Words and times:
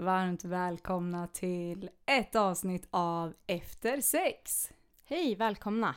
Varmt 0.00 0.44
välkomna 0.44 1.26
till 1.26 1.90
ett 2.06 2.36
avsnitt 2.36 2.88
av 2.90 3.34
Efter 3.46 4.00
sex. 4.00 4.70
Hej, 5.04 5.34
välkomna! 5.34 5.94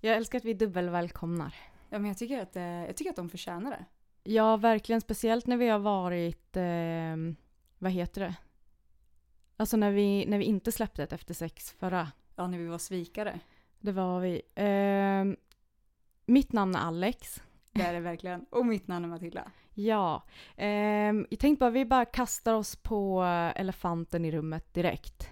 Jag 0.00 0.16
älskar 0.16 0.38
att 0.38 0.44
vi 0.44 0.54
dubbelvälkomnar. 0.54 1.54
Ja, 1.88 1.98
men 1.98 2.08
jag 2.08 2.18
tycker 2.18 2.42
att, 2.42 2.56
eh, 2.56 2.62
jag 2.62 2.96
tycker 2.96 3.10
att 3.10 3.16
de 3.16 3.28
förtjänar 3.28 3.70
det. 3.70 3.84
Ja, 4.30 4.56
verkligen. 4.56 5.00
Speciellt 5.00 5.46
när 5.46 5.56
vi 5.56 5.68
har 5.68 5.78
varit, 5.78 6.56
eh, 6.56 7.36
vad 7.78 7.92
heter 7.92 8.20
det? 8.20 8.34
Alltså 9.56 9.76
när 9.76 9.90
vi, 9.90 10.26
när 10.26 10.38
vi 10.38 10.44
inte 10.44 10.72
släppte 10.72 11.02
ett 11.02 11.12
Efter 11.12 11.34
sex 11.34 11.72
förra. 11.72 12.12
Ja, 12.36 12.46
när 12.46 12.58
vi 12.58 12.66
var 12.66 12.78
svikare. 12.78 13.40
Det 13.80 13.92
var 13.92 14.20
vi. 14.20 14.42
Eh, 14.54 15.46
mitt 16.26 16.52
namn 16.52 16.74
är 16.74 16.80
Alex. 16.80 17.42
Det 17.72 17.82
är 17.82 17.92
det 17.92 18.00
verkligen. 18.00 18.46
Och 18.50 18.66
mitt 18.66 18.88
namn 18.88 19.04
är 19.04 19.08
Matilda. 19.08 19.50
Ja. 19.74 20.22
Eh, 20.56 20.68
jag 21.30 21.38
tänkte 21.38 21.60
bara, 21.60 21.70
vi 21.70 21.84
bara 21.84 22.04
kastar 22.04 22.54
oss 22.54 22.76
på 22.76 23.22
elefanten 23.56 24.24
i 24.24 24.30
rummet 24.30 24.74
direkt. 24.74 25.30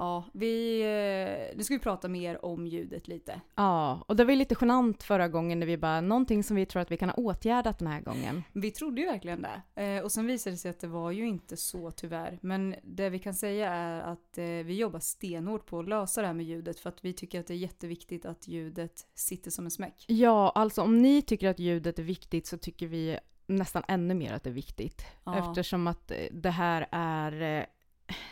Ja, 0.00 0.24
vi, 0.32 0.80
eh, 0.80 1.56
nu 1.56 1.64
ska 1.64 1.74
vi 1.74 1.80
prata 1.80 2.08
mer 2.08 2.44
om 2.44 2.66
ljudet 2.66 3.08
lite. 3.08 3.40
Ja, 3.54 4.04
och 4.08 4.16
det 4.16 4.24
var 4.24 4.30
ju 4.30 4.36
lite 4.36 4.56
genant 4.60 5.02
förra 5.02 5.28
gången 5.28 5.60
när 5.60 5.66
vi 5.66 5.76
bara, 5.76 6.00
någonting 6.00 6.42
som 6.42 6.56
vi 6.56 6.66
tror 6.66 6.82
att 6.82 6.90
vi 6.90 6.96
kan 6.96 7.08
ha 7.08 7.16
åtgärdat 7.16 7.78
den 7.78 7.88
här 7.88 8.00
gången. 8.00 8.42
Vi 8.52 8.70
trodde 8.70 9.00
ju 9.00 9.06
verkligen 9.06 9.42
det. 9.42 9.82
Eh, 9.82 10.04
och 10.04 10.12
sen 10.12 10.26
visade 10.26 10.54
det 10.54 10.58
sig 10.58 10.70
att 10.70 10.80
det 10.80 10.86
var 10.86 11.10
ju 11.10 11.28
inte 11.28 11.56
så 11.56 11.90
tyvärr. 11.90 12.38
Men 12.42 12.74
det 12.82 13.10
vi 13.10 13.18
kan 13.18 13.34
säga 13.34 13.72
är 13.72 14.00
att 14.00 14.38
eh, 14.38 14.44
vi 14.44 14.76
jobbar 14.76 15.00
stenhårt 15.00 15.66
på 15.66 15.78
att 15.78 15.88
lösa 15.88 16.20
det 16.20 16.26
här 16.26 16.34
med 16.34 16.46
ljudet 16.46 16.80
för 16.80 16.88
att 16.88 17.04
vi 17.04 17.12
tycker 17.12 17.40
att 17.40 17.46
det 17.46 17.54
är 17.54 17.58
jätteviktigt 17.58 18.26
att 18.26 18.48
ljudet 18.48 19.06
sitter 19.14 19.50
som 19.50 19.64
en 19.64 19.70
smäck. 19.70 20.04
Ja, 20.08 20.52
alltså 20.54 20.82
om 20.82 20.98
ni 20.98 21.22
tycker 21.22 21.48
att 21.48 21.58
ljudet 21.58 21.98
är 21.98 22.02
viktigt 22.02 22.46
så 22.46 22.58
tycker 22.58 22.86
vi 22.86 23.18
nästan 23.56 23.82
ännu 23.88 24.14
mer 24.14 24.32
att 24.32 24.42
det 24.42 24.50
är 24.50 24.54
viktigt. 24.54 25.04
Ja. 25.24 25.38
Eftersom 25.38 25.86
att 25.86 26.10
eh, 26.10 26.16
det 26.32 26.50
här 26.50 26.86
är 26.90 27.58
eh, 27.58 27.64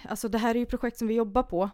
Alltså 0.09 0.29
det 0.29 0.39
här 0.39 0.55
är 0.55 0.59
ju 0.59 0.67
projekt 0.67 0.99
som 0.99 1.09
vi 1.09 1.15
jobbar 1.15 1.43
på 1.43 1.71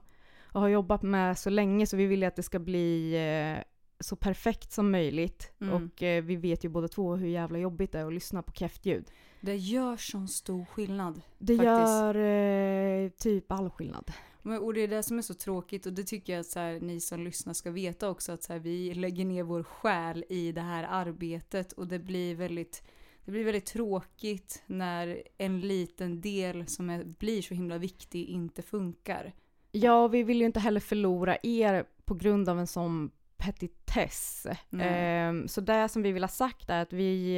och 0.52 0.60
har 0.60 0.68
jobbat 0.68 1.02
med 1.02 1.38
så 1.38 1.50
länge 1.50 1.86
så 1.86 1.96
vi 1.96 2.06
vill 2.06 2.20
ju 2.20 2.26
att 2.26 2.36
det 2.36 2.42
ska 2.42 2.58
bli 2.58 3.14
eh, 3.14 3.62
så 4.00 4.16
perfekt 4.16 4.72
som 4.72 4.90
möjligt. 4.90 5.52
Mm. 5.60 5.74
Och 5.74 6.02
eh, 6.02 6.24
vi 6.24 6.36
vet 6.36 6.64
ju 6.64 6.68
båda 6.68 6.88
två 6.88 7.16
hur 7.16 7.28
jävla 7.28 7.58
jobbigt 7.58 7.92
det 7.92 7.98
är 7.98 8.06
att 8.06 8.12
lyssna 8.12 8.42
på 8.42 8.52
kräftljud. 8.52 9.10
Det 9.40 9.56
gör 9.56 9.96
sån 9.96 10.28
stor 10.28 10.64
skillnad. 10.64 11.20
Det 11.38 11.56
Faktiskt. 11.56 11.68
gör 11.68 12.14
eh, 12.14 13.08
typ 13.08 13.52
all 13.52 13.70
skillnad. 13.70 14.12
Men, 14.42 14.58
och 14.58 14.74
det 14.74 14.80
är 14.80 14.88
det 14.88 15.02
som 15.02 15.18
är 15.18 15.22
så 15.22 15.34
tråkigt 15.34 15.86
och 15.86 15.92
det 15.92 16.04
tycker 16.04 16.32
jag 16.32 16.40
att 16.40 16.46
så 16.46 16.58
här, 16.58 16.80
ni 16.80 17.00
som 17.00 17.24
lyssnar 17.24 17.52
ska 17.52 17.70
veta 17.70 18.10
också 18.10 18.32
att 18.32 18.42
så 18.42 18.52
här, 18.52 18.60
vi 18.60 18.94
lägger 18.94 19.24
ner 19.24 19.42
vår 19.42 19.62
själ 19.62 20.24
i 20.28 20.52
det 20.52 20.60
här 20.60 20.86
arbetet 20.90 21.72
och 21.72 21.86
det 21.86 21.98
blir 21.98 22.34
väldigt 22.34 22.82
det 23.24 23.30
blir 23.30 23.44
väldigt 23.44 23.66
tråkigt 23.66 24.62
när 24.66 25.22
en 25.38 25.60
liten 25.60 26.20
del 26.20 26.66
som 26.66 26.90
är, 26.90 27.04
blir 27.04 27.42
så 27.42 27.54
himla 27.54 27.78
viktig 27.78 28.24
inte 28.28 28.62
funkar. 28.62 29.32
Ja, 29.72 30.08
vi 30.08 30.22
vill 30.22 30.40
ju 30.40 30.46
inte 30.46 30.60
heller 30.60 30.80
förlora 30.80 31.36
er 31.42 31.84
på 32.04 32.14
grund 32.14 32.48
av 32.48 32.58
en 32.58 32.66
sån 32.66 33.10
petitess. 33.36 34.46
Ehm, 34.80 35.48
så 35.48 35.60
det 35.60 35.88
som 35.88 36.02
vi 36.02 36.12
vill 36.12 36.22
ha 36.22 36.28
sagt 36.28 36.70
är 36.70 36.82
att 36.82 36.92
vi 36.92 37.36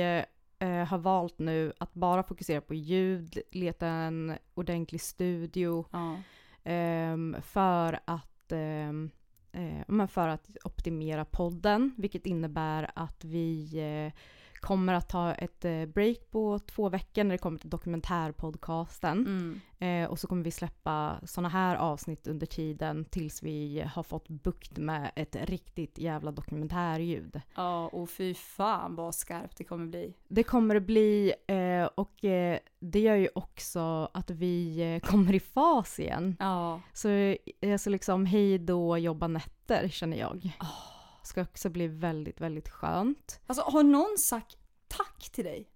eh, 0.59 0.85
har 0.85 0.99
valt 0.99 1.39
nu 1.39 1.73
att 1.79 1.95
bara 1.95 2.23
fokusera 2.23 2.61
på 2.61 2.75
ljud, 2.75 3.39
leta 3.51 3.87
en 3.87 4.33
ordentlig 4.55 5.01
studio 5.01 5.87
Ja. 5.93 6.17
ehm, 6.65 7.37
för 7.43 8.01
att 8.05 8.53
ehm, 8.53 9.11
eh, 9.53 10.07
för 10.07 10.29
att 10.29 10.51
optimera 10.65 11.25
podden, 11.25 11.95
vilket 11.99 12.27
innebär 12.27 12.91
att 12.95 13.25
vi 13.25 13.79
eh, 13.79 14.21
kommer 14.67 14.95
att 14.95 15.09
ta 15.09 15.33
ett 15.33 15.65
eh, 15.65 15.87
break 15.87 16.31
på 16.31 16.59
två 16.59 16.89
veckor 16.89 17.25
när 17.25 17.31
det 17.31 17.39
kommer 17.39 17.59
till 17.59 17.71
dokumentärpodcasten. 17.71 19.27
Mm. 19.27 19.61
Eh, 19.79 20.11
och 20.11 20.19
så 20.19 20.27
kommer 20.27 20.45
vi 20.45 20.51
släppa 20.51 21.17
såna 21.25 21.49
här 21.49 21.77
avsnitt 21.77 22.27
under 22.27 22.47
tiden 22.47 23.05
tills 23.05 23.43
vi 23.43 23.85
har 23.95 24.03
fått 24.03 24.29
bukt 24.29 24.79
med 24.79 25.11
ett 25.17 25.37
riktigt 25.37 25.99
jävla 25.99 26.33
dokumentärljud. 26.33 27.41
ja, 27.55 27.89
och 27.89 28.11
fy 28.11 28.35
fan 28.35 28.97
vad 28.97 29.15
skarpt 29.15 29.57
det 29.57 29.65
kommer 29.65 29.87
bli. 29.87 30.15
Det 30.29 30.43
kommer 30.43 30.75
det 30.75 30.81
bli 30.81 31.33
eh, 31.47 31.89
och 31.95 32.25
eh, 32.25 32.59
det 32.79 33.01
gör 33.01 33.17
ju 33.17 33.29
också 33.35 34.11
att 34.15 34.31
vi 34.31 34.81
eh, 34.95 35.09
kommer 35.11 35.35
i 35.35 35.41
fas 35.41 35.99
igen. 35.99 36.37
Ja. 36.39 36.81
Så 36.93 37.37
jag 37.61 37.81
ska 37.81 37.91
liksom 37.91 38.27
hej 38.27 38.59
då 38.59 38.99
jobba 38.99 39.29
nätter 39.29 39.89
känner 39.89 40.17
jag. 40.17 40.57
Ah. 40.59 40.96
Ska 41.27 41.43
också 41.43 41.69
bli 41.69 41.89
väldigt, 41.89 42.41
väldigt 42.41 42.69
skönt. 42.69 43.41
Alltså 43.47 43.63
har 43.63 43.83
någon 43.83 44.19
sagt 44.19 44.57
tack 44.89 45.31
till 45.33 45.45
dig? 45.45 45.69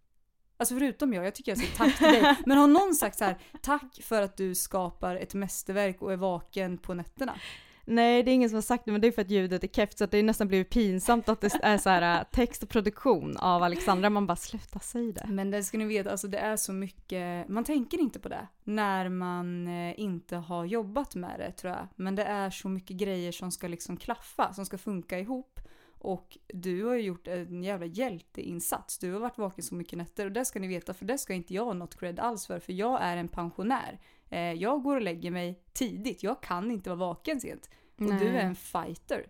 Alltså 0.57 0.75
förutom 0.75 1.13
jag, 1.13 1.27
jag 1.27 1.35
tycker 1.35 1.53
jag 1.53 1.59
säger 1.59 1.77
tack 1.77 1.99
till 1.99 2.07
dig. 2.07 2.37
Men 2.47 2.59
har 2.59 2.67
någon 2.67 2.95
sagt 2.95 3.19
så 3.19 3.25
här, 3.25 3.39
tack 3.63 4.01
för 4.03 4.23
att 4.23 4.37
du 4.37 4.55
skapar 4.55 5.17
ett 5.17 5.35
mästerverk 5.35 6.03
och 6.03 6.13
är 6.13 6.17
vaken 6.17 6.79
på 6.79 6.95
nätterna? 6.95 7.39
Nej, 7.85 8.23
det 8.23 8.31
är 8.31 8.35
ingen 8.35 8.49
som 8.49 8.57
har 8.57 8.63
sagt 8.63 8.85
det, 8.85 8.93
men 8.93 9.01
det 9.01 9.07
är 9.07 9.13
för 9.13 9.23
att 9.23 9.31
ljudet 9.31 9.65
är 9.65 9.69
keft 9.69 9.99
så 9.99 10.05
att 10.05 10.11
det 10.11 10.19
är 10.19 10.23
nästan 10.23 10.49
blivit 10.49 10.71
pinsamt 10.71 11.29
att 11.29 11.41
det 11.41 11.61
är 11.63 11.79
så 11.79 11.91
här 11.91 12.19
äh, 12.19 12.25
text 12.31 12.63
och 12.63 12.69
produktion 12.69 13.37
av 13.37 13.63
Alexandra. 13.63 14.11
Man 14.11 14.27
bara 14.27 14.37
sluta 14.37 14.79
säga 14.79 15.13
det. 15.13 15.27
Men 15.29 15.51
det 15.51 15.63
ska 15.63 15.79
ni 15.79 15.85
veta, 15.85 16.11
alltså 16.11 16.29
det 16.29 16.39
är 16.39 16.57
så 16.57 16.73
mycket, 16.73 17.49
man 17.49 17.65
tänker 17.65 17.99
inte 17.99 18.21
på 18.21 18.29
det 18.29 18.47
när 18.65 19.09
man 19.09 19.69
eh, 19.69 20.01
inte 20.01 20.37
har 20.37 20.65
jobbat 20.65 21.15
med 21.15 21.39
det 21.39 21.53
tror 21.53 21.73
jag. 21.73 21.89
Men 21.97 22.15
det 22.15 22.25
är 22.25 22.51
så 22.51 22.69
mycket 22.69 22.97
grejer 22.97 23.33
som 23.33 23.51
ska 23.51 23.69
liksom 23.69 23.97
klaffa, 23.97 24.53
som 24.53 24.67
ska 24.67 24.79
funka 24.79 25.19
ihop. 25.19 25.61
Och 26.03 26.39
du 26.49 26.85
har 26.85 26.95
ju 26.95 27.03
gjort 27.03 27.29
en 27.29 27.63
jävla 27.63 27.87
hjälteinsats. 27.87 28.99
Du 28.99 29.13
har 29.13 29.21
varit 29.21 29.39
vaken 29.39 29.65
så 29.65 29.75
mycket 29.75 29.99
nätter 29.99 30.27
och 30.27 30.33
det 30.33 30.45
ska 30.45 30.61
ni 30.61 30.67
veta 30.67 30.95
för 30.95 31.05
det 31.05 31.19
ska 31.19 31.35
inte 31.35 31.55
jag 31.55 31.65
ha 31.65 31.73
något 31.73 32.01
cred 32.01 32.21
alls 32.21 32.47
för. 32.47 32.59
För 32.59 32.73
jag 32.73 33.03
är 33.03 33.17
en 33.17 33.29
pensionär. 33.29 34.01
Eh, 34.31 34.53
jag 34.53 34.83
går 34.83 34.97
och 34.97 35.03
lägger 35.03 35.31
mig 35.31 35.63
tidigt. 35.73 36.23
Jag 36.23 36.43
kan 36.43 36.71
inte 36.71 36.91
vara 36.91 36.99
vaken 36.99 37.41
sent. 37.41 37.71
Och 37.97 38.03
Nej. 38.03 38.19
du 38.19 38.27
är 38.27 38.41
en 38.41 38.55
fighter. 38.55 39.27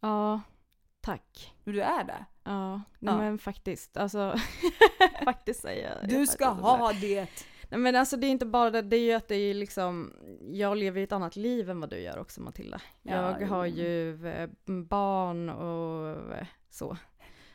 Ja, 0.00 0.40
tack. 1.00 1.54
Du 1.64 1.82
är 1.82 2.04
det. 2.04 2.24
Ja, 2.44 2.72
nej, 2.74 2.82
Ja. 3.14 3.18
men 3.18 3.38
faktiskt. 3.38 3.96
Alltså, 3.96 4.34
faktiskt 5.24 5.60
säger 5.60 5.98
jag. 6.00 6.08
Du 6.08 6.26
ska 6.26 6.48
ha 6.48 6.92
det. 6.92 7.28
Nej 7.68 7.80
men 7.80 7.96
alltså 7.96 8.16
det 8.16 8.26
är 8.26 8.30
inte 8.30 8.46
bara 8.46 8.70
det, 8.70 8.82
det 8.82 8.96
är 8.96 9.00
ju 9.00 9.12
att 9.12 9.28
det 9.28 9.36
är 9.36 9.54
liksom, 9.54 10.12
jag 10.50 10.76
lever 10.76 10.98
ju 10.98 11.04
ett 11.04 11.12
annat 11.12 11.36
liv 11.36 11.70
än 11.70 11.80
vad 11.80 11.90
du 11.90 11.98
gör 11.98 12.18
också 12.18 12.40
Matilda. 12.40 12.80
Ja, 13.02 13.40
jag 13.40 13.48
har 13.48 13.66
jo. 13.66 13.76
ju 13.76 14.26
eh, 14.28 14.48
barn 14.66 15.50
och 15.50 16.08
eh, 16.36 16.46
så. 16.70 16.96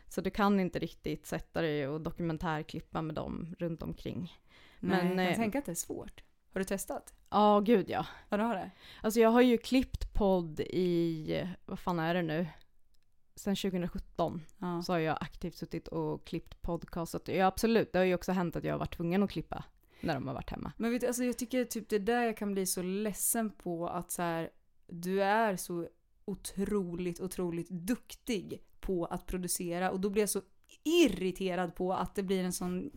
Så 0.08 0.22
du 0.22 0.30
kan 0.30 0.60
inte 0.60 0.80
riktigt 0.80 1.26
sätta 1.26 1.62
dig 1.62 1.88
och 1.88 2.02
dokumentärklippa 2.02 3.02
med 3.02 3.16
dem 3.16 3.56
runt 3.60 3.84
omkring. 3.84 4.34
Men 4.80 4.90
Men, 4.90 5.08
jag 5.08 5.18
kan 5.18 5.20
eh, 5.28 5.36
tänka 5.36 5.60
att 5.60 5.66
det 5.66 5.72
är 5.72 5.76
svårt. 5.76 6.24
Har 6.58 6.60
du 6.60 6.66
testat? 6.66 7.14
Ja, 7.30 7.60
gud 7.60 7.90
ja. 7.90 8.06
Ja, 8.30 8.38
du 8.38 8.44
har 8.44 8.56
det? 8.56 8.72
Alltså 9.02 9.20
jag 9.20 9.30
har 9.30 9.42
ju 9.42 9.58
klippt 9.58 10.14
podd 10.14 10.60
i, 10.60 11.48
vad 11.66 11.80
fan 11.80 12.00
är 12.00 12.14
det 12.14 12.22
nu? 12.22 12.48
Sen 13.36 13.56
2017 13.56 14.42
Ja. 14.58 14.82
så 14.82 14.94
har 14.94 15.00
jag 15.00 15.18
aktivt 15.22 15.56
suttit 15.56 15.88
och 15.88 16.28
klippt 16.28 16.62
podcast. 16.62 17.12
Så 17.12 17.18
att, 17.18 17.28
ja 17.28 17.46
absolut, 17.46 17.94
det 17.94 18.00
har 18.00 18.06
ju 18.06 18.16
också 18.16 18.32
hänt 18.32 18.56
att 18.56 18.64
jag 18.64 18.74
har 18.74 18.80
varit 18.80 18.98
tvungen 18.98 19.24
att 19.24 19.30
klippa 19.30 19.64
när 20.02 20.14
de 20.14 20.28
har 20.28 20.34
varit 20.34 20.50
hemma. 20.50 20.72
Men 20.78 20.92
vet 20.92 21.02
du, 21.02 21.08
alltså 21.08 21.24
jag 21.24 21.38
tycker 21.38 21.66
typ 21.66 21.90
det 21.90 21.96
är 21.96 22.00
där 22.00 22.24
jag 22.24 22.38
kan 22.38 22.54
bli 22.54 22.66
så 22.66 22.82
ledsen 22.82 23.50
på 23.50 23.88
att 23.88 24.12
så 24.12 24.22
här, 24.22 24.50
du 24.88 25.24
är 25.24 25.56
så 25.56 25.88
otroligt, 26.26 27.20
otroligt 27.22 27.70
duktig 27.70 28.64
på 28.80 29.06
att 29.06 29.26
producera 29.26 29.92
och 29.92 30.00
då 30.00 30.10
blir 30.10 30.22
jag 30.22 30.30
så 30.30 30.42
irriterad 30.84 31.76
på 31.76 31.94
att 31.94 32.16
det 32.16 32.24
blir 32.24 32.44
en 32.44 32.54
sån 32.54 32.92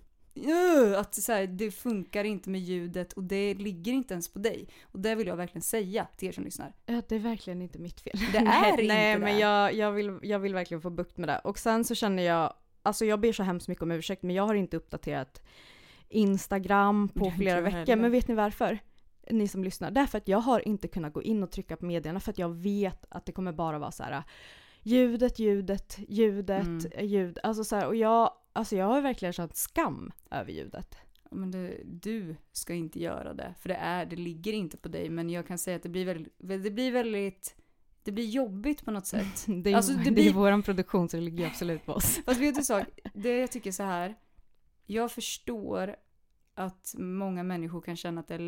Att 0.96 1.14
så 1.14 1.32
här, 1.32 1.46
det 1.46 1.70
funkar 1.70 2.24
inte 2.24 2.50
med 2.50 2.60
ljudet 2.60 3.12
och 3.12 3.24
det 3.24 3.54
ligger 3.54 3.92
inte 3.92 4.14
ens 4.14 4.32
på 4.32 4.38
dig. 4.38 4.68
Och 4.82 5.00
det 5.00 5.14
vill 5.14 5.26
jag 5.26 5.36
verkligen 5.36 5.62
säga 5.62 6.06
till 6.16 6.28
er 6.28 6.32
som 6.32 6.44
lyssnar. 6.44 6.72
Ja, 6.86 7.02
det 7.08 7.14
är 7.14 7.18
verkligen 7.18 7.62
inte 7.62 7.78
mitt 7.78 8.00
fel. 8.00 8.18
Det 8.32 8.38
är 8.38 8.44
nej, 8.44 8.70
inte 8.70 8.82
Nej, 8.82 9.14
det. 9.14 9.20
men 9.20 9.38
jag, 9.38 9.74
jag, 9.74 9.92
vill, 9.92 10.18
jag 10.22 10.38
vill 10.38 10.54
verkligen 10.54 10.80
få 10.80 10.90
bukt 10.90 11.16
med 11.18 11.28
det. 11.28 11.38
Och 11.38 11.58
sen 11.58 11.84
så 11.84 11.94
känner 11.94 12.22
jag, 12.22 12.52
alltså 12.82 13.04
jag 13.04 13.20
ber 13.20 13.32
så 13.32 13.42
hemskt 13.42 13.68
mycket 13.68 13.82
om 13.82 13.90
ursäkt, 13.90 14.22
men 14.22 14.36
jag 14.36 14.46
har 14.46 14.54
inte 14.54 14.76
uppdaterat 14.76 15.42
Instagram 16.08 17.10
Det 17.14 17.20
på 17.20 17.30
flera 17.30 17.60
veckor. 17.60 17.76
heller. 17.78 17.96
Men 17.96 18.10
vet 18.10 18.28
ni 18.28 18.34
varför? 18.34 18.78
Ni 19.30 19.48
som 19.48 19.64
lyssnar. 19.64 19.90
Därför 19.90 20.18
att 20.18 20.28
jag 20.28 20.38
har 20.38 20.68
inte 20.68 20.88
kunnat 20.88 21.12
gå 21.12 21.22
in 21.22 21.42
och 21.42 21.50
trycka 21.50 21.76
på 21.76 21.84
medierna 21.84 22.20
för 22.20 22.30
att 22.30 22.38
jag 22.38 22.48
vet 22.48 23.04
att 23.08 23.26
det 23.26 23.32
kommer 23.32 23.52
bara 23.52 23.78
vara 23.78 23.90
så 23.92 24.02
här 24.02 24.22
ljudet, 24.82 25.38
ljudet, 25.38 25.98
ljudet, 26.08 26.66
Mm. 26.66 27.06
ljud. 27.06 27.38
Alltså 27.42 27.64
så 27.64 27.76
här, 27.76 27.86
och 27.86 27.96
jag 27.96 28.30
alltså 28.52 28.76
jag 28.76 28.86
har 28.86 29.00
verkligen 29.02 29.32
känt 29.32 29.56
skam 29.56 30.12
över 30.30 30.52
ljudet. 30.52 30.96
Men 31.30 31.50
det, 31.50 31.80
du 31.84 32.36
ska 32.52 32.74
inte 32.74 33.00
göra 33.00 33.34
det, 33.34 33.54
för 33.60 33.68
det, 33.68 33.74
är, 33.74 34.06
det 34.06 34.16
ligger 34.16 34.52
inte 34.52 34.76
på 34.76 34.88
dig. 34.88 35.10
Men 35.10 35.30
jag 35.30 35.46
kan 35.46 35.58
säga 35.58 35.76
att 35.76 35.82
det 35.82 35.88
blir 35.88 36.04
väldigt, 36.04 36.34
det 36.38 36.70
blir 36.70 36.92
väldigt 36.92 37.56
det 38.02 38.12
blir 38.12 38.26
jobbigt 38.26 38.84
på 38.84 38.90
något 38.90 39.06
sätt. 39.16 39.44
Det 39.46 39.70
är, 39.70 39.76
Alltså, 39.76 39.92
det 39.92 40.04
det 40.04 40.10
blir- 40.10 40.32
vår 40.32 40.62
produktion 40.62 41.08
så 41.08 41.16
det 41.16 41.22
ligger 41.22 41.46
absolut 41.46 41.86
på 41.86 41.92
oss. 41.92 42.20
Fast 42.26 42.40
vet 42.40 42.54
du 42.54 42.62
sak? 42.62 42.84
Det 43.14 43.36
jag 43.38 43.50
tycker 43.52 43.72
så 43.72 43.82
här. 43.82 44.14
Jag 44.86 45.12
förstår 45.12 45.96
att 46.54 46.94
många 46.98 47.42
människor 47.42 47.80
kan 47.80 47.96
känna 47.96 48.20
att 48.20 48.28
det 48.28 48.34
är 48.34 48.38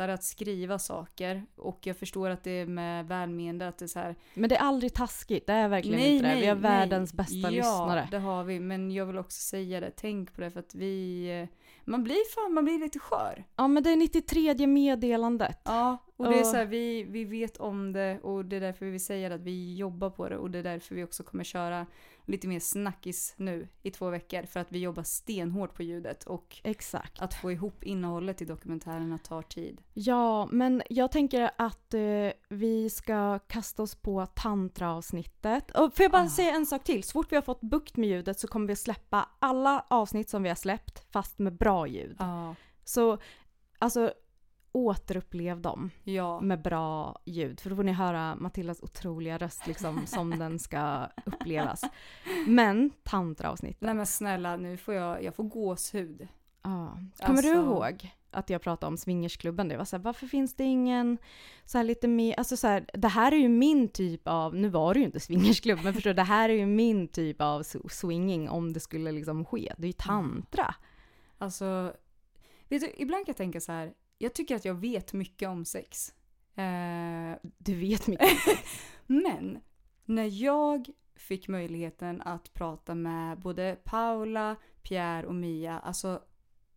lättare 0.00 0.12
att 0.14 0.24
skriva 0.24 0.78
saker. 0.78 1.46
Och 1.56 1.86
jag 1.86 1.96
förstår 1.96 2.30
att 2.30 2.44
det 2.44 2.50
är 2.50 2.66
med 2.66 3.06
välmeende 3.08 3.68
att 3.68 3.78
det 3.78 3.84
är 3.84 3.88
så 3.88 3.98
här. 3.98 4.16
Men 4.34 4.48
det 4.48 4.56
är 4.56 4.60
aldrig 4.60 4.94
taskigt, 4.94 5.46
det 5.46 5.52
är 5.52 5.68
verkligen 5.68 6.00
inte 6.00 6.34
det. 6.34 6.40
Vi 6.40 6.46
har 6.46 6.56
världens 6.56 7.12
bästa 7.12 7.34
ja, 7.36 7.50
lyssnare. 7.50 8.08
det 8.10 8.18
har 8.18 8.44
vi. 8.44 8.60
Men 8.60 8.90
jag 8.90 9.06
vill 9.06 9.18
också 9.18 9.40
säga 9.40 9.80
det. 9.80 9.90
Tänk 9.96 10.34
på 10.34 10.40
det 10.40 10.50
för 10.50 10.60
att 10.60 10.74
vi... 10.74 11.24
eh, 11.42 11.48
Man 11.84 12.04
blir 12.04 12.34
fan, 12.34 12.54
man 12.54 12.64
blir 12.64 12.78
lite 12.78 12.98
skör. 12.98 13.44
Ja 13.56 13.68
men 13.68 13.82
det 13.82 13.90
är 13.90 13.96
93 13.96 14.66
meddelandet. 14.66 15.60
Ja, 15.64 15.98
och 16.16 16.26
det 16.26 16.38
är 16.40 16.44
så 16.44 16.56
här, 16.56 16.64
vi, 16.66 17.02
vi 17.04 17.24
vet 17.24 17.56
om 17.56 17.92
det 17.92 18.20
och 18.22 18.44
det 18.44 18.56
är 18.56 18.60
därför 18.60 18.86
vi 18.86 18.98
säger 18.98 19.30
att 19.30 19.40
vi 19.40 19.76
jobbar 19.76 20.10
på 20.10 20.28
det 20.28 20.36
och 20.36 20.50
det 20.50 20.58
är 20.58 20.62
därför 20.62 20.94
vi 20.94 21.04
också 21.04 21.22
kommer 21.22 21.44
köra 21.44 21.86
lite 22.30 22.48
mer 22.48 22.60
snackis 22.60 23.34
nu 23.36 23.68
i 23.82 23.90
två 23.90 24.10
veckor 24.10 24.42
för 24.42 24.60
att 24.60 24.72
vi 24.72 24.78
jobbar 24.78 25.02
stenhårt 25.02 25.74
på 25.74 25.82
ljudet 25.82 26.24
och 26.24 26.60
Exakt. 26.64 27.20
att 27.22 27.34
få 27.34 27.52
ihop 27.52 27.84
innehållet 27.84 28.42
i 28.42 28.44
dokumentärerna 28.44 29.18
tar 29.18 29.42
tid. 29.42 29.80
Ja, 29.94 30.46
men 30.52 30.82
jag 30.90 31.12
tänker 31.12 31.50
att 31.58 31.94
eh, 31.94 32.00
vi 32.48 32.90
ska 32.90 33.38
kasta 33.38 33.82
oss 33.82 33.94
på 33.94 34.26
tantraavsnittet. 34.26 35.70
Och 35.70 35.96
får 35.96 36.02
jag 36.04 36.12
bara 36.12 36.22
Ah. 36.22 36.28
säga 36.28 36.54
en 36.54 36.66
sak 36.66 36.84
till? 36.84 37.04
Så 37.04 37.12
fort 37.12 37.32
vi 37.32 37.36
har 37.36 37.42
fått 37.42 37.60
bukt 37.60 37.96
med 37.96 38.08
ljudet 38.08 38.40
så 38.40 38.48
kommer 38.48 38.66
vi 38.68 38.76
släppa 38.76 39.28
alla 39.38 39.84
avsnitt 39.90 40.30
som 40.30 40.42
vi 40.42 40.48
har 40.48 40.56
släppt 40.56 41.12
fast 41.12 41.38
med 41.38 41.56
bra 41.56 41.86
ljud. 41.86 42.16
Ja. 42.18 42.54
Så 42.84 43.18
alltså 43.78 44.12
återupplev 44.72 45.60
dem 45.60 45.90
Ja. 46.04 46.40
med 46.40 46.62
bra 46.62 47.20
ljud. 47.26 47.60
För 47.60 47.70
då 47.70 47.76
får 47.76 47.82
ni 47.84 47.92
höra 47.92 48.34
Matildas 48.36 48.82
otroliga 48.82 49.38
röst 49.38 49.66
liksom 49.66 50.02
som 50.06 50.30
den 50.38 50.58
ska 50.58 51.06
upplevas. 51.24 51.84
Men 52.46 52.90
tantraavsnittet. 53.02 53.80
Nej 53.80 53.94
men 53.94 54.06
snälla 54.06 54.56
nu 54.56 54.76
får 54.76 54.94
jag, 54.94 55.22
jag 55.24 55.34
får 55.34 55.44
gåshud. 55.44 56.28
Ja. 56.62 56.98
Kommer 57.26 57.42
du 57.42 57.50
Alltså- 57.50 57.70
ihåg 57.72 58.14
att 58.30 58.50
jag 58.50 58.62
pratade 58.62 58.88
om 58.88 58.96
swingersklubben? 58.96 59.68
Det 59.68 59.76
var 59.76 59.84
så 59.84 59.96
här, 59.96 60.02
varför 60.04 60.26
finns 60.26 60.54
det 60.54 60.64
ingen 60.64 61.18
så 61.64 61.78
här 61.78 61.84
lite 61.84 62.08
mer, 62.08 62.34
alltså 62.38 62.56
så 62.56 62.66
här, 62.66 62.86
det 62.94 63.08
här 63.08 63.32
är 63.32 63.36
ju 63.36 63.48
min 63.48 63.88
typ 63.88 64.20
av, 64.28 64.54
nu 64.54 64.68
var 64.68 64.94
det 64.94 65.00
ju 65.00 65.06
inte 65.06 65.20
swingersklubb, 65.20 65.78
men 65.84 65.94
förstår 65.94 66.10
du, 66.10 66.14
det 66.14 66.22
här 66.22 66.48
är 66.48 66.54
ju 66.54 66.66
min 66.66 67.08
typ 67.08 67.40
av 67.42 67.62
swinging 67.90 68.48
om 68.48 68.72
det 68.72 68.80
skulle 68.80 69.12
liksom 69.12 69.44
ske. 69.44 69.72
Det 69.78 69.84
är 69.84 69.88
ju 69.88 69.92
tantra. 69.92 70.74
Alltså, 71.38 71.92
vet 72.68 72.80
du, 72.80 72.92
ibland 72.96 73.26
kan 73.26 73.30
jag 73.32 73.36
tänka 73.36 73.60
så 73.60 73.72
här. 73.72 73.92
Jag 74.22 74.34
tycker 74.34 74.56
att 74.56 74.64
jag 74.64 74.74
vet 74.74 75.12
mycket 75.12 75.48
om 75.48 75.64
sex. 75.64 76.14
Eh, 76.54 77.36
Du 77.58 77.74
vet 77.74 78.06
mycket. 78.06 78.28
Men 79.06 79.60
när 80.04 80.42
jag 80.42 80.88
fick 81.16 81.48
möjligheten 81.48 82.22
att 82.22 82.54
prata 82.54 82.94
med 82.94 83.38
både 83.38 83.76
Paula, 83.84 84.56
Pierre 84.82 85.26
och 85.26 85.34
Mia, 85.34 85.78
alltså 85.78 86.22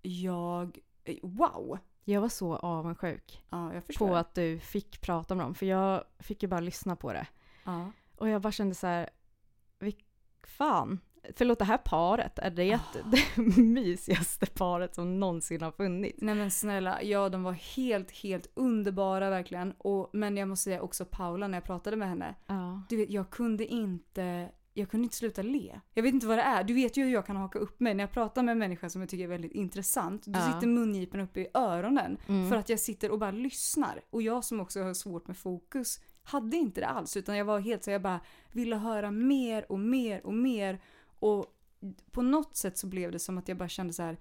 jag... 0.02 0.80
Wow! 1.22 1.78
Jag 2.04 2.22
var 2.22 2.30
så 2.30 2.56
avundsjuk 2.56 3.44
Ja, 3.50 3.72
på 3.98 4.16
att 4.16 4.36
du 4.36 4.60
fick 4.60 5.02
prata 5.02 5.36
med 5.36 5.46
dem, 5.46 5.56
för 5.56 5.66
jag 5.66 6.04
fick 6.20 6.44
ju 6.44 6.50
bara 6.50 6.60
lyssna 6.60 6.96
på 6.96 7.14
det. 7.14 7.28
Ja. 7.64 7.92
Och 8.16 8.30
jag 8.30 8.42
bara 8.42 8.52
kände 8.52 8.76
så 8.76 8.88
här, 8.88 9.10
fan. 10.44 11.00
Förlåt, 11.36 11.60
det 11.60 11.66
här 11.66 11.78
paret, 11.78 12.40
är 12.40 12.50
det 12.50 12.80
det 13.12 13.42
mysigaste 13.62 14.46
paret 14.46 14.96
som 14.96 15.20
någonsin 15.20 15.62
har 15.62 15.72
funnits? 15.72 16.18
Nej 16.22 16.36
men 16.36 16.52
snälla, 16.52 17.04
ja 17.04 17.30
de 17.30 17.44
var 17.44 17.52
helt, 17.52 18.12
helt 18.12 18.48
underbara 18.54 19.30
verkligen. 19.30 19.72
Och, 19.78 20.10
men 20.14 20.38
jag 20.38 20.48
måste 20.48 20.64
säga 20.64 20.82
också 20.82 21.06
Paula 21.06 21.48
när 21.48 21.58
jag 21.58 21.66
pratade 21.66 21.96
med 21.98 22.10
henne. 22.10 22.36
Ja. 22.48 22.82
Du 22.90 22.98
vet, 22.98 23.10
jag 23.10 23.30
kunde 23.30 23.66
inte... 23.66 24.50
Jag 24.76 24.90
kunde 24.92 25.04
inte 25.04 25.16
sluta 25.16 25.42
le. 25.42 25.80
Jag 25.94 26.04
vet 26.04 26.14
inte 26.14 26.28
vad 26.28 26.38
det 26.38 26.42
är. 26.42 26.64
Du 26.64 26.74
vet 26.74 26.98
ju 26.98 27.04
hur 27.04 27.14
jag 27.14 27.26
kan 27.26 27.36
haka 27.36 27.60
upp 27.60 27.80
mig 27.80 27.94
när 27.94 28.04
jag 28.04 28.12
pratar 28.12 28.44
med 28.44 28.52
en 28.52 28.60
människa 28.60 28.90
som 28.90 29.02
jag 29.02 29.10
tycker 29.10 29.24
är 29.24 29.28
väldigt 29.28 29.52
intressant. 29.52 30.26
Då 30.26 30.40
Ja. 30.40 30.54
sitter 30.54 30.68
mungipen 30.68 31.20
uppe 31.20 31.40
i 31.42 31.48
öronen. 31.54 32.18
Mm. 32.28 32.50
För 32.50 32.56
att 32.58 32.70
jag 32.70 32.80
sitter 32.80 33.12
och 33.12 33.20
bara 33.20 33.32
lyssnar. 33.32 34.02
Och 34.10 34.22
jag 34.22 34.44
som 34.44 34.60
också 34.60 34.82
har 34.84 34.94
svårt 34.94 35.28
med 35.28 35.38
fokus 35.38 36.00
hade 36.24 36.58
inte 36.58 36.82
det 36.82 36.88
alls. 36.88 37.18
Utan 37.18 37.38
jag 37.38 37.46
var 37.46 37.60
helt 37.60 37.84
så 37.84 37.92
jag 37.92 38.02
bara 38.02 38.20
ville 38.52 38.76
höra 38.76 39.12
mer 39.12 39.72
och 39.72 39.80
mer 39.80 40.26
och 40.26 40.34
mer. 40.34 40.82
Och 41.24 41.46
på 42.12 42.22
något 42.22 42.56
sätt 42.56 42.78
så 42.78 42.88
blev 42.88 43.12
det 43.12 43.20
som 43.20 43.38
att 43.38 43.48
jag 43.48 43.58
bara 43.58 43.70
kände 43.70 43.94
så 43.94 44.04
här. 44.04 44.18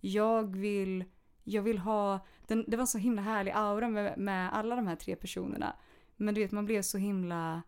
Jag 0.00 0.56
vill, 0.56 1.04
jag 1.44 1.62
vill 1.62 1.78
ha, 1.78 2.26
den, 2.46 2.64
det 2.68 2.76
var 2.76 2.86
så 2.86 2.98
himla 2.98 3.22
härlig 3.22 3.52
aura 3.52 3.88
med, 3.88 4.18
med 4.18 4.54
alla 4.54 4.76
de 4.76 4.86
här 4.86 4.96
tre 4.96 5.16
personerna. 5.16 5.76
Men 6.16 6.34
du 6.34 6.40
vet 6.40 6.52
man 6.52 6.64
blev 6.64 6.82
så 6.82 6.98
himla, 6.98 7.62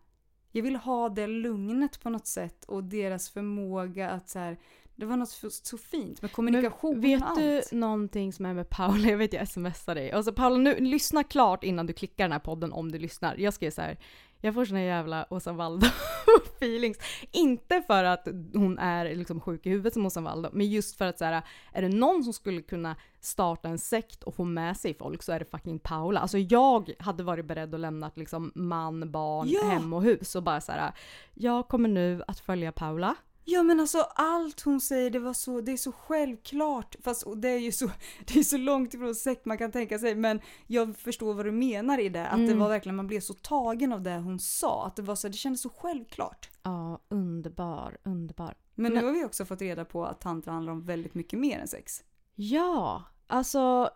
jag 0.51 0.63
vill 0.63 0.75
ha 0.75 1.09
det 1.09 1.27
lugnet 1.27 1.99
på 2.01 2.09
något 2.09 2.27
sätt 2.27 2.65
och 2.65 2.83
deras 2.83 3.29
förmåga 3.29 4.09
att 4.09 4.29
så 4.29 4.39
här, 4.39 4.57
det 4.95 5.05
var 5.05 5.17
något 5.17 5.29
så, 5.29 5.77
fint 5.77 6.21
med 6.21 6.31
kommunikation 6.31 7.01
vet 7.01 7.21
och 7.21 7.37
du 7.37 7.57
allt. 7.57 7.71
någonting 7.71 8.33
som 8.33 8.45
är 8.45 8.53
med 8.53 8.69
Paula? 8.69 9.07
Jag 9.09 9.17
vet 9.17 9.33
jag 9.33 9.47
smsar 9.47 9.95
dig. 9.95 10.11
Alltså 10.11 10.33
Paula, 10.33 10.57
nu, 10.57 10.79
lyssna 10.79 11.23
klart 11.23 11.63
innan 11.63 11.85
du 11.85 11.93
klickar 11.93 12.23
den 12.23 12.31
här 12.31 12.39
podden 12.39 12.73
om 12.73 12.91
du 12.91 12.99
lyssnar. 12.99 13.35
Jag 13.37 13.53
skrev 13.53 13.71
så 13.71 13.81
här. 13.81 13.97
Jag 14.45 14.53
får 14.53 14.65
såna 14.65 14.81
jävla 14.83 15.25
Åsa 15.29 15.53
Waldo 15.53 15.87
feelings. 16.57 16.97
Inte 17.31 17.81
för 17.87 18.03
att 18.03 18.27
hon 18.53 18.79
är 18.79 19.15
liksom 19.15 19.39
sjuk 19.41 19.65
i 19.65 19.69
huvudet 19.69 19.93
som 19.93 20.05
Åsa 20.05 20.21
Waldo, 20.21 20.49
men 20.53 20.69
just 20.69 20.97
för 20.97 21.05
att 21.05 21.17
så 21.17 21.25
här, 21.25 21.41
är 21.71 21.81
det 21.81 21.89
någon 21.89 22.23
som 22.23 22.33
skulle 22.33 22.61
kunna 22.61 22.95
starta 23.19 23.69
en 23.69 23.79
sekt 23.79 24.23
och 24.23 24.35
få 24.35 24.43
med 24.43 24.77
sig 24.77 24.93
folk 24.93 25.23
så 25.23 25.31
är 25.31 25.39
det 25.39 25.45
fucking 25.45 25.79
Paula. 25.79 26.19
Alltså 26.19 26.37
jag 26.37 26.93
hade 26.99 27.23
varit 27.23 27.45
beredd 27.45 27.73
att 27.73 27.79
lämna 27.79 28.11
liksom 28.15 28.51
man, 28.55 29.11
barn, 29.11 29.47
Ja. 29.49 29.63
hem 29.63 29.93
och 29.93 30.03
hus 30.03 30.35
och 30.35 30.43
bara 30.43 30.61
så 30.61 30.71
här. 30.71 30.91
Jag 31.33 31.67
kommer 31.67 31.89
nu 31.89 32.23
att 32.27 32.39
följa 32.39 32.71
Paula. 32.71 33.15
Ja 33.45 33.63
men 33.63 33.79
alltså 33.79 33.97
allt 34.15 34.61
hon 34.61 34.81
säger 34.81 35.09
det 35.09 35.19
var 35.19 35.33
så, 35.33 35.61
det 35.61 35.71
är 35.71 35.77
så 35.77 35.91
självklart. 35.91 36.95
Fast 37.03 37.23
det 37.37 37.49
är 37.49 37.57
ju 37.57 37.71
så, 37.71 37.91
det 38.27 38.39
är 38.39 38.43
så 38.43 38.57
långt 38.57 38.93
ifrån 38.93 39.15
sekt 39.15 39.45
man 39.45 39.57
kan 39.57 39.71
tänka 39.71 39.99
sig. 39.99 40.15
Men 40.15 40.41
jag 40.67 40.97
förstår 40.97 41.33
vad 41.33 41.45
du 41.45 41.51
menar 41.51 41.99
i 41.99 42.09
det. 42.09 42.27
Att 42.27 42.37
det 42.37 42.43
Mm. 42.45 42.59
var 42.59 42.69
verkligen, 42.69 42.95
man 42.95 43.07
blev 43.07 43.19
så 43.19 43.33
tagen 43.33 43.93
av 43.93 44.01
det 44.01 44.15
hon 44.17 44.39
sa. 44.39 44.85
Att 44.87 44.95
det 44.95 45.01
var 45.01 45.15
så, 45.15 45.27
det 45.27 45.33
kändes 45.33 45.61
så 45.61 45.69
självklart. 45.69 46.49
Ja, 46.63 46.99
underbar, 47.09 47.97
underbar. 48.03 48.53
Men 48.75 48.93
Men- 48.93 49.01
nu 49.01 49.07
har 49.07 49.13
vi 49.13 49.25
också 49.25 49.45
fått 49.45 49.61
reda 49.61 49.85
på 49.85 50.05
att 50.05 50.21
tantra 50.21 50.51
handlar 50.51 50.73
om 50.73 50.85
väldigt 50.85 51.13
mycket 51.13 51.39
mer 51.39 51.59
än 51.59 51.67
sex. 51.67 52.03
Ja, 52.35 53.03
alltså 53.27 53.89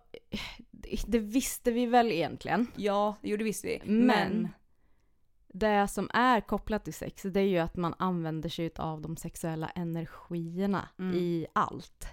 det- 0.72 1.04
det 1.08 1.20
visste 1.20 1.72
vi 1.72 1.86
väl 1.86 2.12
egentligen. 2.12 2.68
Ja, 2.76 3.16
jo 3.22 3.38
det 3.38 3.44
visste 3.44 3.68
vi. 3.68 3.82
Men, 3.86 4.06
Men, 4.08 4.48
det 5.48 5.88
som 5.88 6.10
är 6.14 6.42
kopplat 6.42 6.84
till 6.84 6.94
sex 6.94 7.22
det 7.24 7.40
är 7.40 7.44
ju 7.48 7.58
att 7.58 7.76
man 7.76 7.96
använder 8.00 8.50
sig 8.50 8.72
av 8.76 9.02
de 9.02 9.18
sexuella 9.18 9.70
energierna 9.70 10.90
Mm. 11.00 11.16
i 11.16 11.48
allt. 11.54 12.08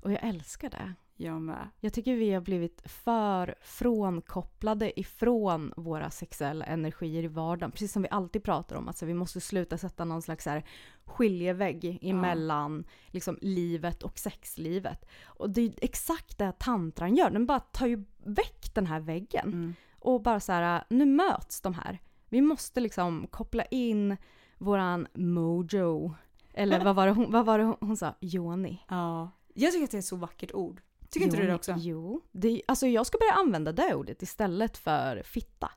Och 0.00 0.12
jag 0.12 0.24
älskar 0.24 0.70
det. 0.70 0.94
jag 1.16 1.40
med. 1.42 1.68
Jag 1.80 1.92
tycker 1.92 2.14
vi 2.16 2.32
har 2.32 2.40
blivit 2.40 2.82
för 2.84 3.54
frånkopplade 3.60 5.00
ifrån 5.00 5.72
våra 5.76 6.10
sexuella 6.10 6.64
energier 6.64 7.22
i 7.22 7.26
vardagen. 7.28 7.70
Precis 7.70 7.92
som 7.92 8.02
vi 8.02 8.08
alltid 8.10 8.42
pratar 8.42 8.76
om. 8.76 8.88
Alltså 8.88 9.06
vi 9.06 9.14
måste 9.14 9.40
sluta 9.40 9.78
sätta 9.78 10.04
någon 10.04 10.22
slags 10.22 10.46
här 10.46 10.64
skiljevägg 11.04 11.98
emellan 12.02 12.84
liksom, 13.06 13.38
livet 13.40 14.02
och 14.02 14.18
sexlivet. 14.18 15.04
Och 15.24 15.50
det 15.50 15.60
är 15.60 15.72
exakt 15.82 16.38
det 16.38 16.52
tantran 16.58 17.16
gör. 17.16 17.30
Den 17.30 17.46
bara 17.46 17.60
tar 17.60 17.86
ju 17.86 18.04
väck 18.24 18.74
den 18.74 18.86
här 18.86 19.00
väggen. 19.00 19.46
Mm. 19.46 19.74
Och 19.98 20.22
bara 20.22 20.40
så 20.40 20.52
här, 20.52 20.84
nu 20.88 21.06
möts 21.06 21.60
de 21.60 21.74
här. 21.74 21.98
Vi 22.32 22.40
måste 22.40 22.80
liksom 22.80 23.26
koppla 23.30 23.64
in 23.64 24.16
våran 24.58 25.06
mojo. 25.14 26.14
Eller 26.54 26.84
vad 26.84 26.94
var 26.96 27.06
det 27.06 27.12
hon, 27.12 27.32
vad 27.32 27.46
var 27.46 27.58
det 27.58 27.64
hon, 27.64 27.76
hon 27.80 27.96
sa? 27.96 28.14
Joni. 28.20 28.78
Ja. 28.88 29.30
Jag 29.54 29.72
tycker 29.72 29.84
att 29.84 29.90
det 29.90 29.96
är 29.96 29.98
ett 29.98 30.04
så 30.04 30.16
vackert 30.16 30.52
ord. 30.54 30.80
Tycker 31.10 31.26
inte 31.26 31.36
du 31.40 31.46
det 31.46 31.54
också? 31.54 31.74
Jo. 31.78 32.20
Det, 32.32 32.62
alltså 32.68 32.86
jag 32.86 33.06
ska 33.06 33.18
börja 33.18 33.32
använda 33.32 33.72
det 33.72 33.94
ordet 33.94 34.22
istället 34.22 34.78
för 34.78 35.22
fitta. 35.24 35.70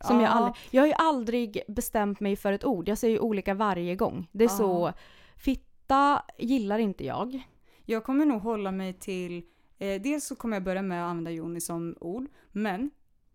Som 0.00 0.20
jag, 0.20 0.28
Ja. 0.28 0.32
aldrig, 0.32 0.54
jag 0.70 0.82
har 0.82 0.86
ju 0.86 0.92
aldrig 0.92 1.62
bestämt 1.68 2.20
mig 2.20 2.36
för 2.36 2.52
ett 2.52 2.64
ord. 2.64 2.88
Jag 2.88 2.98
säger 2.98 3.14
ju 3.14 3.20
olika 3.20 3.54
varje 3.54 3.96
gång. 3.96 4.28
Det 4.32 4.44
är 4.44 4.48
Ja. 4.48 4.56
så, 4.56 4.92
fitta 5.36 6.22
gillar 6.38 6.78
inte 6.78 7.04
jag. 7.04 7.42
Jag 7.84 8.04
kommer 8.04 8.26
nog 8.26 8.42
hålla 8.42 8.72
mig 8.72 8.92
till, 8.92 9.42
eh, 9.78 10.02
dels 10.02 10.26
så 10.26 10.36
kommer 10.36 10.56
jag 10.56 10.64
börja 10.64 10.82
med 10.82 11.04
att 11.04 11.10
använda 11.10 11.30
Joni 11.30 11.60
som 11.60 11.96
ord, 12.00 12.26
men 12.52 12.90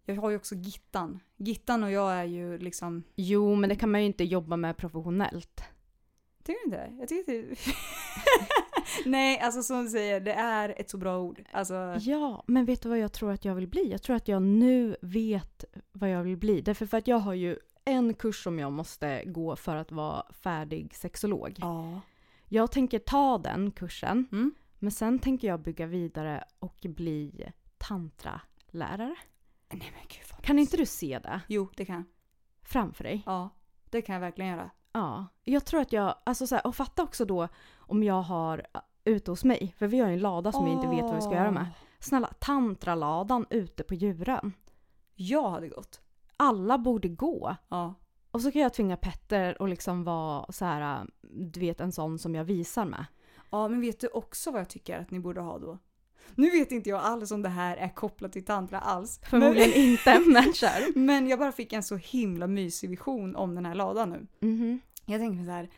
jag 0.10 0.22
har 0.22 0.30
ju 0.30 0.36
också 0.36 0.56
Gittan. 0.56 1.20
Gittan 1.38 1.84
och 1.84 1.92
jag 1.92 2.12
är 2.14 2.24
ju 2.24 2.58
liksom, 2.58 3.04
Jo, 3.16 3.56
men 3.56 3.70
det 3.70 3.76
kan 3.76 3.92
man 3.92 4.02
ju 4.02 4.06
inte 4.08 4.24
jobba 4.24 4.58
med 4.58 4.78
professionellt. 4.78 5.64
tycker 6.44 6.60
du 6.60 6.66
inte? 6.66 6.96
Jag 7.00 7.08
tycker 7.08 7.32
det. 7.34 7.56
Nej, 9.06 9.40
alltså 9.40 9.64
som 9.64 9.84
du 9.84 9.90
säger, 9.90 10.20
det 10.20 10.34
är 10.34 10.74
ett 10.78 10.90
så 10.90 10.98
bra 10.98 11.20
ord. 11.20 11.42
Alltså, 11.52 11.96
Ja, 12.00 12.44
men 12.48 12.66
vet 12.66 12.82
du 12.84 12.90
vad 12.90 12.98
jag 13.00 13.14
tror 13.14 13.32
att 13.32 13.46
jag 13.46 13.56
vill 13.56 13.68
bli? 13.68 13.92
Jag 13.92 14.02
tror 14.02 14.16
att 14.16 14.28
jag 14.28 14.42
nu 14.42 14.96
vet 15.02 15.66
vad 15.92 16.10
jag 16.10 16.24
vill 16.24 16.38
bli. 16.38 16.62
Därför 16.62 16.86
för 16.86 16.98
att 16.98 17.08
jag 17.08 17.18
har 17.20 17.34
ju 17.34 17.58
en 17.86 18.14
kurs 18.14 18.44
som 18.44 18.60
jag 18.60 18.72
måste 18.72 19.24
gå 19.26 19.56
för 19.56 19.76
att 19.76 19.92
vara 19.92 20.24
färdig 20.34 20.96
sexolog. 20.96 21.56
ja. 21.58 22.02
Jag 22.52 22.72
tänker 22.72 23.00
ta 23.00 23.38
den 23.38 23.72
kursen, 23.72 24.28
Mm. 24.32 24.54
men 24.80 24.92
sen 24.92 25.20
tänker 25.20 25.48
jag 25.48 25.60
bygga 25.60 25.86
vidare 25.86 26.44
och 26.60 26.78
bli 26.84 27.46
tantralärare. 27.78 29.16
Nej 29.72 29.92
men 29.96 30.02
gud 30.08 30.24
vad 30.32 30.42
Kan 30.44 30.60
inte 30.60 30.78
du 30.78 30.86
se 30.86 31.20
det 31.20 31.42
Jo, 31.48 31.70
det 31.76 31.86
kan 31.86 31.96
jag. 31.96 32.04
framför 32.64 33.04
dig? 33.04 33.24
Ja, 33.26 33.50
det 33.90 34.02
kan 34.02 34.14
jag 34.14 34.20
verkligen 34.20 34.52
göra. 34.52 34.70
Ja. 34.92 35.26
Jag 35.44 35.66
tror 35.66 35.82
att 35.82 35.92
jag, 35.94 36.16
alltså 36.24 36.48
så 36.48 36.56
här, 36.56 36.68
och 36.68 36.76
fatta 36.76 37.04
också 37.04 37.26
då 37.26 37.48
om 37.78 38.04
jag 38.04 38.22
har 38.22 38.68
äh, 38.74 38.82
ute 39.04 39.32
hos 39.32 39.44
mig, 39.44 39.76
för 39.78 39.88
vi 39.88 40.00
har 40.00 40.08
ju 40.08 40.14
en 40.14 40.20
lada 40.20 40.52
som 40.52 40.68
jag 40.68 40.76
inte 40.76 40.88
vet 40.88 41.02
vad 41.04 41.16
vi 41.16 41.22
ska 41.22 41.34
göra 41.34 41.52
med. 41.52 41.68
Snälla, 42.00 42.28
tantraladan 42.40 43.46
ute 43.50 43.84
på 43.84 43.94
djuren. 43.94 44.54
Jag 45.16 45.50
hade 45.50 45.68
gått. 45.70 46.02
Alla 46.38 46.78
borde 46.78 47.08
gå. 47.08 47.56
Ja. 47.70 47.94
Och 48.32 48.42
så 48.42 48.52
kan 48.52 48.62
jag 48.62 48.74
tvinga 48.74 48.98
Petter 48.98 49.58
att 49.64 49.70
liksom 49.70 50.04
vara 50.04 50.52
så 50.52 50.66
här, 50.66 51.02
äh, 51.02 51.06
du 51.22 51.60
vet 51.60 51.82
en 51.82 51.92
sån 51.92 52.20
som 52.20 52.36
jag 52.36 52.44
visar 52.44 52.86
med. 52.86 53.06
Ja, 53.50 53.68
men 53.68 53.82
vet 53.82 54.00
du 54.00 54.08
också 54.08 54.52
vad 54.52 54.62
jag 54.62 54.70
tycker 54.70 55.00
att 55.00 55.12
ni 55.12 55.20
borde 55.20 55.42
ha 55.42 55.60
då? 55.60 55.78
Nu 56.36 56.50
vet 56.50 56.72
inte 56.72 56.90
jag 56.90 57.00
alls 57.00 57.32
om 57.32 57.42
det 57.42 57.50
här 57.50 57.78
är 57.78 57.96
kopplat 57.96 58.34
till 58.34 58.46
tantra 58.46 58.80
alls. 58.80 59.20
Förmodligen 59.30 59.74
inte, 59.74 60.20
men 60.28 60.54
kör. 60.54 60.94
Men, 60.94 61.06
men 61.06 61.28
jag 61.28 61.40
bara 61.40 61.52
fick 61.52 61.74
en 61.74 61.84
så 61.84 61.96
himla 61.96 62.48
mysig 62.48 62.90
vision 62.90 63.36
om 63.36 63.56
den 63.56 63.66
här 63.66 63.76
ladan 63.76 64.10
nu. 64.10 64.48
Mhm. 64.48 64.80
Jag 65.06 65.22
tänker 65.22 65.46
så 65.46 65.52
här. 65.52 65.70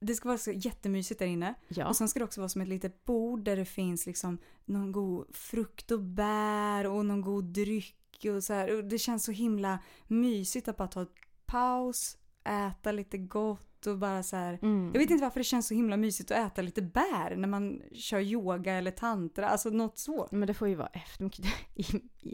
Det 0.00 0.14
ska 0.14 0.28
vara 0.28 0.38
så 0.38 0.52
jättemysigt 0.52 1.18
där 1.18 1.26
inne. 1.26 1.54
Ja. 1.68 1.88
Och 1.88 1.96
sen 1.96 2.08
ska 2.08 2.18
det 2.18 2.24
också 2.24 2.40
vara 2.40 2.48
som 2.48 2.60
ett 2.60 2.68
litet 2.68 3.04
bord 3.04 3.44
där 3.44 3.56
det 3.56 3.64
finns 3.64 4.06
liksom 4.06 4.38
någon 4.64 4.92
god 4.92 5.36
frukt 5.36 5.90
och 5.90 6.02
bär 6.02 6.86
och 6.86 7.06
någon 7.06 7.20
god 7.20 7.44
dryck 7.44 8.26
och 8.36 8.44
så 8.44 8.52
här. 8.52 8.76
Och 8.76 8.84
det 8.84 8.98
känns 8.98 9.24
så 9.24 9.32
himla 9.32 9.78
mysigt 10.06 10.68
att 10.68 10.76
bara 10.76 10.88
ta 10.88 11.02
ett 11.02 11.14
paus, 11.46 12.16
äta 12.44 12.92
lite 12.92 13.18
gott 13.18 13.75
och 13.86 13.98
bara 13.98 14.22
så 14.22 14.36
här. 14.36 14.58
Mm. 14.62 14.90
Jag 14.92 15.00
vet 15.00 15.10
inte 15.10 15.24
varför 15.24 15.40
det 15.40 15.44
känns 15.44 15.66
så 15.66 15.74
himla 15.74 15.96
mysigt 15.96 16.30
att 16.30 16.52
äta 16.52 16.62
lite 16.62 16.82
bär 16.82 17.36
när 17.36 17.48
man 17.48 17.82
kör 17.92 18.20
yoga 18.20 18.72
eller 18.74 18.90
tantra, 18.90 19.48
alltså 19.48 19.70
något 19.70 19.98
så. 19.98 20.28
Men 20.30 20.46
det 20.46 20.54
får 20.54 20.68
ju 20.68 20.74
vara 20.74 20.88
eftermiddag 20.88 21.48
i, 21.74 21.84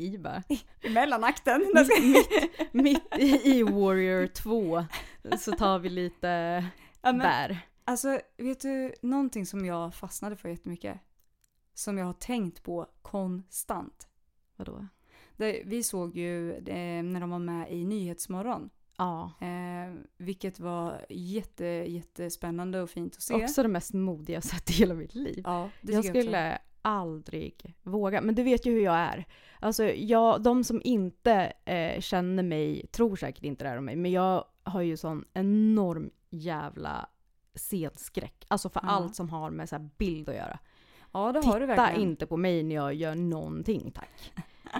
i 0.07 0.19
bara. 0.19 0.43
I 0.81 0.89
mellanakten. 0.91 1.67
mitt, 2.03 2.73
mitt 2.73 3.19
i, 3.19 3.59
i 3.59 3.63
Warrior 3.63 4.27
2 4.27 4.85
så 5.39 5.53
tar 5.53 5.79
vi 5.79 5.89
lite 5.89 6.29
Ja, 7.03 7.13
men, 7.13 7.19
bär. 7.19 7.59
alltså, 7.85 8.21
vet 8.37 8.61
du, 8.61 8.95
någonting 9.03 9.47
som 9.47 9.65
jag 9.65 9.95
fastnade 9.95 10.37
för 10.37 10.49
jättemycket, 10.49 11.01
som 11.75 11.99
jag 11.99 12.07
har 12.07 12.13
tänkt 12.13 12.63
på 12.63 12.87
konstant. 13.03 14.09
Vadå? 14.57 14.87
Det, 15.37 15.63
vi 15.67 15.83
såg 15.83 16.17
ju 16.17 16.53
eh, 16.53 17.03
när 17.03 17.21
de 17.21 17.31
var 17.31 17.39
med 17.39 17.73
i 17.73 17.85
Nyhetsmorgon, 17.85 18.71
Ja. 19.03 19.47
eh, 19.47 19.95
vilket 20.17 20.61
var 20.61 21.07
jätte, 21.09 21.65
jättespännande 21.67 22.81
och 22.83 22.91
fint 22.91 23.17
att 23.17 23.23
se. 23.23 23.35
Också 23.35 23.63
det 23.63 23.69
mest 23.69 23.95
modiga 23.95 24.37
jag 24.37 24.45
sett 24.45 24.71
i 24.71 24.73
hela 24.73 24.95
mitt 24.95 25.15
liv. 25.15 25.43
Ja, 25.47 25.69
det 25.81 25.93
jag 25.93 26.05
skulle 26.05 26.59
aldrig 26.83 27.75
våga. 27.83 28.21
Men 28.21 28.35
du 28.35 28.43
vet 28.43 28.67
ju 28.67 28.71
hur 28.73 28.81
jag 28.85 28.95
är. 28.97 29.25
Alltså, 29.61 29.85
jag, 29.85 30.43
de 30.43 30.65
som 30.65 30.81
inte 30.85 31.53
eh, 31.65 32.01
känner 32.01 32.43
mig 32.43 32.87
tror 32.93 33.17
säkert 33.17 33.45
inte 33.45 33.65
det 33.65 33.69
här 33.71 33.79
om 33.79 33.85
mig. 33.85 33.97
Men 33.97 34.11
jag 34.13 34.45
har 34.65 34.81
ju 34.83 34.97
sån 34.97 35.25
enorm 35.35 36.11
jävla 36.31 37.09
scenskräck. 37.55 38.45
Alltså 38.49 38.69
för 38.69 38.81
Ja. 38.85 38.89
allt 38.89 39.17
som 39.17 39.31
har 39.31 39.51
med 39.51 39.69
så 39.69 39.77
här 39.77 39.91
bild 39.99 40.29
att 40.29 40.35
göra. 40.35 40.59
Ja, 41.13 41.33
Titta 41.43 41.93
inte 41.93 42.27
på 42.27 42.37
mig 42.37 42.63
när 42.63 42.75
jag 42.75 42.95
gör 42.95 43.15
någonting 43.15 43.91
tack. 43.93 44.33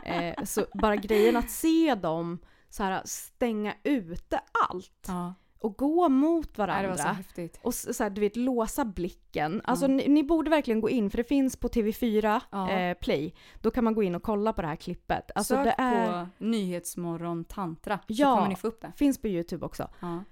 eh, 0.05 0.45
så 0.45 0.67
bara 0.75 0.97
grejen 0.97 1.37
att 1.37 1.51
se 1.51 1.95
dem 1.95 2.39
så 2.73 2.83
här, 2.83 3.03
stänga 3.05 3.75
ute 3.83 4.41
allt 4.69 5.05
Ja, 5.07 5.35
och 5.59 5.77
gå 5.79 6.09
mot 6.09 6.47
Nej, 6.59 6.67
var 6.67 6.67
varandra. 6.67 6.97
så 6.97 7.09
häftigt. 7.09 7.61
Och 7.63 7.75
så 7.75 8.03
här, 8.03 8.11
du 8.11 8.21
vet, 8.21 8.37
låsa 8.37 8.85
blicken. 8.85 9.61
Alltså 9.65 9.87
ni, 9.87 10.09
ni 10.09 10.23
borde 10.25 10.51
verkligen 10.51 10.81
gå 10.81 10.91
in, 10.91 11.11
för 11.11 11.17
det 11.19 11.25
finns 11.25 11.57
på 11.57 11.69
TV4 11.69 12.41
Ja. 12.51 12.71
eh, 12.71 12.95
Play. 12.99 13.35
Då 13.61 13.71
kan 13.71 13.85
man 13.85 13.95
gå 13.95 14.03
in 14.03 14.15
och 14.15 14.23
kolla 14.23 14.53
på 14.53 14.63
det 14.63 14.69
här 14.69 14.77
klippet. 14.77 15.31
Alltså 15.35 15.55
Sök 15.55 15.65
det 15.65 15.75
är, 15.79 16.25
på 16.25 16.29
Nyhetsmorgon 16.45 17.45
tantra 17.45 17.99
så 17.99 18.05
Ja. 18.09 18.37
kommer 18.37 18.49
ni 18.49 18.57
få 18.57 18.67
upp 18.69 18.81
det. 18.81 18.93
finns 18.97 19.19
på 19.23 19.29
YouTube 19.29 19.67
också. 19.67 19.89
Ja. 20.01 20.25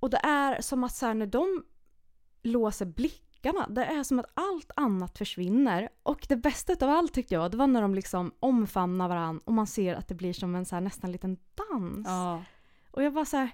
Och 0.00 0.10
det 0.10 0.20
är 0.22 0.60
som 0.60 0.84
att 0.84 0.94
så 0.94 1.06
här, 1.06 1.14
när 1.14 1.26
de 1.26 1.64
låser 2.42 2.86
blickarna, 3.46 3.68
det 3.68 3.84
är 3.84 4.02
som 4.02 4.18
att 4.18 4.30
allt 4.34 4.70
annat 4.76 5.18
försvinner. 5.18 5.88
Och 6.02 6.26
det 6.28 6.36
bästa 6.36 6.86
av 6.86 6.90
allt 6.90 7.14
tyckte 7.14 7.34
jag, 7.34 7.50
det 7.50 7.56
var 7.56 7.66
när 7.66 7.82
de 7.82 7.94
liksom 7.94 8.32
omfamnar 8.40 9.08
varandra 9.08 9.42
och 9.44 9.52
man 9.52 9.66
ser 9.66 9.94
att 9.94 10.08
det 10.08 10.14
blir 10.14 10.32
som 10.32 10.54
en 10.54 10.64
så 10.64 10.76
här, 10.76 10.82
nästan 10.82 11.12
liten 11.12 11.36
dans. 11.54 12.06
Ja. 12.06 12.44
Och 12.90 13.02
jag 13.02 13.12
bara 13.12 13.24
så 13.24 13.36
här, 13.36 13.50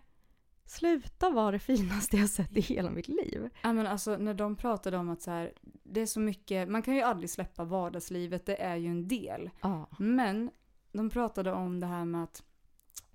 sluta 0.64 1.30
vara 1.30 1.50
det 1.50 1.58
finaste 1.58 2.16
jag 2.16 2.28
sett 2.28 2.56
i 2.56 2.60
hela 2.60 2.90
mitt 2.90 3.08
liv. 3.08 3.50
ja, 3.62 3.72
men 3.72 3.86
alltså 3.86 4.16
när 4.16 4.34
de 4.34 4.56
pratade 4.56 4.96
om 4.96 5.08
att 5.08 5.22
så 5.22 5.30
här, 5.30 5.52
det 5.82 6.00
är 6.00 6.06
så 6.06 6.20
mycket, 6.20 6.68
man 6.68 6.82
kan 6.82 6.94
ju 6.94 7.02
aldrig 7.02 7.30
släppa 7.30 7.64
vardagslivet, 7.64 8.46
det 8.46 8.62
är 8.62 8.76
ju 8.76 8.88
en 8.88 9.08
del. 9.08 9.50
Ja. 9.60 9.86
Men 9.98 10.50
de 10.92 11.10
pratade 11.10 11.52
om 11.52 11.80
det 11.80 11.86
här 11.86 12.04
med 12.04 12.22
att 12.22 12.42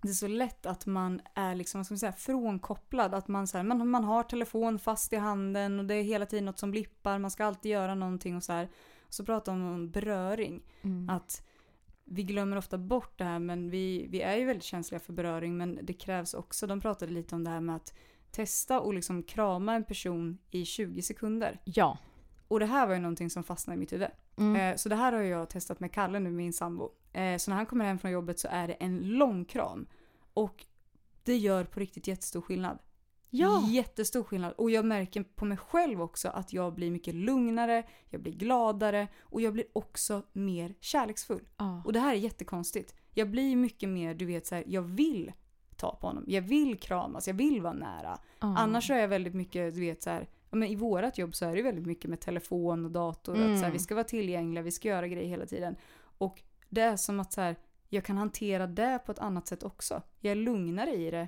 det 0.07 0.11
är 0.11 0.13
så 0.13 0.27
lätt 0.27 0.65
att 0.65 0.85
man 0.85 1.21
är 1.33 1.55
liksom, 1.55 1.85
ska 1.85 1.93
man 1.93 1.99
säga, 1.99 2.11
frånkopplad. 2.11 3.13
Att 3.13 3.27
man, 3.27 3.47
så 3.47 3.57
här, 3.57 3.63
man, 3.63 3.89
man 3.89 4.03
har 4.03 4.23
telefon 4.23 4.79
fast 4.79 5.13
i 5.13 5.15
handen 5.15 5.79
och 5.79 5.85
det 5.85 5.95
är 5.95 6.03
hela 6.03 6.25
tiden 6.25 6.45
något 6.45 6.59
som 6.59 6.71
blippar, 6.71 7.19
man 7.19 7.31
ska 7.31 7.45
alltid 7.45 7.71
göra 7.71 7.95
någonting 7.95 8.35
och 8.35 8.43
så 8.43 8.53
här. 8.53 8.69
Och 9.07 9.13
så 9.13 9.25
pratar 9.25 9.51
de 9.51 9.73
om 9.73 9.91
beröring. 9.91 10.63
Mm. 10.81 11.09
Att 11.09 11.47
vi 12.03 12.23
glömmer 12.23 12.57
ofta 12.57 12.77
bort 12.77 13.17
det 13.17 13.23
här 13.23 13.39
men 13.39 13.69
vi, 13.69 14.07
vi 14.09 14.21
är 14.21 14.37
ju 14.37 14.45
väldigt 14.45 14.63
känsliga 14.63 14.99
för 14.99 15.13
beröring 15.13 15.57
men 15.57 15.79
det 15.83 15.93
krävs 15.93 16.33
också, 16.33 16.67
de 16.67 16.81
pratade 16.81 17.11
lite 17.11 17.35
om 17.35 17.43
det 17.43 17.49
här 17.49 17.61
med 17.61 17.75
att 17.75 17.93
testa 18.31 18.79
och 18.79 18.93
liksom 18.93 19.23
krama 19.23 19.75
en 19.75 19.83
person 19.83 20.37
i 20.51 20.65
20 20.65 21.01
sekunder. 21.01 21.59
Ja. 21.63 21.97
Och 22.47 22.59
det 22.59 22.65
här 22.65 22.87
var 22.87 22.93
ju 22.93 22.99
någonting 22.99 23.29
som 23.29 23.43
fastnade 23.43 23.75
i 23.75 23.79
mitt 23.79 23.93
huvud. 23.93 24.07
Mm. 24.37 24.55
Eh, 24.55 24.75
så 24.75 24.89
det 24.89 24.95
här 24.95 25.13
har 25.13 25.21
jag 25.21 25.49
testat 25.49 25.79
med 25.79 25.91
Kalle 25.91 26.19
nu, 26.19 26.31
min 26.31 26.53
sambo. 26.53 26.91
Eh, 27.13 27.37
så 27.37 27.51
när 27.51 27.55
han 27.55 27.65
kommer 27.65 27.85
hem 27.85 27.99
från 27.99 28.11
jobbet 28.11 28.39
så 28.39 28.47
är 28.51 28.67
det 28.67 28.73
en 28.73 28.99
lång 29.17 29.45
kram. 29.45 29.87
Och 30.37 30.65
det 31.23 31.37
gör 31.37 31.63
på 31.63 31.79
riktigt 31.79 32.07
jättestor 32.07 32.41
skillnad. 32.41 32.77
Ja. 33.29 33.67
Jättestor 33.69 34.23
skillnad. 34.23 34.53
Och 34.53 34.71
jag 34.71 34.85
märker 34.85 35.23
på 35.23 35.45
mig 35.45 35.57
själv 35.57 36.01
också 36.01 36.29
att 36.29 36.53
jag 36.53 36.73
blir 36.73 36.91
mycket 36.91 37.15
lugnare, 37.15 37.83
jag 38.09 38.21
blir 38.21 38.33
gladare 38.33 39.07
och 39.19 39.41
jag 39.41 39.53
blir 39.53 39.65
också 39.73 40.23
mer 40.33 40.75
kärleksfull. 40.79 41.47
Ja. 41.57 41.81
Och 41.85 41.93
det 41.93 41.99
här 41.99 42.13
är 42.13 42.17
jättekonstigt. 42.17 42.95
Jag 43.13 43.29
blir 43.29 43.55
mycket 43.55 43.89
mer, 43.89 44.13
du 44.13 44.25
vet 44.25 44.47
så 44.47 44.55
här, 44.55 44.63
jag 44.67 44.81
vill 44.81 45.31
ta 45.75 45.95
på 45.95 46.07
honom. 46.07 46.23
Jag 46.27 46.41
vill 46.41 46.77
kramas, 46.79 47.27
jag 47.27 47.33
vill 47.35 47.61
vara 47.61 47.73
nära. 47.73 48.19
Ja. 48.39 48.57
Annars 48.57 48.91
är 48.91 48.97
jag 48.97 49.07
väldigt 49.07 49.35
mycket, 49.35 49.73
du 49.73 49.79
vet 49.79 50.03
så 50.03 50.09
här, 50.09 50.29
men 50.51 50.63
i 50.63 50.75
vårat 50.75 51.17
jobb 51.17 51.35
så 51.35 51.45
är 51.45 51.55
det 51.55 51.61
väldigt 51.61 51.85
mycket 51.85 52.09
med 52.09 52.19
telefon 52.19 52.85
och 52.85 52.91
dator. 52.91 53.33
Att 53.33 53.37
så 53.37 53.43
här, 53.43 53.57
Mm. 53.57 53.71
vi 53.71 53.79
ska 53.79 53.95
vara 53.95 54.03
tillgängliga, 54.03 54.61
vi 54.61 54.71
ska 54.71 54.87
göra 54.87 55.07
grejer 55.07 55.29
hela 55.29 55.45
tiden. 55.45 55.75
Och 56.17 56.41
det 56.69 56.81
är 56.81 56.95
som 56.95 57.19
att 57.19 57.33
så 57.33 57.41
här, 57.41 57.55
jag 57.89 58.03
kan 58.03 58.17
hantera 58.17 58.67
det 58.67 58.99
på 59.05 59.11
ett 59.11 59.19
annat 59.19 59.47
sätt 59.47 59.63
också. 59.63 60.01
Jag 60.19 60.31
är 60.31 60.35
lugnare 60.35 60.91
i 60.91 61.11
det. 61.11 61.27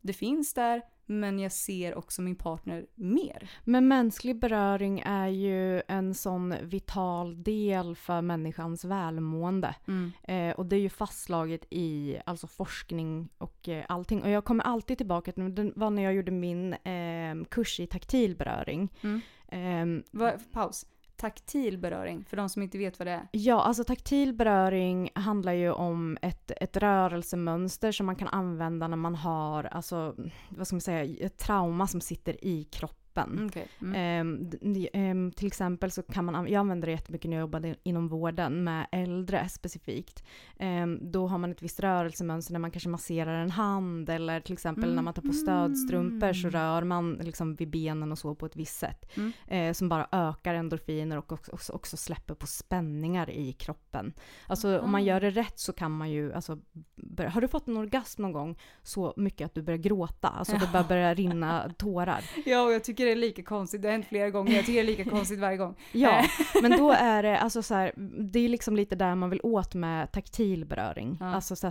Det 0.00 0.12
finns 0.12 0.54
där, 0.54 0.82
men 1.06 1.38
jag 1.38 1.52
ser 1.52 1.94
också 1.98 2.22
min 2.22 2.36
partner 2.36 2.86
mer. 2.94 3.50
Men 3.64 3.88
mänsklig 3.88 4.40
beröring 4.40 5.00
är 5.06 5.28
ju 5.28 5.82
en 5.88 6.14
sån 6.14 6.54
vital 6.62 7.42
del 7.42 7.96
för 7.96 8.20
människans 8.22 8.84
välmående. 8.84 9.74
Eh, 10.22 10.50
och 10.50 10.66
det 10.66 10.76
är 10.76 10.80
ju 10.80 10.88
fastslaget 10.88 11.66
i 11.70 12.18
alltså 12.26 12.46
forskning 12.46 13.28
och 13.38 13.68
eh, 13.68 13.84
allting. 13.88 14.22
Och 14.22 14.30
jag 14.30 14.44
kommer 14.44 14.64
alltid 14.64 14.98
tillbaka 14.98 15.32
till, 15.32 15.54
det 15.54 15.72
var 15.76 15.90
när 15.90 16.02
jag 16.02 16.14
gjorde 16.14 16.32
min 16.32 16.72
eh, 16.72 17.44
kurs 17.50 17.80
i 17.80 17.86
taktil 17.86 18.36
beröring. 18.36 18.88
Mm. 19.02 19.20
Ehm, 19.48 20.02
Vad- 20.10 20.52
paus. 20.52 20.86
Taktil 21.16 21.78
beröring, 21.78 22.24
för 22.24 22.36
de 22.36 22.48
som 22.48 22.62
inte 22.62 22.78
vet 22.78 22.98
vad 22.98 23.06
det 23.08 23.12
är. 23.12 23.28
Ja, 23.32 23.62
alltså 23.62 23.84
taktil 23.84 24.34
beröring 24.34 25.10
handlar 25.14 25.52
ju 25.52 25.70
om 25.70 26.18
ett, 26.22 26.50
ett 26.56 26.76
rörelsemönster 26.76 27.92
som 27.92 28.06
man 28.06 28.16
kan 28.16 28.28
använda 28.28 28.88
när 28.88 28.96
man 28.96 29.14
har, 29.14 29.64
alltså, 29.64 30.14
vad 30.48 30.66
ska 30.66 30.76
man 30.76 30.80
säga, 30.80 31.26
ett 31.26 31.38
trauma 31.38 31.86
som 31.86 32.00
sitter 32.00 32.44
i 32.44 32.64
kroppen. 32.64 33.05
Mm. 33.22 33.94
Ehm, 33.94 34.50
d- 34.50 34.58
d- 34.60 34.88
ehm, 34.92 35.32
till 35.32 35.46
exempel 35.46 35.90
så 35.90 36.02
kan 36.02 36.24
man, 36.24 36.34
an- 36.34 36.48
jag 36.48 36.60
använder 36.60 36.86
det 36.86 36.92
jättemycket 36.92 37.28
när 37.30 37.36
jag 37.36 37.40
jobbade 37.40 37.74
inom 37.82 38.08
vården 38.08 38.64
med 38.64 38.86
äldre 38.92 39.48
specifikt. 39.48 40.24
Ehm, 40.58 40.98
då 41.12 41.26
har 41.26 41.38
man 41.38 41.50
ett 41.52 41.62
visst 41.62 41.80
rörelsemönster 41.80 42.52
när 42.52 42.60
man 42.60 42.70
kanske 42.70 42.88
masserar 42.88 43.42
en 43.42 43.50
hand 43.50 44.08
eller 44.10 44.40
till 44.40 44.52
exempel 44.52 44.94
när 44.94 45.02
man 45.02 45.14
tar 45.14 45.22
på 45.22 45.32
stödstrumpor 45.32 46.32
så 46.32 46.48
Mm. 46.48 46.60
rör 46.60 46.82
man 46.84 47.12
liksom 47.14 47.54
vid 47.54 47.70
benen 47.70 48.12
och 48.12 48.18
så 48.18 48.34
på 48.34 48.46
ett 48.46 48.56
visst 48.56 48.78
sätt. 48.78 49.12
Mm. 49.16 49.32
Eh, 49.48 49.72
som 49.72 49.88
bara 49.88 50.08
ökar 50.12 50.54
endorfiner 50.54 51.16
och 51.18 51.32
också, 51.32 51.72
också, 51.72 51.96
släpper 51.96 52.34
på 52.34 52.46
spänningar 52.46 53.30
i 53.30 53.52
kroppen. 53.52 54.12
Alltså 54.46 54.78
om 54.80 54.90
man 54.90 55.04
gör 55.04 55.20
det 55.20 55.30
rätt 55.30 55.58
så 55.58 55.72
kan 55.72 55.92
man 55.92 56.10
ju, 56.10 56.32
alltså, 56.32 56.58
börja, 56.96 57.30
har 57.30 57.40
du 57.40 57.48
fått 57.48 57.68
en 57.68 57.76
orgasm 57.76 58.22
någon 58.22 58.32
gång 58.32 58.58
så 58.82 59.14
mycket 59.16 59.44
att 59.46 59.54
du 59.54 59.62
börjar 59.62 59.78
gråta? 59.78 60.28
Alltså 60.28 60.56
det 60.56 60.68
bara 60.72 60.84
börjar 60.84 61.14
rinna 61.14 61.70
tårar. 61.78 62.20
Ja, 62.46 62.62
och 62.62 62.72
jag 62.72 62.84
tycker 62.84 63.05
det 63.06 63.12
är 63.12 63.16
lika 63.16 63.42
konstigt. 63.42 63.82
Det 63.82 63.88
har 63.88 63.92
hänt 63.92 64.06
flera 64.06 64.30
gånger. 64.30 64.52
Jag 64.52 64.66
tycker 64.66 64.84
det 64.84 64.92
är 64.92 64.96
lika 64.96 65.10
konstigt 65.10 65.38
varje 65.38 65.56
gång. 65.56 65.74
Ja, 65.92 66.24
men 66.62 66.70
då 66.70 66.90
är 66.92 67.22
det 67.22 67.38
alltså 67.38 67.62
så 67.62 67.74
här, 67.74 67.92
det 68.32 68.38
är 68.38 68.48
liksom 68.48 68.76
lite 68.76 68.96
där 68.96 69.14
man 69.14 69.30
vill 69.30 69.40
åt 69.42 69.74
med 69.74 70.12
taktil 70.12 70.64
beröring. 70.64 71.16
Ja. 71.20 71.34
Alltså 71.34 71.56
så 71.56 71.66
här, 71.66 71.70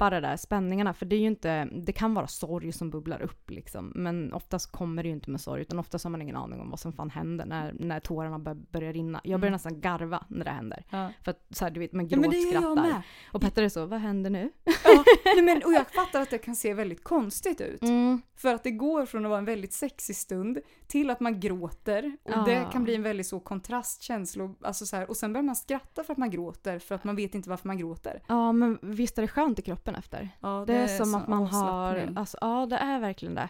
släppa 0.00 0.10
det 0.10 0.20
där 0.20 0.36
spänningarna. 0.36 0.94
För 0.94 1.06
det 1.06 1.16
är 1.16 1.20
ju 1.20 1.26
inte, 1.26 1.64
det 1.64 1.92
kan 1.92 2.14
vara 2.14 2.26
sorg 2.26 2.72
som 2.72 2.90
bubblar 2.90 3.22
upp 3.22 3.50
liksom. 3.50 3.92
Men 3.94 4.32
oftast 4.32 4.72
kommer 4.72 5.02
det 5.02 5.08
ju 5.08 5.14
inte 5.14 5.30
med 5.30 5.40
sorg 5.40 5.62
utan 5.62 5.78
oftast 5.78 6.04
har 6.04 6.10
man 6.10 6.22
ingen 6.22 6.36
aning 6.36 6.60
om 6.60 6.70
vad 6.70 6.80
som 6.80 6.92
fan 6.92 7.10
händer 7.10 7.44
när, 7.46 7.72
när 7.78 8.00
tårarna 8.00 8.38
bör, 8.38 8.54
börjar 8.54 8.92
rinna. 8.92 9.20
Jag 9.24 9.40
börjar 9.40 9.50
Mm. 9.50 9.52
nästan 9.54 9.80
garva 9.80 10.24
när 10.28 10.44
det 10.44 10.50
händer. 10.50 10.84
Ja. 10.90 11.12
För 11.24 11.30
att 11.30 11.46
så 11.50 11.64
här, 11.64 11.70
du 11.70 11.80
vet, 11.80 11.92
man 11.92 12.08
Ja, 12.08 12.18
gråtskrattar. 12.18 12.74
med. 12.74 13.02
och 13.32 13.40
Petter 13.40 13.62
är 13.62 13.68
så, 13.68 13.86
vad 13.86 14.00
händer 14.00 14.30
nu? 14.30 14.50
Ja, 14.64 15.04
nej, 15.24 15.42
men, 15.42 15.62
och 15.64 15.72
jag 15.72 15.86
fattar 15.90 16.20
att 16.20 16.30
det 16.30 16.38
kan 16.38 16.56
se 16.56 16.74
väldigt 16.74 17.04
konstigt 17.04 17.60
ut. 17.60 17.82
Mm. 17.82 18.22
För 18.36 18.54
att 18.54 18.62
det 18.64 18.70
går 18.70 19.06
från 19.06 19.24
att 19.24 19.28
vara 19.30 19.38
en 19.38 19.44
väldigt 19.44 19.72
sexig 19.72 20.16
stund 20.16 20.58
till 20.90 21.10
att 21.10 21.20
man 21.20 21.40
gråter. 21.40 22.16
Och 22.22 22.30
Ja. 22.30 22.42
det 22.46 22.68
kan 22.72 22.84
bli 22.84 22.94
en 22.94 23.02
väldigt 23.02 23.26
så 23.26 23.40
kontrastkänsla. 23.40 24.54
Alltså 24.62 24.86
så 24.86 24.96
här, 24.96 25.10
och 25.10 25.16
sen 25.16 25.32
börjar 25.32 25.42
man 25.44 25.56
skratta 25.56 26.04
för 26.04 26.12
att 26.12 26.18
man 26.18 26.30
gråter 26.30 26.78
för 26.78 26.94
att 26.94 27.04
man 27.04 27.16
vet 27.16 27.34
inte 27.34 27.50
varför 27.50 27.66
man 27.68 27.78
gråter. 27.78 28.22
Ja 28.28 28.52
men 28.52 28.78
visst 28.82 29.18
är 29.18 29.22
det 29.22 29.28
skönt 29.28 29.58
i 29.58 29.62
kroppen 29.62 29.94
efter? 29.94 30.28
Ja, 30.40 30.64
Det 30.66 30.74
är 30.74 30.86
som 30.86 31.06
sån 31.06 31.20
att 31.22 31.28
man 31.28 31.46
har, 31.46 32.12
alltså, 32.16 32.38
ja 32.40 32.66
det 32.66 32.76
är 32.76 33.00
verkligen 33.00 33.34
det. 33.34 33.48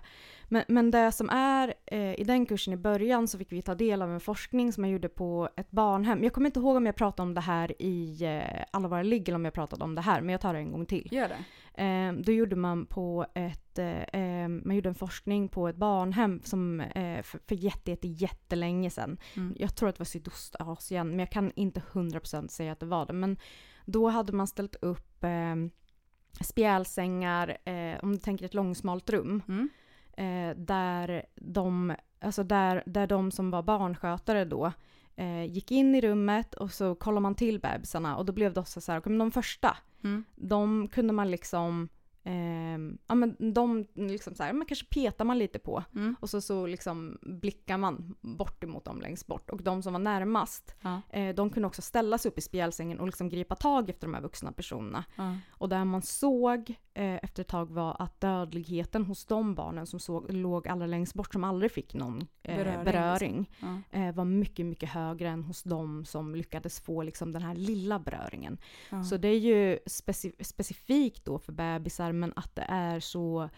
Men, 0.48 0.64
men 0.68 0.90
det 0.90 1.12
som 1.12 1.30
är, 1.30 1.74
eh, 1.86 2.20
i 2.20 2.24
den 2.24 2.46
kursen 2.46 2.72
i 2.72 2.76
början 2.76 3.28
så 3.28 3.38
fick 3.38 3.52
vi 3.52 3.62
ta 3.62 3.74
del 3.74 4.02
av 4.02 4.10
en 4.10 4.20
forskning 4.20 4.72
som 4.72 4.84
jag 4.84 4.92
gjorde 4.92 5.08
på 5.08 5.48
ett 5.56 5.70
barnhem. 5.70 6.24
Jag 6.24 6.32
kommer 6.32 6.46
inte 6.48 6.60
ihåg 6.60 6.76
om 6.76 6.86
jag 6.86 6.96
pratade 6.96 7.22
om 7.22 7.34
det 7.34 7.40
här 7.40 7.82
i 7.82 8.24
eh, 8.24 8.64
Alla 8.70 8.88
våra 8.88 9.02
ligg 9.02 9.28
eller 9.28 9.36
om 9.36 9.44
jag 9.44 9.54
pratade 9.54 9.84
om 9.84 9.94
det 9.94 10.00
här, 10.00 10.20
men 10.20 10.28
jag 10.32 10.40
tar 10.40 10.52
det 10.52 10.58
en 10.58 10.72
gång 10.72 10.86
till. 10.86 11.08
Gör 11.12 11.28
det? 11.28 11.36
Eh, 11.74 12.12
då 12.12 12.32
gjorde 12.32 12.56
man 12.56 12.86
på 12.86 13.26
ett, 13.34 13.78
eh, 13.78 14.48
man 14.48 14.76
gjorde 14.76 14.88
en 14.88 14.94
forskning 14.94 15.48
på 15.48 15.68
ett 15.68 15.76
barnhem 15.76 16.40
som 16.44 16.80
eh, 16.80 17.22
för, 17.22 17.40
för 17.48 17.54
jätte, 17.54 17.90
jätte, 17.90 18.08
jättelänge 18.08 18.90
sedan. 18.90 19.18
Mm. 19.36 19.54
Jag 19.58 19.76
tror 19.76 19.88
att 19.88 19.94
det 19.94 20.00
var 20.00 20.04
Sydostasien, 20.04 21.08
men 21.10 21.18
jag 21.18 21.30
kan 21.30 21.52
inte 21.56 21.80
100% 21.92 22.48
säga 22.48 22.72
att 22.72 22.80
det 22.80 22.86
var 22.86 23.06
det. 23.06 23.12
Men 23.12 23.36
då 23.86 24.08
hade 24.08 24.32
man 24.32 24.46
ställt 24.46 24.76
upp 24.82 25.24
eh, 25.24 25.54
spjälsängar, 26.40 27.58
eh, 27.64 27.98
om 28.02 28.12
du 28.12 28.18
tänker 28.18 28.44
ett 28.44 28.54
långsmalt 28.54 29.10
rum, 29.10 29.42
Mm. 29.48 29.68
eh, 30.12 30.56
där, 30.56 31.26
de, 31.36 31.94
alltså 32.20 32.44
där, 32.44 32.82
där 32.86 33.06
de 33.06 33.30
som 33.30 33.50
var 33.50 33.62
barnskötare 33.62 34.44
då 34.44 34.72
eh, 35.16 35.44
gick 35.44 35.70
in 35.70 35.94
i 35.94 36.00
rummet 36.00 36.54
och 36.54 36.72
så 36.72 36.94
kollade 36.94 37.20
man 37.20 37.34
till 37.34 37.60
bebisarna 37.60 38.16
och 38.16 38.24
då 38.26 38.32
blev 38.32 38.52
det 38.52 38.60
också 38.60 38.80
så 38.80 38.92
här, 38.92 39.02
men 39.04 39.18
de 39.18 39.30
första, 39.30 39.76
Mm. 40.02 40.24
de 40.36 40.88
kunde 40.88 41.12
man 41.12 41.30
liksom 41.30 41.88
Eh, 42.24 42.78
ja 43.06 43.14
men 43.14 43.52
de 43.54 43.86
liksom 43.94 44.34
så 44.34 44.42
här, 44.42 44.52
man 44.52 44.66
kanske 44.66 44.86
petar 44.86 45.24
man 45.24 45.38
lite 45.38 45.58
på 45.58 45.84
Mm. 45.94 46.16
och 46.20 46.30
så, 46.30 46.40
så 46.40 46.66
liksom 46.66 47.18
blickar 47.22 47.78
man 47.78 48.14
bort 48.20 48.64
emot 48.64 48.84
dem 48.84 49.00
längst 49.00 49.26
bort. 49.26 49.50
Och 49.50 49.62
de 49.62 49.82
som 49.82 49.92
var 49.92 50.00
närmast, 50.00 50.74
Ja. 50.80 51.00
eh, 51.10 51.34
de 51.34 51.50
kunde 51.50 51.66
också 51.66 51.82
ställa 51.82 52.18
sig 52.18 52.28
upp 52.30 52.38
i 52.38 52.40
spjälsängen 52.40 53.00
och 53.00 53.06
liksom 53.06 53.28
gripa 53.28 53.54
tag 53.54 53.90
efter 53.90 54.06
de 54.06 54.14
här 54.14 54.20
vuxna 54.22 54.52
personerna. 54.52 55.04
Ja. 55.16 55.36
Och 55.50 55.68
där 55.68 55.84
man 55.84 56.02
såg 56.02 56.74
eh, 56.94 57.14
efter 57.24 57.40
ett 57.42 57.48
tag 57.48 57.70
var 57.70 57.96
att 58.02 58.20
dödligheten 58.20 59.04
hos 59.04 59.24
de 59.26 59.54
barnen 59.54 59.86
som 59.86 60.00
såg, 60.00 60.32
låg 60.32 60.68
allra 60.68 60.86
längst 60.86 61.14
bort, 61.14 61.32
som 61.32 61.44
aldrig 61.44 61.72
fick 61.72 61.94
någon 61.94 62.26
eh, 62.42 62.56
Beröring, 62.56 62.84
beröring, 62.84 63.50
Ja. 63.60 63.98
eh, 64.00 64.14
var 64.14 64.24
mycket, 64.24 64.66
mycket 64.66 64.88
högre 64.88 65.28
än 65.28 65.44
hos 65.44 65.62
de 65.62 66.04
som 66.04 66.34
lyckades 66.34 66.80
få 66.80 67.02
liksom, 67.02 67.32
den 67.32 67.42
här 67.42 67.54
lilla 67.54 67.98
beröringen. 67.98 68.58
Så 69.10 69.16
det 69.16 69.28
är 69.28 69.38
ju 69.38 69.78
speci- 69.86 70.42
specifikt 70.44 71.24
då 71.24 71.38
för 71.38 71.52
bebisar 71.52 72.09
men 72.12 72.32
att 72.36 72.54
det 72.56 72.64
är 72.68 73.00
så 73.00 73.48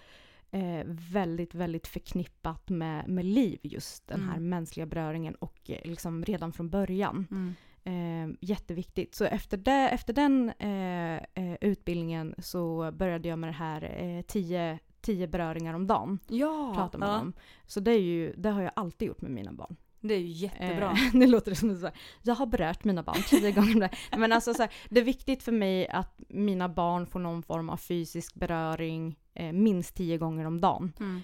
eh, 0.51 0.83
väldigt, 0.87 1.55
väldigt 1.55 1.87
förknippat 1.87 2.69
med, 2.69 3.09
med 3.09 3.25
liv 3.25 3.59
just 3.63 4.09
den 4.09 4.21
här 4.21 4.37
Mm. 4.37 4.49
mänskliga 4.49 4.87
beröringen 4.87 5.35
och 5.35 5.71
eh, 5.71 5.81
liksom 5.91 6.25
redan 6.25 6.53
från 6.53 6.71
början. 6.71 7.27
Mm. 7.31 7.55
Eh, 7.85 8.37
jätteviktigt. 8.41 9.15
Så 9.15 9.25
efter, 9.25 9.57
det, 9.57 9.89
efter 9.89 10.13
den 10.13 10.49
eh, 10.59 11.17
eh, 11.35 11.57
utbildningen 11.61 12.35
så 12.39 12.93
började 12.93 13.29
jag 13.29 13.39
med 13.39 13.49
det 13.49 13.55
här 13.55 13.95
eh, 14.03 14.23
tio, 14.23 14.79
tio 15.01 15.27
beröringar 15.29 15.75
om 15.75 15.87
dagen. 15.87 16.19
Ja, 16.29 16.73
Pratar 16.77 16.99
man 16.99 17.09
ja. 17.09 17.21
om. 17.21 17.33
Så 17.67 17.81
det, 17.81 17.91
är 17.91 18.01
ju, 18.01 18.35
det 18.37 18.51
har 18.51 18.63
jag 18.63 18.73
alltid 18.77 19.09
gjort 19.09 19.21
med 19.23 19.31
mina 19.31 19.53
barn. 19.53 19.77
Det 20.03 20.15
är 20.15 20.19
ju 20.19 20.27
jättebra. 20.27 20.91
Eh, 20.91 21.13
det 21.21 21.27
låter 21.27 21.55
som 21.55 21.77
så 21.77 21.87
här, 21.87 21.95
jag 22.23 22.35
har 22.35 22.47
berört 22.47 22.85
mina 22.85 23.03
barn 23.03 23.23
tio 23.29 23.53
gånger. 23.53 23.91
Men 24.17 24.33
alltså 24.33 24.55
så 24.55 24.63
här, 24.63 24.73
det 24.89 25.01
är 25.01 25.05
viktigt 25.05 25.43
för 25.43 25.53
mig 25.53 25.89
att 25.89 26.21
mina 26.29 26.69
barn 26.69 27.07
får 27.07 27.21
någon 27.21 27.43
form 27.43 27.71
av 27.71 27.77
fysisk 27.77 28.35
beröring 28.35 29.17
eh, 29.35 29.53
minst 29.53 29.97
tio 29.97 30.19
gånger 30.19 30.45
om 30.45 30.61
dagen. 30.61 30.93
Mm. 31.01 31.23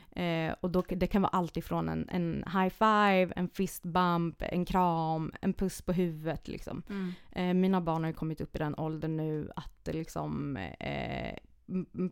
Eh, 0.50 0.56
och 0.60 0.70
då, 0.70 0.82
det 0.88 1.06
kan 1.06 1.22
vara 1.22 1.32
allt 1.32 1.56
ifrån 1.56 1.88
en, 1.88 2.08
en 2.08 2.44
high 2.52 2.68
five, 2.68 3.32
en 3.36 3.48
fist 3.48 3.82
bump, 3.82 4.42
en 4.42 4.64
kram, 4.64 5.32
en 5.40 5.52
puss 5.52 5.82
på 5.82 5.92
huvudet 5.92 6.48
liksom. 6.48 6.82
Mm. 6.88 7.12
Eh, 7.32 7.54
mina 7.54 7.80
barn 7.80 8.02
har 8.02 8.10
ju 8.10 8.16
kommit 8.16 8.40
upp 8.40 8.56
i 8.56 8.58
den 8.58 8.74
åldern 8.74 9.16
nu 9.16 9.50
att 9.56 9.88
liksom 9.92 10.56
eh, 10.56 11.34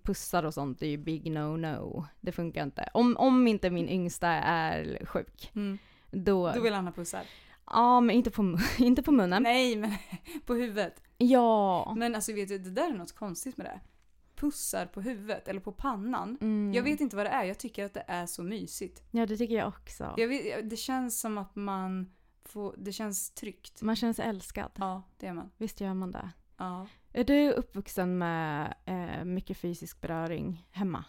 pussar 0.03 0.43
och 0.43 0.55
sånt 0.55 0.83
är 0.83 0.87
ju 0.87 0.97
big 0.97 1.31
no-no. 1.31 2.05
Det 2.21 2.33
funkar 2.33 2.63
inte. 2.63 2.89
Om, 2.95 3.17
om 3.17 3.47
inte 3.47 3.71
min 3.71 3.89
yngsta 3.89 4.29
är 4.29 5.07
sjuk. 5.07 5.51
Mm. 5.55 5.79
Då, 6.11 6.53
Då 6.53 6.61
vill 6.61 6.75
Anna 6.75 6.93
pussar. 6.93 7.23
Ja, 7.67 8.01
men 8.01 8.17
inte 8.17 8.31
på, 8.31 8.59
inte 8.79 9.03
på 9.03 9.13
munnen. 9.13 9.43
Nej, 9.43 9.77
men 9.77 9.93
på 10.47 10.55
huvudet. 10.55 11.03
Ja. 11.19 11.95
Men 11.97 12.15
alltså 12.15 12.33
vet 12.33 12.49
du, 12.49 12.59
det 12.59 12.71
där 12.71 12.91
är 12.91 12.95
något 12.95 13.15
konstigt 13.15 13.57
med 13.57 13.67
det. 13.67 13.81
Pussar 14.35 14.87
på 14.87 15.01
huvudet 15.01 15.49
eller 15.49 15.61
på 15.61 15.73
pannan. 15.73 16.39
Mm. 16.41 16.75
Jag 16.75 16.83
vet 16.83 17.01
inte 17.01 17.17
vad 17.17 17.27
det 17.27 17.31
är, 17.31 17.45
jag 17.45 17.59
tycker 17.59 17.85
att 17.85 17.95
det 17.95 18.05
är 18.07 18.27
så 18.27 18.43
mysigt. 18.43 19.03
Ja, 19.11 19.27
det 19.27 19.37
tycker 19.37 19.55
jag 19.55 19.69
också. 19.69 20.15
Jag 20.17 20.29
vet, 20.29 20.71
det 20.71 20.77
känns 20.77 21.21
som 21.21 21.39
att 21.39 21.57
man 21.57 22.13
får, 22.45 22.75
det 22.79 22.93
känns 22.93 23.31
tryggt. 23.31 23.83
Man 23.83 23.97
känner 23.97 24.13
sig 24.13 24.25
älskad. 24.29 24.71
Ja, 24.75 25.03
det 25.17 25.27
är 25.27 25.33
man. 25.33 25.51
Visst 25.57 25.81
gör 25.81 25.95
man 25.95 26.11
det. 26.11 26.31
Ja. 26.57 26.87
Är 27.13 27.25
du 27.25 27.51
uppvuxen 27.51 28.19
med 28.19 28.75
eh, 28.85 29.25
mycket 29.25 29.59
fysisk 29.59 30.01
beröring 30.01 30.67
hemma? 30.71 31.05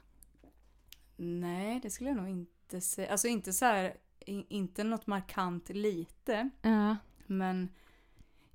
Nej, 1.15 1.79
det 1.83 1.89
skulle 1.89 2.09
jag 2.09 2.17
nog 2.17 2.29
inte 2.29 2.81
säga. 2.81 3.11
Alltså 3.11 3.27
inte 3.27 3.53
så 3.53 3.65
här, 3.65 3.93
inte 4.27 4.83
något 4.83 5.07
markant 5.07 5.69
lite. 5.69 6.49
Ja. 6.61 6.95
Men 7.25 7.69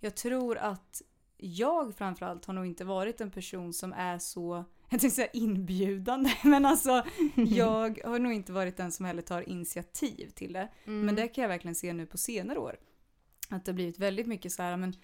jag 0.01 0.15
tror 0.15 0.59
att 0.59 1.03
jag 1.37 1.95
framförallt 1.95 2.45
har 2.45 2.55
nog 2.55 2.67
inte 2.67 2.85
varit 2.85 3.21
en 3.21 3.31
person 3.31 3.73
som 3.73 3.93
är 3.93 4.19
så, 4.19 4.55
jag 4.89 5.01
tänkte 5.01 5.11
säga 5.11 5.29
inbjudande, 5.33 6.31
men 6.45 6.65
alltså 6.65 7.05
jag 7.37 8.01
har 8.05 8.19
nog 8.19 8.33
inte 8.33 8.53
varit 8.53 8.77
den 8.77 8.93
som 8.93 9.07
heller 9.07 9.23
tar 9.23 9.49
initiativ 9.49 10.31
till 10.31 10.53
det. 10.53 10.69
Mm. 10.85 11.07
Men 11.07 11.15
det 11.15 11.29
kan 11.29 11.43
jag 11.43 11.49
verkligen 11.49 11.75
se 11.75 11.93
nu 11.93 12.07
på 12.07 12.19
senare 12.19 12.59
år. 12.59 12.77
Att 13.49 13.65
det 13.65 13.73
har 13.73 13.75
blivit 13.75 13.99
väldigt 13.99 14.27
mycket 14.27 14.53
så 14.53 14.63
här, 14.63 14.77
men 14.77 14.95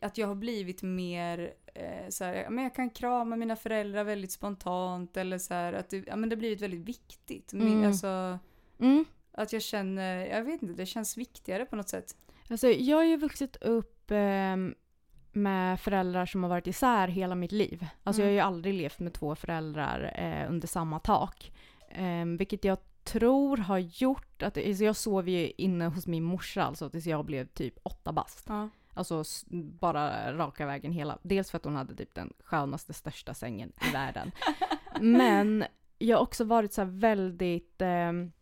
att 0.00 0.18
jag 0.18 0.26
har 0.26 0.34
blivit 0.34 0.82
mer 0.82 1.54
eh, 1.74 2.08
så 2.08 2.24
här, 2.24 2.50
men 2.50 2.64
jag 2.64 2.74
kan 2.74 2.90
krama 2.90 3.36
mina 3.36 3.56
föräldrar 3.56 4.04
väldigt 4.04 4.32
spontant 4.32 5.16
eller 5.16 5.38
så 5.38 5.54
här, 5.54 5.72
att 5.72 5.90
det, 5.90 6.06
ja, 6.06 6.16
men 6.16 6.28
det 6.28 6.36
har 6.36 6.38
blivit 6.38 6.60
väldigt 6.60 6.88
viktigt. 6.88 7.52
Mm. 7.52 7.84
alltså, 7.84 8.38
Mm. 8.80 9.04
Att 9.42 9.52
jag 9.52 9.62
känner, 9.62 10.26
jag 10.26 10.42
vet 10.44 10.62
inte, 10.62 10.74
det 10.74 10.86
känns 10.86 11.16
viktigare 11.16 11.64
på 11.64 11.76
något 11.76 11.88
sätt. 11.88 12.16
Alltså, 12.50 12.68
jag 12.68 12.96
har 12.96 13.04
ju 13.04 13.16
vuxit 13.16 13.56
upp 13.56 14.10
ehm, 14.10 14.74
med 15.32 15.80
föräldrar 15.80 16.26
som 16.26 16.42
har 16.42 16.50
varit 16.50 16.66
isär 16.66 17.08
hela 17.08 17.34
mitt 17.34 17.52
liv. 17.52 17.86
Alltså 18.04 18.22
Mm. 18.22 18.34
jag 18.34 18.42
har 18.42 18.50
ju 18.50 18.54
aldrig 18.54 18.74
levt 18.74 18.98
med 18.98 19.12
två 19.14 19.34
föräldrar 19.34 20.12
eh, 20.14 20.50
under 20.50 20.68
samma 20.68 20.98
tak. 20.98 21.52
Ehm, 21.90 22.36
vilket 22.36 22.64
jag 22.64 22.78
tror 23.04 23.56
har 23.56 23.78
gjort 23.78 24.42
att, 24.42 24.56
alltså 24.58 24.84
jag 24.84 24.96
sov 24.96 25.28
ju 25.28 25.50
inne 25.56 25.86
hos 25.86 26.06
min 26.06 26.22
morsa 26.24 26.62
alltså 26.64 26.90
tills 26.90 27.06
jag 27.06 27.24
blev 27.24 27.46
typ 27.46 27.74
åtta 27.82 28.12
bast. 28.12 28.44
Ja. 28.48 28.68
Alltså 28.94 29.24
bara 29.80 30.34
raka 30.36 30.66
vägen 30.66 30.92
hela. 30.92 31.18
Dels 31.22 31.50
för 31.50 31.56
att 31.56 31.64
hon 31.64 31.76
hade 31.76 31.94
typ 31.94 32.14
den 32.14 32.32
skönaste, 32.44 32.92
största 32.92 33.34
sängen 33.34 33.72
i 33.88 33.92
världen. 33.92 34.32
Men 35.00 35.64
jag 35.98 36.16
har 36.16 36.22
också 36.22 36.44
varit 36.44 36.72
så 36.72 36.80
här 36.80 36.88
väldigt, 36.88 37.82
ehm, 37.82 38.32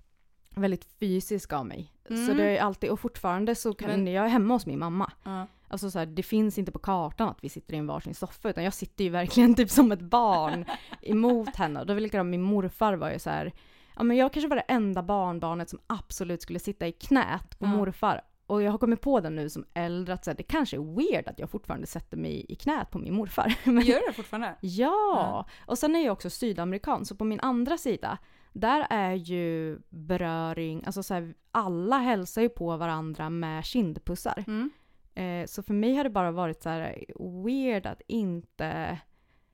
väldigt 0.60 0.84
fysisk 1.00 1.52
av 1.52 1.66
mig. 1.66 1.92
Så 2.08 2.14
Mm. 2.14 2.36
det 2.36 2.58
är 2.58 2.62
alltid, 2.62 2.90
och 2.90 3.00
fortfarande 3.00 3.54
så 3.54 3.74
kan 3.74 3.88
Men- 3.90 4.06
jag 4.12 4.24
är 4.24 4.28
hemma 4.28 4.54
hos 4.54 4.66
min 4.66 4.78
mamma. 4.78 5.12
Ja. 5.24 5.46
Alltså 5.68 5.90
så 5.90 5.98
här, 5.98 6.06
det 6.06 6.22
finns 6.22 6.58
inte 6.58 6.72
på 6.72 6.78
kartan 6.78 7.28
att 7.28 7.44
vi 7.44 7.48
sitter 7.48 7.74
i 7.74 7.76
en 7.76 7.86
varsin 7.86 8.14
soffa 8.14 8.50
utan 8.50 8.64
jag 8.64 8.74
sitter 8.74 9.04
ju 9.04 9.10
verkligen 9.10 9.54
typ 9.54 9.70
som 9.70 9.92
ett 9.92 10.00
barn 10.00 10.64
emot 11.02 11.56
henne. 11.56 11.80
Och 11.80 11.86
då 11.86 11.94
var 11.94 12.00
likadant, 12.00 12.30
min 12.30 12.42
morfar 12.42 12.94
var 12.94 13.10
ju 13.10 13.18
så 13.18 13.30
här, 13.30 13.52
ja 13.96 14.02
men 14.02 14.16
jag 14.16 14.32
kanske 14.32 14.48
var 14.48 14.56
det 14.56 14.62
enda 14.68 15.02
barnbarnet 15.02 15.70
som 15.70 15.78
absolut 15.86 16.42
skulle 16.42 16.58
sitta 16.58 16.86
i 16.86 16.92
knät 16.92 17.58
på 17.58 17.64
Ja. 17.66 17.68
morfar. 17.70 18.20
Och 18.46 18.62
jag 18.62 18.70
har 18.70 18.78
kommit 18.78 19.00
på 19.00 19.20
det 19.20 19.30
nu 19.30 19.50
som 19.50 19.64
äldre 19.74 20.14
att 20.14 20.24
så 20.24 20.30
här, 20.30 20.36
det 20.36 20.42
kanske 20.42 20.76
är 20.76 20.96
weird 20.96 21.28
att 21.28 21.38
jag 21.38 21.50
fortfarande 21.50 21.86
sätter 21.86 22.16
mig 22.16 22.46
i 22.48 22.54
knät 22.54 22.90
på 22.90 22.98
min 22.98 23.14
morfar. 23.14 23.54
Men, 23.64 23.84
Gör 23.84 24.00
du 24.00 24.06
det 24.06 24.12
fortfarande? 24.12 24.54
ja! 24.60 25.46
Och 25.66 25.78
sen 25.78 25.96
är 25.96 26.04
jag 26.04 26.12
också 26.12 26.30
sydamerikan 26.30 27.04
så 27.04 27.14
på 27.14 27.24
min 27.24 27.40
andra 27.40 27.78
sida 27.78 28.18
där 28.60 28.86
är 28.90 29.14
ju 29.14 29.78
beröring, 29.88 30.82
alltså 30.86 31.02
så 31.02 31.14
här, 31.14 31.34
alla 31.50 31.98
hälsar 31.98 32.42
ju 32.42 32.48
på 32.48 32.76
varandra 32.76 33.30
med 33.30 33.64
kindpussar. 33.64 34.44
Mm. 34.46 34.70
Eh, 35.14 35.46
så 35.46 35.62
för 35.62 35.74
mig 35.74 35.94
har 35.94 36.04
det 36.04 36.10
bara 36.10 36.30
varit 36.30 36.62
så 36.62 36.68
här 36.68 37.04
weird 37.44 37.86
att 37.86 38.02
inte, 38.06 38.98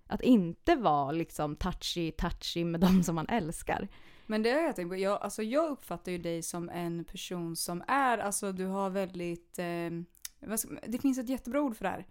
att 0.07 0.21
inte 0.21 0.77
vara 0.77 1.13
liksom 1.13 1.57
touchy-touchy 1.57 2.65
med 2.65 2.81
de 2.81 3.03
som 3.03 3.15
man 3.15 3.29
älskar. 3.29 3.89
Men 4.27 4.43
det 4.43 4.51
har 4.51 4.61
jag 4.61 4.77
tänkt 4.77 4.91
på. 4.91 4.97
Jag, 4.97 5.23
alltså 5.23 5.43
jag 5.43 5.71
uppfattar 5.71 6.13
ju 6.13 6.19
dig 6.19 6.43
som 6.43 6.69
en 6.69 7.05
person 7.05 7.57
som 7.57 7.83
är, 7.89 8.19
alltså 8.19 8.53
du 8.53 8.67
har 8.67 8.91
väldigt, 8.91 9.59
eh, 9.59 9.91
det 10.87 10.99
finns 10.99 11.19
ett 11.19 11.29
jättebra 11.29 11.61
ord 11.61 11.77
för 11.77 11.85
det 11.85 11.91
här. 11.91 12.07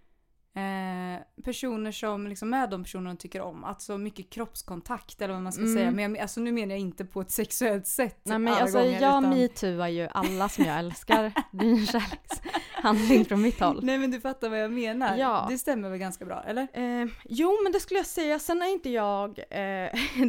Eh, 0.54 1.42
personer 1.44 1.92
som 1.92 2.26
liksom 2.26 2.50
med 2.50 2.70
de 2.70 2.82
personerna 2.82 3.10
de 3.10 3.16
tycker 3.16 3.40
om. 3.40 3.64
Alltså 3.64 3.98
mycket 3.98 4.30
kroppskontakt 4.30 5.22
eller 5.22 5.34
vad 5.34 5.42
man 5.42 5.52
ska 5.52 5.62
Mm. 5.62 5.74
säga. 5.74 5.90
Men 5.90 6.14
jag, 6.14 6.18
alltså, 6.22 6.40
nu 6.40 6.52
menar 6.52 6.70
jag 6.70 6.78
inte 6.80 7.04
på 7.04 7.20
ett 7.20 7.30
sexuellt 7.30 7.86
sätt 7.86 8.20
Nej 8.22 8.38
men 8.38 8.54
alltså 8.54 8.78
gånger, 8.78 8.92
jag 8.92 8.98
utan- 8.98 9.30
metooar 9.30 9.88
ju 9.88 10.08
alla 10.12 10.48
som 10.48 10.64
jag 10.64 10.78
älskar. 10.78 11.32
Det 11.52 11.64
är 11.66 11.70
en 11.70 11.86
kärlekshandling 11.86 13.24
från 13.24 13.42
mitt 13.42 13.60
håll. 13.60 13.80
Nej 13.82 13.98
men 13.98 14.10
du 14.10 14.20
fattar 14.20 14.48
vad 14.48 14.58
jag 14.60 14.70
menar. 14.72 15.16
Ja. 15.16 15.46
Det 15.50 15.58
stämmer 15.58 15.90
väl 15.90 15.98
ganska 15.98 16.24
bra, 16.24 16.42
eller? 16.46 16.62
Eh, 16.72 17.06
jo 17.24 17.58
men 17.62 17.72
det 17.72 17.80
skulle 17.80 17.98
jag 18.00 18.06
säga, 18.06 18.38
sen 18.38 18.62
är 18.62 18.66
inte 18.72 18.90
jag, 18.90 19.28
eh, 19.38 19.44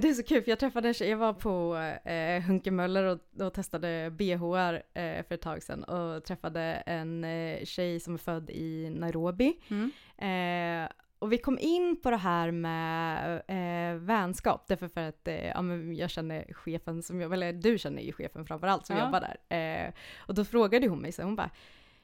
det 0.02 0.10
är 0.10 0.14
så 0.14 0.24
kul 0.24 0.44
för 0.44 0.50
jag 0.52 0.60
träffade 0.60 0.88
en 0.88 0.94
tjej, 0.94 1.10
jag 1.10 1.18
var 1.18 1.34
på 1.34 1.76
eh, 2.10 2.42
Hunkemöller 2.44 3.04
och, 3.04 3.20
och 3.46 3.54
testade 3.54 4.12
BHR 4.12 4.74
eh, 4.74 5.24
för 5.28 5.32
ett 5.36 5.42
tag 5.42 5.64
sedan 5.64 5.84
och 5.84 6.24
träffade 6.26 6.62
en 6.86 7.24
eh, 7.24 7.66
tjej 7.66 8.00
som 8.00 8.14
är 8.14 8.18
född 8.18 8.50
i 8.50 8.90
Nairobi. 9.00 9.54
Mm. 9.70 9.92
Eh, 10.18 10.90
och 11.20 11.32
vi 11.32 11.38
kom 11.38 11.60
in 11.60 12.02
på 12.04 12.10
det 12.12 12.18
här 12.18 12.52
med 12.52 13.36
eh, 13.48 13.96
vänskap, 14.00 14.68
därför 14.68 14.88
för 14.88 15.02
att 15.02 15.28
eh, 15.28 15.48
ja, 15.48 15.62
men 15.62 15.96
jag 15.96 16.10
känner 16.10 16.54
chefen 16.54 17.04
som 17.04 17.22
jag, 17.22 17.34
eller 17.34 17.54
du 17.54 17.78
känner 17.78 18.02
ju 18.02 18.12
chefen 18.14 18.46
framförallt 18.46 18.86
som 18.86 18.98
Ja. 18.98 19.06
jobbar 19.06 19.20
där. 19.50 19.58
Eh, 19.88 19.94
och 20.20 20.34
då 20.34 20.46
frågade 20.46 20.88
hon 20.88 21.00
mig 21.00 21.12
så 21.12 21.24
hon 21.24 21.36
bara, 21.36 21.50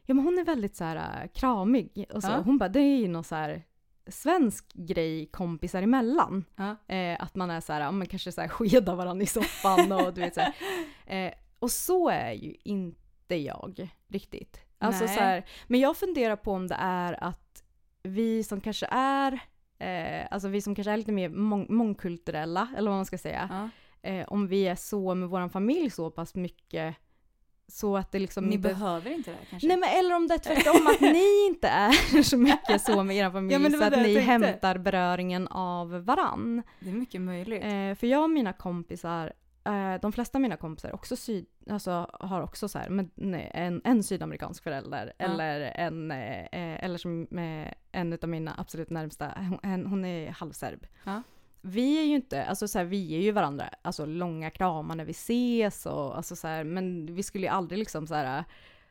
ja 0.06 0.14
men 0.14 0.26
hon 0.26 0.40
är 0.40 0.44
väldigt 0.44 0.76
så 0.76 0.84
här 0.84 1.24
äh, 1.24 1.28
kramig. 1.34 2.06
Och 2.14 2.24
så, 2.24 2.30
Ja. 2.32 2.42
Hon 2.46 2.58
bara, 2.58 2.70
det 2.70 2.80
är 2.80 2.98
ju 2.98 3.08
någon 3.08 3.24
så 3.24 3.36
här 3.36 3.64
svensk 4.08 4.74
grej 4.74 5.26
kompisar 5.26 5.82
emellan. 5.84 6.46
Ja. 6.56 6.96
Eh, 6.96 7.24
att 7.24 7.36
man 7.36 7.50
är 7.50 7.62
så 7.62 7.74
här, 7.74 7.82
ja 7.82 7.92
men 7.92 8.08
kanske 8.08 8.32
så 8.32 8.42
här 8.42 8.48
skedar 8.48 8.96
varandra 8.96 9.24
i 9.24 9.28
soffan 9.28 9.92
och 9.92 10.14
du 10.14 10.22
vet 10.22 10.34
så 10.36 10.42
här. 10.42 10.54
Eh, 11.06 11.34
och 11.60 11.72
så 11.72 12.10
är 12.10 12.32
ju 12.32 12.56
inte 12.64 13.36
jag 13.36 13.90
riktigt. 14.08 14.62
Alltså 14.78 15.06
Nej. 15.06 15.16
så 15.16 15.22
här, 15.22 15.46
men 15.68 15.80
jag 15.80 15.98
funderar 15.98 16.36
på 16.36 16.52
om 16.52 16.68
det 16.68 16.76
är 16.80 17.24
att 17.24 17.49
vi 18.04 18.44
som 18.44 18.62
kanske 18.62 18.86
är, 18.92 19.40
eh, 19.80 20.28
alltså 20.32 20.48
vi 20.48 20.62
som 20.62 20.76
kanske 20.76 20.92
är 20.92 20.98
lite 20.98 21.12
mer 21.12 21.30
mång- 21.30 21.72
mångkulturella, 21.72 22.68
eller 22.78 22.90
vad 22.90 22.98
man 22.98 23.06
ska 23.06 23.18
säga, 23.18 23.70
Ja. 24.02 24.10
eh, 24.10 24.28
om 24.28 24.48
vi 24.48 24.68
är 24.68 24.76
så 24.76 25.16
med 25.16 25.30
vår 25.30 25.50
familj 25.50 25.90
så 25.90 26.12
pass 26.12 26.36
mycket 26.36 26.96
så 27.68 27.98
att 27.98 28.12
det 28.12 28.20
liksom 28.20 28.46
Ni 28.46 28.56
inte... 28.56 28.70
behöver 28.70 29.12
inte 29.12 29.32
det 29.32 29.38
kanske? 29.50 29.68
Nej 29.68 29.78
men 29.78 29.90
eller 29.90 30.16
om 30.16 30.28
det 30.28 30.34
är 30.34 30.38
tvärtom 30.38 30.88
att 30.88 31.02
ni 31.02 31.48
inte 31.48 31.68
är 31.68 32.24
så 32.24 32.38
mycket 32.38 32.82
så 32.82 33.04
med 33.04 33.16
er 33.16 33.32
familj 33.32 33.64
Ja, 33.64 33.70
så 33.80 33.84
att 33.84 33.98
ni 34.04 34.20
hämtar 34.20 34.78
beröringen 34.78 35.48
av 35.48 35.90
varann. 36.06 36.64
Det 36.80 36.90
är 36.90 36.94
mycket 36.94 37.22
möjligt. 37.22 37.64
Eh, 37.64 37.96
för 37.96 38.08
jag 38.08 38.24
och 38.24 38.30
mina 38.30 38.54
kompisar, 38.54 39.34
eh, 39.64 39.96
de 40.02 40.12
flesta 40.12 40.38
av 40.38 40.42
mina 40.42 40.58
kompisar 40.58 40.96
också 40.96 41.16
syd, 41.16 41.46
alltså, 41.70 42.10
har 42.20 42.42
också 42.42 42.68
så 42.70 42.80
här, 42.80 43.08
nej, 43.16 43.52
en, 43.54 43.82
en 43.84 44.04
sydamerikansk 44.04 44.64
förälder 44.64 45.14
Ja. 45.18 45.26
eller 45.26 45.60
en, 45.62 46.12
eh, 46.12 46.40
eh, 46.40 46.84
eller 46.84 46.98
som 46.98 47.22
eh, 47.38 47.74
en 47.92 48.14
av 48.22 48.30
mina 48.30 48.56
absolut 48.58 48.90
närmsta, 48.90 49.32
hon, 49.64 49.86
hon 49.86 50.06
är 50.06 50.32
halvserb. 50.32 50.88
Ja. 51.04 51.22
Vi 51.62 52.00
är 52.00 52.04
ju 52.04 52.16
inte, 52.16 52.46
alltså 52.46 52.68
så 52.68 52.78
här, 52.78 52.86
vi 52.86 52.98
ger 52.98 53.20
ju 53.20 53.32
varandra 53.32 53.70
alltså, 53.82 54.06
långa 54.06 54.50
kramar 54.50 54.96
när 54.96 55.06
vi 55.06 55.12
ses 55.12 55.86
och 55.86 56.18
alltså 56.18 56.36
så 56.36 56.48
här, 56.48 56.64
men 56.64 57.16
vi 57.16 57.24
skulle 57.24 57.46
ju 57.48 57.52
aldrig 57.54 57.80
liksom 57.80 58.08
så 58.08 58.14
här 58.14 58.44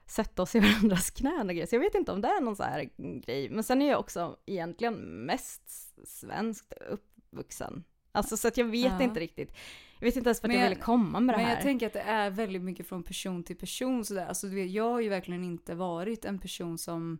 sätta 0.07 0.43
oss 0.43 0.55
i 0.55 0.61
varandras 0.61 1.11
knän 1.11 1.41
och 1.49 1.55
grejer. 1.55 1.67
Så 1.67 1.75
jag 1.75 1.81
vet 1.81 1.95
inte 1.95 2.13
om 2.13 2.21
det 2.21 2.29
är 2.29 2.41
någon 2.41 2.57
så 2.57 2.63
här 2.63 2.89
grej. 3.27 3.51
Men 3.51 3.65
sen 3.65 3.83
är 3.83 3.89
jag 3.91 4.01
också 4.01 4.37
egentligen 4.47 4.95
mest 5.27 5.63
svenskt 6.09 6.73
uppvuxen. 6.91 7.85
Alltså 8.13 8.37
så 8.37 8.49
att 8.49 8.57
jag 8.57 8.65
vet 8.65 8.93
Ja. 8.99 9.03
inte 9.03 9.21
riktigt. 9.21 9.53
Jag 9.99 10.07
vet 10.07 10.17
inte 10.17 10.29
ens 10.29 10.43
vart 10.43 10.49
Men 10.49 10.57
jag 10.57 10.65
jag- 10.65 10.69
ville 10.71 10.81
komma 10.83 11.21
med 11.21 11.35
det 11.35 11.39
Men 11.39 11.47
här. 11.47 11.55
jag 11.55 11.63
tänker 11.63 11.87
att 11.87 11.93
det 11.93 12.01
är 12.01 12.31
väldigt 12.31 12.63
mycket 12.63 12.87
från 12.89 13.03
person 13.03 13.43
till 13.45 13.57
person 13.57 14.05
sådär. 14.05 14.27
Alltså 14.27 14.47
du 14.47 14.55
vet, 14.55 14.71
jag 14.71 14.91
har 14.91 15.01
ju 15.01 15.09
verkligen 15.09 15.45
inte 15.45 15.75
varit 15.75 16.25
en 16.25 16.39
person 16.39 16.79
som 16.79 17.19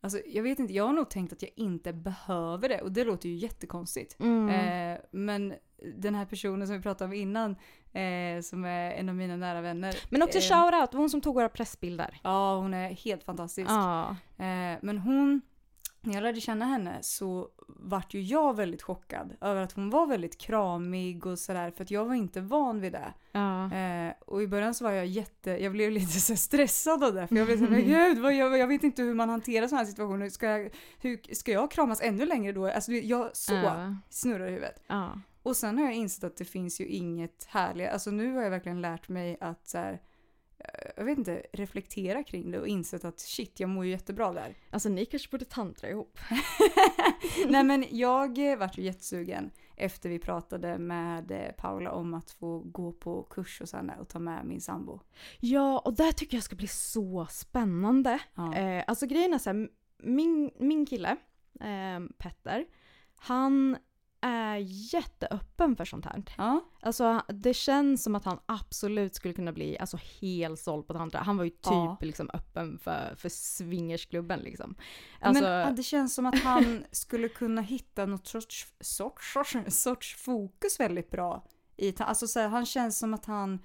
Alltså 0.00 0.20
jag 0.26 0.42
vet 0.42 0.58
inte, 0.58 0.72
jag 0.72 0.86
har 0.86 0.92
nog 0.92 1.10
tänkt 1.10 1.32
att 1.32 1.42
jag 1.42 1.50
inte 1.56 1.92
behöver 1.92 2.68
det 2.68 2.80
och 2.80 2.92
det 2.92 3.04
låter 3.04 3.28
ju 3.28 3.34
jättekonstigt. 3.34 4.20
mm. 4.20 4.48
Eh, 4.48 5.00
men 5.10 5.54
den 5.94 6.14
här 6.14 6.24
personen 6.24 6.66
som 6.66 6.76
vi 6.76 6.82
pratade 6.82 7.08
om 7.08 7.12
innan, 7.12 7.50
eh, 7.92 8.40
som 8.42 8.64
är 8.64 8.92
en 8.92 9.08
av 9.08 9.14
mina 9.14 9.36
nära 9.36 9.60
vänner. 9.60 9.94
men 10.10 10.22
också 10.22 10.38
eh, 10.38 10.42
shoutout, 10.42 10.92
hon 10.92 11.10
som 11.10 11.20
tog 11.20 11.34
våra 11.34 11.48
pressbilder. 11.48 12.20
Ja, 12.22 12.56
hon 12.56 12.74
är 12.74 12.88
helt 12.90 13.24
fantastisk. 13.24 13.70
Ja. 13.70 14.16
Eh, 14.36 14.78
men 14.82 14.98
hon, 14.98 15.40
när 16.02 16.14
jag 16.14 16.22
lärde 16.22 16.40
känna 16.40 16.64
henne 16.64 16.98
så 17.00 17.48
vart 17.68 18.14
ju 18.14 18.22
jag 18.22 18.56
väldigt 18.56 18.82
chockad 18.82 19.36
över 19.40 19.62
att 19.62 19.72
hon 19.72 19.90
var 19.90 20.06
väldigt 20.06 20.38
kramig 20.38 21.26
och 21.26 21.38
sådär 21.38 21.70
för 21.70 21.84
att 21.84 21.90
jag 21.90 22.04
var 22.04 22.14
inte 22.14 22.40
van 22.40 22.80
vid 22.80 22.92
det. 22.92 23.14
Ja. 23.32 23.72
Eh, 23.74 24.12
och 24.26 24.42
i 24.42 24.46
början 24.46 24.74
så 24.74 24.84
var 24.84 24.90
jag 24.92 25.06
jätte, 25.06 25.50
jag 25.50 25.72
blev 25.72 25.90
lite 25.90 26.20
så 26.20 26.36
stressad 26.36 27.04
av 27.04 27.14
det 27.14 27.26
för 27.26 27.36
jag 27.36 27.46
blev 27.46 27.56
såhär, 27.58 27.70
men 27.70 27.84
gud 27.84 28.18
vad 28.18 28.34
jag, 28.34 28.58
jag 28.58 28.66
vet 28.66 28.82
inte 28.84 29.02
hur 29.02 29.14
man 29.14 29.28
hanterar 29.28 29.66
sådana 29.66 29.82
här 29.84 29.90
situationer. 29.90 30.28
Ska 30.28 30.46
jag, 30.46 30.70
hur, 31.00 31.34
ska 31.34 31.52
jag 31.52 31.70
kramas 31.70 32.00
ännu 32.02 32.26
längre 32.26 32.52
då? 32.52 32.66
Alltså 32.70 32.92
jag 32.92 33.36
så 33.36 33.54
Ja. 33.54 33.94
snurrar 34.10 34.46
i 34.46 34.50
huvudet. 34.50 34.82
Ja. 34.86 35.20
Och 35.42 35.56
sen 35.56 35.78
har 35.78 35.84
jag 35.84 35.94
insett 35.94 36.24
att 36.24 36.36
det 36.36 36.44
finns 36.44 36.80
ju 36.80 36.86
inget 36.86 37.44
härligare, 37.48 37.92
alltså 37.92 38.10
nu 38.10 38.34
har 38.34 38.42
jag 38.42 38.50
verkligen 38.50 38.80
lärt 38.80 39.08
mig 39.08 39.36
att 39.40 39.68
så 39.68 39.78
här, 39.78 39.92
eh, 39.92 39.98
jag 40.96 41.04
vet 41.04 41.18
inte, 41.18 41.42
reflektera 41.52 42.22
kring 42.22 42.50
det 42.50 42.60
och 42.60 42.68
insett 42.68 43.04
att 43.04 43.20
shit, 43.20 43.60
jag 43.60 43.68
mår 43.70 43.84
ju 43.84 43.90
jättebra 43.90 44.32
där. 44.32 44.54
Alltså 44.70 44.88
ni 44.88 45.06
kanske 45.06 45.30
borde 45.30 45.44
tantra 45.44 45.88
ihop. 45.88 46.18
Nej 47.48 47.64
men 47.64 47.84
jag 47.90 48.50
eh, 48.52 48.58
vart 48.58 48.78
ju 48.78 48.82
jättesugen 48.82 49.50
efter 49.76 50.08
vi 50.08 50.18
pratade 50.18 50.78
med 50.78 51.30
eh, 51.30 51.52
Paula 51.56 51.92
om 51.92 52.14
att 52.14 52.30
få 52.30 52.58
gå 52.58 52.92
på 52.92 53.22
kurs 53.22 53.60
och 53.60 53.68
sen 53.68 53.90
och 53.90 54.08
ta 54.08 54.18
med 54.18 54.46
min 54.46 54.60
sambo. 54.60 55.00
Ja, 55.40 55.78
och 55.78 55.94
det 55.94 56.12
tycker 56.12 56.36
jag 56.36 56.44
ska 56.44 56.56
bli 56.56 56.68
så 56.68 57.26
spännande. 57.30 58.18
Ja. 58.34 58.54
Eh, 58.54 58.84
alltså 58.86 59.06
grejen 59.06 59.34
är 59.34 59.38
så 59.38 59.50
här, 59.50 59.68
min, 59.98 60.50
min 60.58 60.86
kille, 60.86 61.16
eh, 61.60 62.00
Petter, 62.18 62.66
han 63.16 63.76
är 64.22 64.56
jätteöppen 64.94 65.76
för 65.76 65.84
sånt 65.84 66.04
här. 66.04 66.22
Ja, 66.38 66.60
Alltså 66.82 67.22
det 67.28 67.54
känns 67.54 68.02
som 68.02 68.14
att 68.14 68.24
han 68.24 68.38
absolut 68.46 69.14
skulle 69.14 69.34
kunna 69.34 69.52
bli 69.52 69.78
alltså, 69.78 69.98
helt 70.20 70.60
såld 70.60 70.86
på 70.86 70.92
tantra. 70.94 71.20
Han 71.20 71.36
var 71.36 71.44
ju 71.44 71.50
typ 71.50 71.60
Ja. 71.64 71.96
liksom 72.00 72.30
öppen 72.34 72.78
för, 72.78 73.14
för 73.16 73.28
swingersklubben 73.28 74.40
liksom. 74.40 74.74
Alltså, 75.20 75.42
men 75.44 75.74
det 75.74 75.82
känns 75.82 76.14
som 76.14 76.26
att 76.26 76.38
han 76.40 76.84
skulle 76.90 77.28
kunna 77.28 77.62
hitta 77.62 78.06
något 78.06 78.26
sorts, 78.26 78.66
sorts, 78.80 79.32
sorts, 79.32 79.82
sorts 79.82 80.16
fokus 80.16 80.80
väldigt 80.80 81.10
bra. 81.10 81.44
I, 81.76 81.94
alltså 81.98 82.26
så 82.26 82.40
här, 82.40 82.48
han 82.48 82.66
känns 82.66 82.98
som 82.98 83.14
att 83.14 83.24
han 83.24 83.58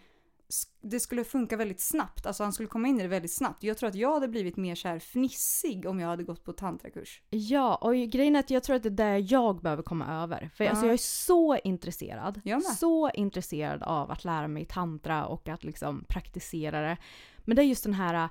det 0.81 0.99
skulle 0.99 1.23
funka 1.23 1.57
väldigt 1.57 1.79
snabbt, 1.79 2.25
alltså 2.25 2.43
han 2.43 2.53
skulle 2.53 2.69
komma 2.69 2.87
in 2.87 2.99
i 2.99 3.01
det 3.01 3.07
väldigt 3.07 3.33
snabbt. 3.33 3.63
Jag 3.63 3.77
tror 3.77 3.89
att 3.89 3.95
jag 3.95 4.13
hade 4.13 4.27
blivit 4.27 4.57
mer 4.57 4.75
så 4.75 4.87
här 4.87 4.99
fnissig 4.99 5.85
om 5.85 5.99
jag 5.99 6.07
hade 6.07 6.23
gått 6.23 6.43
på 6.43 6.53
tantrakurs. 6.53 7.21
Ja, 7.29 7.75
och 7.75 7.95
grejen 7.95 8.35
är 8.35 8.39
att 8.39 8.49
jag 8.49 8.63
tror 8.63 8.75
att 8.75 8.83
det 8.83 8.89
är 8.89 8.91
det 8.91 9.19
jag 9.19 9.61
behöver 9.61 9.83
komma 9.83 10.23
över. 10.23 10.49
För 10.55 10.65
alltså, 10.65 10.85
Ja. 10.85 10.87
jag 10.87 10.93
är 10.93 10.97
så 10.97 11.57
intresserad. 11.63 12.41
Så 12.61 13.09
intresserad 13.09 13.83
av 13.83 14.11
att 14.11 14.23
lära 14.23 14.47
mig 14.47 14.65
tantra 14.65 15.25
och 15.25 15.49
att 15.49 15.63
liksom 15.63 16.03
praktisera 16.07 16.81
det. 16.81 16.97
Men 17.37 17.55
det 17.55 17.61
är 17.63 17.65
just 17.67 17.83
den 17.83 17.93
här 17.93 18.29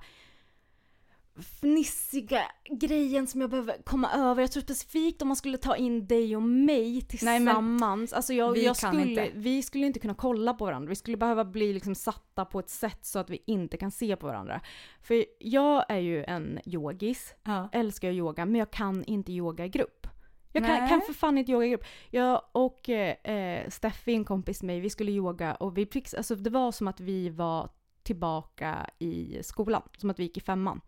fnissiga 1.43 2.43
grejen 2.71 3.27
som 3.27 3.41
jag 3.41 3.51
behöver 3.51 3.83
komma 3.85 4.11
över. 4.13 4.43
Jag 4.43 4.53
tror 4.53 4.63
specifikt 4.63 5.23
om 5.23 5.29
man 5.29 5.37
skulle 5.37 5.59
ta 5.59 5.77
in 5.77 6.07
dig 6.07 6.37
och 6.37 6.43
mig 6.43 6.93
Nej, 6.93 7.03
tillsammans. 7.03 8.13
alltså 8.13 8.33
jag, 8.33 8.53
vi 8.53 8.65
jag 8.65 8.77
skulle, 8.77 9.03
inte. 9.03 9.31
Vi 9.35 9.63
skulle 9.63 9.87
inte 9.87 9.99
kunna 10.01 10.15
kolla 10.15 10.55
på 10.55 10.65
varandra. 10.65 10.89
Vi 10.89 10.97
skulle 10.97 11.17
behöva 11.17 11.45
bli 11.45 11.73
liksom 11.73 11.95
satta 11.95 12.45
på 12.45 12.59
ett 12.59 12.69
sätt 12.71 13.05
så 13.07 13.19
att 13.19 13.31
vi 13.31 13.43
inte 13.47 13.77
kan 13.77 13.91
se 13.91 14.17
på 14.17 14.27
varandra. 14.27 14.61
För 15.01 15.25
jag 15.39 15.85
är 15.89 15.99
ju 15.99 16.25
en 16.25 16.61
yogis 16.67 17.35
Ja. 17.43 17.69
älskar 17.73 18.11
yoga, 18.11 18.47
men 18.47 18.59
jag 18.59 18.71
kan 18.71 19.05
inte 19.05 19.33
yoga 19.33 19.65
i 19.65 19.69
grupp. 19.69 20.07
Jag 20.53 20.65
kan, 20.65 20.79
Nej. 20.79 20.89
kan 20.89 21.01
för 21.01 21.13
fan 21.13 21.39
inte 21.39 21.53
yoga 21.53 21.67
i 21.67 21.71
grupp. 21.71 21.85
Jag 22.11 22.43
och 22.53 22.89
eh, 22.89 23.35
eh, 23.35 23.69
Steffi, 23.69 24.15
en 24.15 24.25
kompis 24.25 24.63
med 24.63 24.67
mig, 24.67 24.81
vi 24.81 24.91
skulle 24.91 25.13
yoga 25.13 25.55
och 25.55 25.79
vi 25.79 25.89
alltså 26.17 26.35
det 26.35 26.51
var 26.51 26.73
som 26.73 26.89
att 26.89 27.01
vi 27.01 27.29
var 27.29 27.71
tillbaka 28.03 28.91
i 28.99 29.39
skolan, 29.43 29.83
som 29.97 30.11
att 30.11 30.19
vi 30.19 30.23
gick 30.23 30.37
i 30.37 30.41
femman. 30.41 30.81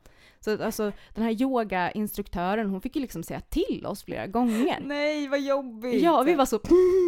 Så 0.46 0.62
alltså 0.62 0.92
den 1.14 1.24
här 1.24 1.42
yogainstruktören, 1.42 2.70
hon 2.70 2.80
fick 2.80 2.96
ju 2.96 3.02
liksom 3.02 3.22
säga 3.22 3.40
till 3.40 3.86
oss 3.86 4.04
flera 4.04 4.26
gånger. 4.26 4.80
Nej, 4.84 5.28
vad 5.28 5.40
jobbigt! 5.40 6.02
Ja, 6.02 6.20
och 6.20 6.28
vi 6.28 6.34
var 6.34 6.46
så 6.46 6.60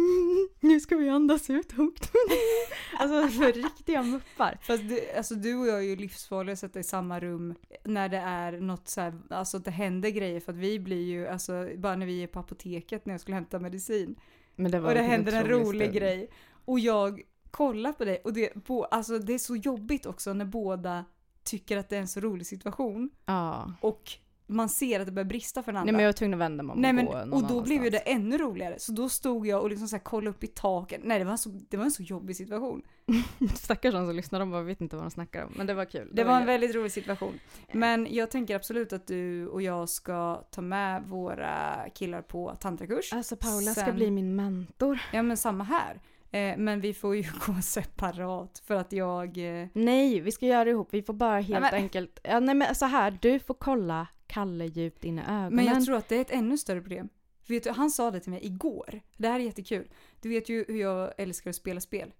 nu 0.59 0.79
ska 0.79 0.95
vi 0.95 1.09
andas 1.09 1.49
ut 1.49 1.71
högt. 1.71 2.11
alltså 2.99 3.27
för 3.27 3.53
riktiga 3.53 4.03
muppar. 4.03 4.57
Fast 4.61 4.89
du, 4.89 5.11
alltså 5.17 5.35
du 5.35 5.55
och 5.55 5.67
jag 5.67 5.77
är 5.77 5.81
ju 5.81 5.95
livsfarliga 5.95 6.53
att 6.53 6.59
sätta 6.59 6.79
i 6.79 6.83
samma 6.83 7.19
rum 7.19 7.55
när 7.83 8.09
det 8.09 8.17
är 8.17 8.51
något 8.51 8.87
så 8.87 9.01
här, 9.01 9.13
alltså 9.29 9.57
att 9.57 9.65
det 9.65 9.71
händer 9.71 10.09
grejer 10.09 10.39
för 10.39 10.51
att 10.51 10.57
vi 10.57 10.79
blir 10.79 11.05
ju, 11.05 11.27
alltså 11.27 11.67
bara 11.77 11.95
när 11.95 12.05
vi 12.05 12.23
är 12.23 12.27
på 12.27 12.39
apoteket 12.39 13.05
när 13.05 13.13
jag 13.13 13.21
skulle 13.21 13.35
hämta 13.35 13.59
medicin 13.59 14.15
Men 14.55 14.71
det 14.71 14.79
var 14.79 14.89
och 14.89 14.95
det 14.95 14.99
en 14.99 15.09
händer 15.09 15.33
en 15.33 15.47
rolig 15.47 15.81
stund. 15.81 15.93
grej 15.93 16.29
och 16.65 16.79
jag 16.79 17.21
kollar 17.51 17.93
på 17.93 18.05
dig 18.05 18.21
och 18.23 18.33
det, 18.33 18.63
på, 18.63 18.85
alltså 18.85 19.19
det 19.19 19.33
är 19.33 19.37
så 19.37 19.55
jobbigt 19.55 20.05
också 20.05 20.33
när 20.33 20.45
båda 20.45 21.05
tycker 21.49 21.77
att 21.77 21.89
det 21.89 21.95
är 21.95 22.01
en 22.01 22.07
så 22.07 22.19
rolig 22.19 22.47
situation 22.47 23.09
Ja. 23.25 23.73
och 23.81 24.11
man 24.51 24.69
ser 24.69 24.99
att 24.99 25.05
det 25.05 25.11
börjar 25.11 25.25
brista 25.29 25.63
för 25.63 25.71
den 25.71 25.77
andra. 25.79 25.85
Nej 25.85 25.93
men 25.93 26.03
jag 26.03 26.07
var 26.07 26.13
tvungen 26.13 26.33
att 26.33 26.39
vända 26.39 26.63
mig 26.63 26.73
om 26.73 26.79
Nej, 26.81 26.89
och 26.89 26.95
men, 26.95 27.05
gå 27.05 27.13
någon 27.13 27.33
och 27.33 27.49
då 27.49 27.61
blev 27.61 27.83
ju 27.83 27.89
det 27.89 27.97
ännu 27.97 28.37
roligare. 28.37 28.79
Så 28.79 28.91
då 28.91 29.09
stod 29.09 29.47
jag 29.47 29.61
och 29.61 29.69
liksom 29.69 29.87
så 29.87 29.95
här 29.95 30.03
kollade 30.03 30.29
upp 30.29 30.43
i 30.43 30.47
taket. 30.47 31.01
Nej 31.03 31.19
det 31.19 31.25
var, 31.25 31.37
så, 31.37 31.49
det 31.69 31.77
var 31.77 31.83
en 31.85 31.91
så 31.91 32.03
jobbig 32.03 32.35
situation. 32.35 32.81
Stackars 33.55 33.93
de 33.93 34.05
som 34.07 34.15
lyssnar, 34.15 34.39
de 34.39 34.51
bara 34.51 34.61
vet 34.61 34.81
inte 34.81 34.95
vad 34.95 35.05
de 35.05 35.11
snackar 35.11 35.45
om. 35.45 35.53
Men 35.55 35.67
det 35.67 35.73
var 35.73 35.85
kul. 35.85 36.09
Det 36.13 36.23
var 36.23 36.33
en 36.33 36.39
kul. 36.39 36.47
väldigt 36.47 36.75
rolig 36.75 36.91
situation. 36.91 37.39
Men 37.73 38.07
jag 38.09 38.31
tänker 38.31 38.55
absolut 38.55 38.93
att 38.93 39.07
du 39.07 39.47
och 39.47 39.61
jag 39.61 39.89
ska 39.89 40.35
ta 40.51 40.61
med 40.61 41.03
våra 41.03 41.75
killar 41.95 42.21
på 42.21 42.55
tantrakurs. 42.59 43.13
Alltså 43.13 43.35
Paula 43.35 43.71
ska 43.71 43.85
Sen- 43.85 43.95
bli 43.95 44.11
min 44.11 44.35
mentor. 44.35 44.99
Ja 45.13 45.21
men 45.23 45.37
samma 45.37 45.63
här. 45.63 46.01
Eh, 46.31 46.57
men 46.57 46.81
vi 46.81 46.93
får 46.93 47.15
ju 47.15 47.23
gå 47.45 47.61
separat 47.61 48.61
för 48.65 48.75
att 48.75 48.91
jag... 48.91 49.37
Eh, 49.61 49.67
Nej, 49.73 50.19
vi 50.19 50.31
ska 50.31 50.45
göra 50.45 50.63
det 50.63 50.71
ihop. 50.71 50.87
Vi 50.91 51.01
får 51.01 51.13
bara 51.13 51.39
helt 51.39 51.61
men- 51.61 51.73
enkelt... 51.73 52.19
Ja, 52.23 52.39
nej 52.39 52.55
men 52.55 52.75
så 52.75 52.85
här, 52.85 53.17
du 53.21 53.39
får 53.39 53.53
kolla 53.53 54.07
Kalle 54.27 54.65
djupt 54.65 55.03
in 55.03 55.19
i 55.19 55.21
ögonen. 55.21 55.55
men 55.55 55.65
jag 55.65 55.85
tror 55.85 55.95
att 55.97 56.09
det 56.09 56.15
är 56.15 56.21
ett 56.21 56.31
ännu 56.31 56.57
större 56.57 56.81
problem. 56.81 57.09
Vet 57.47 57.63
du, 57.63 57.69
han 57.69 57.89
sa 57.91 58.11
det 58.11 58.19
till 58.19 58.31
mig 58.31 58.45
igår. 58.45 59.01
Det 59.17 59.27
här 59.27 59.39
är 59.39 59.43
jättekul. 59.43 59.89
Du 60.21 60.29
vet 60.29 60.49
ju 60.49 60.65
hur 60.67 60.81
jag 60.81 61.13
älskar 61.17 61.49
att 61.49 61.55
spela 61.55 61.81
spel. 61.81 62.13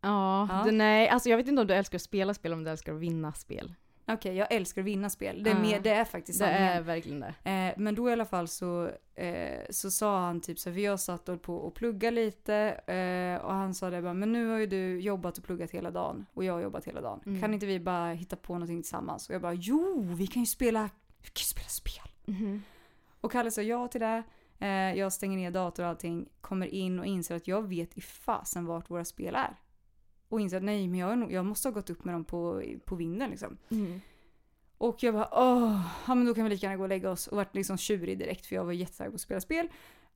Ja, 0.00 0.48
Ja. 0.50 0.62
Du, 0.64 0.70
nej, 0.72 1.08
alltså 1.08 1.28
jag 1.28 1.36
vet 1.36 1.48
inte 1.48 1.60
om 1.60 1.66
du 1.66 1.74
älskar 1.74 1.98
att 1.98 2.02
spela 2.02 2.34
spel 2.34 2.52
om 2.52 2.64
du 2.64 2.70
älskar 2.70 2.94
att 2.94 3.00
vinna 3.00 3.32
spel. 3.32 3.74
Okej, 4.08 4.36
jag 4.36 4.52
älskar 4.52 4.82
att 4.82 4.86
vinna 4.86 5.10
spel. 5.10 5.42
Det 5.42 5.50
är, 5.50 5.60
mer, 5.60 5.80
det 5.80 5.90
är 5.90 6.04
faktiskt 6.04 6.38
Det 6.38 6.44
sanningen. 6.44 6.72
är 6.72 6.80
verkligen 6.80 7.20
det. 7.20 7.50
Eh, 7.50 7.74
men 7.76 7.94
då 7.94 8.10
i 8.10 8.12
alla 8.12 8.24
fall 8.24 8.48
så, 8.48 8.90
eh, 9.14 9.60
så 9.70 9.90
sa 9.90 10.20
han 10.20 10.40
typ 10.40 10.58
så 10.58 10.68
här, 10.70 10.74
för 10.74 10.80
jag 10.80 11.00
satt 11.00 11.28
och 11.28 11.42
på 11.42 11.56
och 11.56 11.74
plugga 11.74 12.10
lite 12.10 12.54
eh, 12.86 13.44
och 13.44 13.52
han 13.54 13.74
sa 13.74 13.90
det 13.90 14.02
bara, 14.02 14.14
men 14.14 14.32
nu 14.32 14.48
har 14.48 14.58
ju 14.58 14.66
du 14.66 15.00
jobbat 15.00 15.38
och 15.38 15.44
pluggat 15.44 15.70
hela 15.70 15.90
dagen 15.90 16.26
och 16.34 16.44
jag 16.44 16.52
har 16.52 16.60
jobbat 16.60 16.84
hela 16.84 17.00
dagen. 17.00 17.20
Mm. 17.26 17.40
Kan 17.40 17.54
inte 17.54 17.66
vi 17.66 17.80
bara 17.80 18.12
hitta 18.12 18.36
på 18.36 18.52
någonting 18.52 18.82
tillsammans? 18.82 19.28
Och 19.28 19.34
jag 19.34 19.42
bara, 19.42 19.54
jo, 19.54 20.06
vi 20.16 20.26
kan 20.26 20.42
ju 20.42 20.46
spela, 20.46 20.90
vi 21.22 21.26
kan 21.28 21.40
ju 21.40 21.44
spela 21.44 21.68
spel. 21.68 22.10
Mhm. 22.24 22.62
Och 23.20 23.32
Kalle 23.32 23.50
sa 23.50 23.62
ja 23.62 23.88
till 23.88 24.00
det. 24.00 24.22
Eh, 24.58 24.68
jag 24.98 25.12
stänger 25.12 25.36
ner 25.36 25.50
dator 25.50 25.82
och 25.82 25.88
allting, 25.88 26.28
kommer 26.40 26.66
in 26.66 26.98
och 26.98 27.06
inser 27.06 27.36
att 27.36 27.48
jag 27.48 27.68
vet 27.68 27.98
i 27.98 28.00
fasen 28.00 28.66
vart 28.66 28.90
våra 28.90 29.04
spel 29.04 29.34
är. 29.34 29.56
Och 30.28 30.40
inser 30.40 30.56
att 30.56 30.62
nej, 30.62 30.88
men 30.88 31.00
jag, 31.00 31.18
nog, 31.18 31.32
jag 31.32 31.44
måste 31.44 31.68
ha 31.68 31.72
gått 31.72 31.90
upp 31.90 32.04
med 32.04 32.14
dem 32.14 32.24
på, 32.24 32.62
på 32.84 32.96
vinden 32.96 33.30
liksom. 33.30 33.58
Mm. 33.68 34.00
Och 34.78 35.02
jag 35.02 35.14
bara 35.14 35.28
åh, 35.32 35.80
ja 36.06 36.14
men 36.14 36.26
då 36.26 36.34
kan 36.34 36.44
vi 36.44 36.50
lika 36.50 36.66
gärna 36.66 36.76
gå 36.76 36.82
och 36.82 36.88
lägga 36.88 37.10
oss. 37.10 37.26
Och 37.26 37.36
vart 37.36 37.54
liksom 37.54 37.78
tjurig 37.78 38.18
direkt 38.18 38.46
för 38.46 38.54
jag 38.54 38.64
var 38.64 38.72
jättetaggad 38.72 39.12
på 39.12 39.14
att 39.14 39.20
spela 39.20 39.40
spel. 39.40 39.68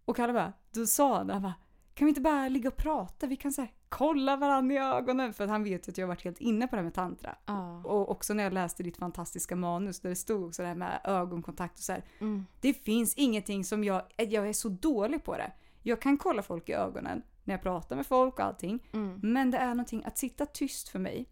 Och 0.04 0.16
Kalle 0.16 0.32
bara, 0.32 0.52
då 0.74 0.86
sa 0.86 1.16
han, 1.16 1.30
han 1.30 1.42
bara, 1.42 1.54
kan 1.94 2.06
vi 2.06 2.08
inte 2.08 2.20
bara 2.20 2.48
ligga 2.48 2.68
och 2.68 2.76
prata? 2.76 3.26
Vi 3.26 3.36
kan 3.36 3.52
så 3.52 3.60
här, 3.60 3.72
kolla 3.88 4.36
varandra 4.36 4.74
i 4.74 4.78
ögonen. 4.78 5.32
För 5.32 5.44
att 5.44 5.50
han 5.50 5.64
vet 5.64 5.88
ju 5.88 5.90
att 5.90 5.98
jag 5.98 6.06
har 6.06 6.08
varit 6.08 6.24
helt 6.24 6.40
inne 6.40 6.66
på 6.66 6.76
det 6.76 6.80
här 6.80 6.84
med 6.84 6.94
tantra. 6.94 7.36
Ja. 7.46 7.82
Och 7.84 8.10
också 8.10 8.34
när 8.34 8.44
jag 8.44 8.52
läste 8.52 8.82
ditt 8.82 8.96
fantastiska 8.96 9.56
manus 9.56 10.00
där 10.00 10.08
det 10.08 10.16
stod 10.16 10.46
också 10.46 10.62
det 10.62 10.68
här 10.68 10.74
med 10.74 11.00
ögonkontakt 11.04 11.78
och 11.78 11.84
så 11.84 11.92
här. 11.92 12.04
Mm. 12.18 12.46
Det 12.60 12.74
finns 12.74 13.14
ingenting 13.14 13.64
som 13.64 13.84
jag, 13.84 14.02
jag 14.16 14.48
är 14.48 14.52
så 14.52 14.68
dålig 14.68 15.24
på 15.24 15.36
det. 15.36 15.52
Jag 15.82 16.00
kan 16.02 16.18
kolla 16.18 16.42
folk 16.42 16.68
i 16.68 16.72
ögonen 16.72 17.22
när 17.50 17.54
jag 17.54 17.62
pratar 17.62 17.96
med 17.96 18.06
folk 18.06 18.34
och 18.38 18.44
allting. 18.44 18.80
Mm. 18.92 19.18
Men 19.22 19.50
det 19.50 19.58
är 19.58 19.68
någonting 19.68 20.04
att 20.06 20.18
sitta 20.18 20.46
tyst 20.46 20.88
för 20.88 20.98
mig 20.98 21.28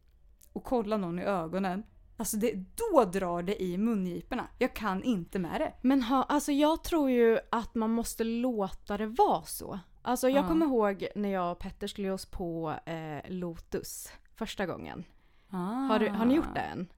och 0.52 0.64
kolla 0.64 0.96
någon 0.96 1.18
i 1.18 1.22
ögonen. 1.22 1.83
Alltså 2.16 2.37
det, 2.37 2.52
då 2.54 3.04
drar 3.04 3.42
det 3.42 3.62
i 3.62 3.78
mungiporna. 3.78 4.46
Jag 4.59 4.74
kan 4.74 5.02
inte 5.02 5.38
med 5.38 5.61
det. 5.61 5.72
Men 5.83 6.02
ha, 6.02 6.22
alltså 6.22 6.52
jag 6.52 6.85
tror 6.85 7.11
ju 7.11 7.38
att 7.50 7.74
man 7.74 7.90
måste 7.90 8.24
låta 8.24 8.96
det 8.96 9.07
vara 9.07 9.42
så. 9.42 9.78
Alltså 10.02 10.28
jag 10.28 10.44
Ja. 10.44 10.48
kommer 10.48 10.66
ihåg 10.66 11.07
när 11.14 11.28
jag 11.28 11.52
och 11.52 11.59
Petter 11.59 11.87
skulle 11.87 12.07
ge 12.09 12.12
oss 12.12 12.26
på 12.26 12.74
eh, 12.87 13.31
Lotus 13.31 14.12
första 14.35 14.66
gången. 14.66 15.04
Har, 15.50 15.98
du, 15.98 16.09
har 16.09 16.24
ni 16.26 16.35
gjort 16.35 16.54
det 16.54 16.61
än? 16.61 16.88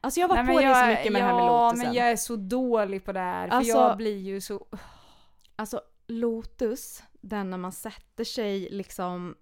Alltså 0.00 0.20
jag 0.20 0.28
var 0.28 0.36
Ah. 0.38 0.46
På 0.46 0.52
det 0.52 0.58
så 0.58 0.62
jag- 0.62 0.88
mycket 0.88 1.12
med 1.12 1.22
ja, 1.22 1.26
det 1.26 1.32
här 1.32 1.36
med 1.40 1.46
Lotusen. 1.46 1.86
men 1.86 1.94
jag 1.96 2.10
är 2.10 2.16
så 2.16 2.36
dålig 2.36 3.04
på 3.04 3.12
det 3.12 3.20
här. 3.20 3.48
För 3.48 3.56
Alltså- 3.56 3.72
jag 3.78 3.96
blir 3.96 4.18
ju 4.18 4.40
så... 4.40 4.66
Alltså 5.56 5.80
Lotus, 6.08 7.02
den 7.20 7.50
när 7.50 7.58
man 7.58 7.72
sätter 7.72 8.24
sig 8.24 8.68
liksom... 8.70 9.34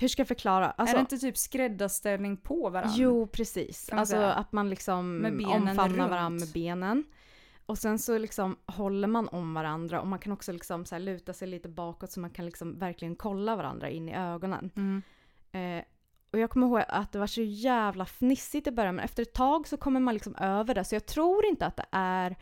Hur 0.00 0.08
ska 0.08 0.20
jag 0.20 0.28
förklara? 0.28 0.70
Alltså, 0.70 0.94
är 0.94 0.96
det 0.96 1.00
inte 1.00 1.18
typ 1.18 1.36
skräddarställning 1.36 2.36
på 2.36 2.70
varandra? 2.70 2.94
Jo, 2.96 3.26
precis. 3.26 3.88
Alltså 3.92 4.14
säga. 4.14 4.32
att 4.32 4.52
man 4.52 4.70
liksom 4.70 5.24
omfamnar 5.46 5.88
runt. 5.88 6.10
varandra 6.10 6.30
med 6.30 6.52
benen. 6.52 7.04
Och 7.66 7.78
sen 7.78 7.98
så 7.98 8.18
liksom 8.18 8.56
håller 8.66 9.08
man 9.08 9.28
om 9.28 9.54
varandra 9.54 10.00
och 10.00 10.06
man 10.06 10.18
kan 10.18 10.32
också 10.32 10.52
liksom 10.52 10.84
så 10.84 10.98
luta 10.98 11.32
sig 11.32 11.48
lite 11.48 11.68
bakåt 11.68 12.10
så 12.10 12.20
man 12.20 12.30
kan 12.30 12.46
liksom 12.46 12.78
verkligen 12.78 13.16
kolla 13.16 13.56
varandra 13.56 13.90
in 13.90 14.08
i 14.08 14.16
ögonen. 14.16 14.70
Mm. 14.76 15.02
Eh, 15.52 15.84
och 16.30 16.38
jag 16.38 16.50
kommer 16.50 16.66
ihåg 16.66 16.82
att 16.88 17.12
det 17.12 17.18
var 17.18 17.26
så 17.26 17.42
jävla 17.42 18.04
fnissigt 18.04 18.66
i 18.66 18.70
början 18.70 18.94
men 18.94 19.04
efter 19.04 19.22
ett 19.22 19.34
tag 19.34 19.68
så 19.68 19.76
kommer 19.76 20.00
man 20.00 20.14
liksom 20.14 20.36
över 20.36 20.74
det. 20.74 20.84
Så 20.84 20.94
jag 20.94 21.06
tror 21.06 21.46
inte 21.46 21.66
att 21.66 21.76
det 21.76 21.86
är 21.90 22.36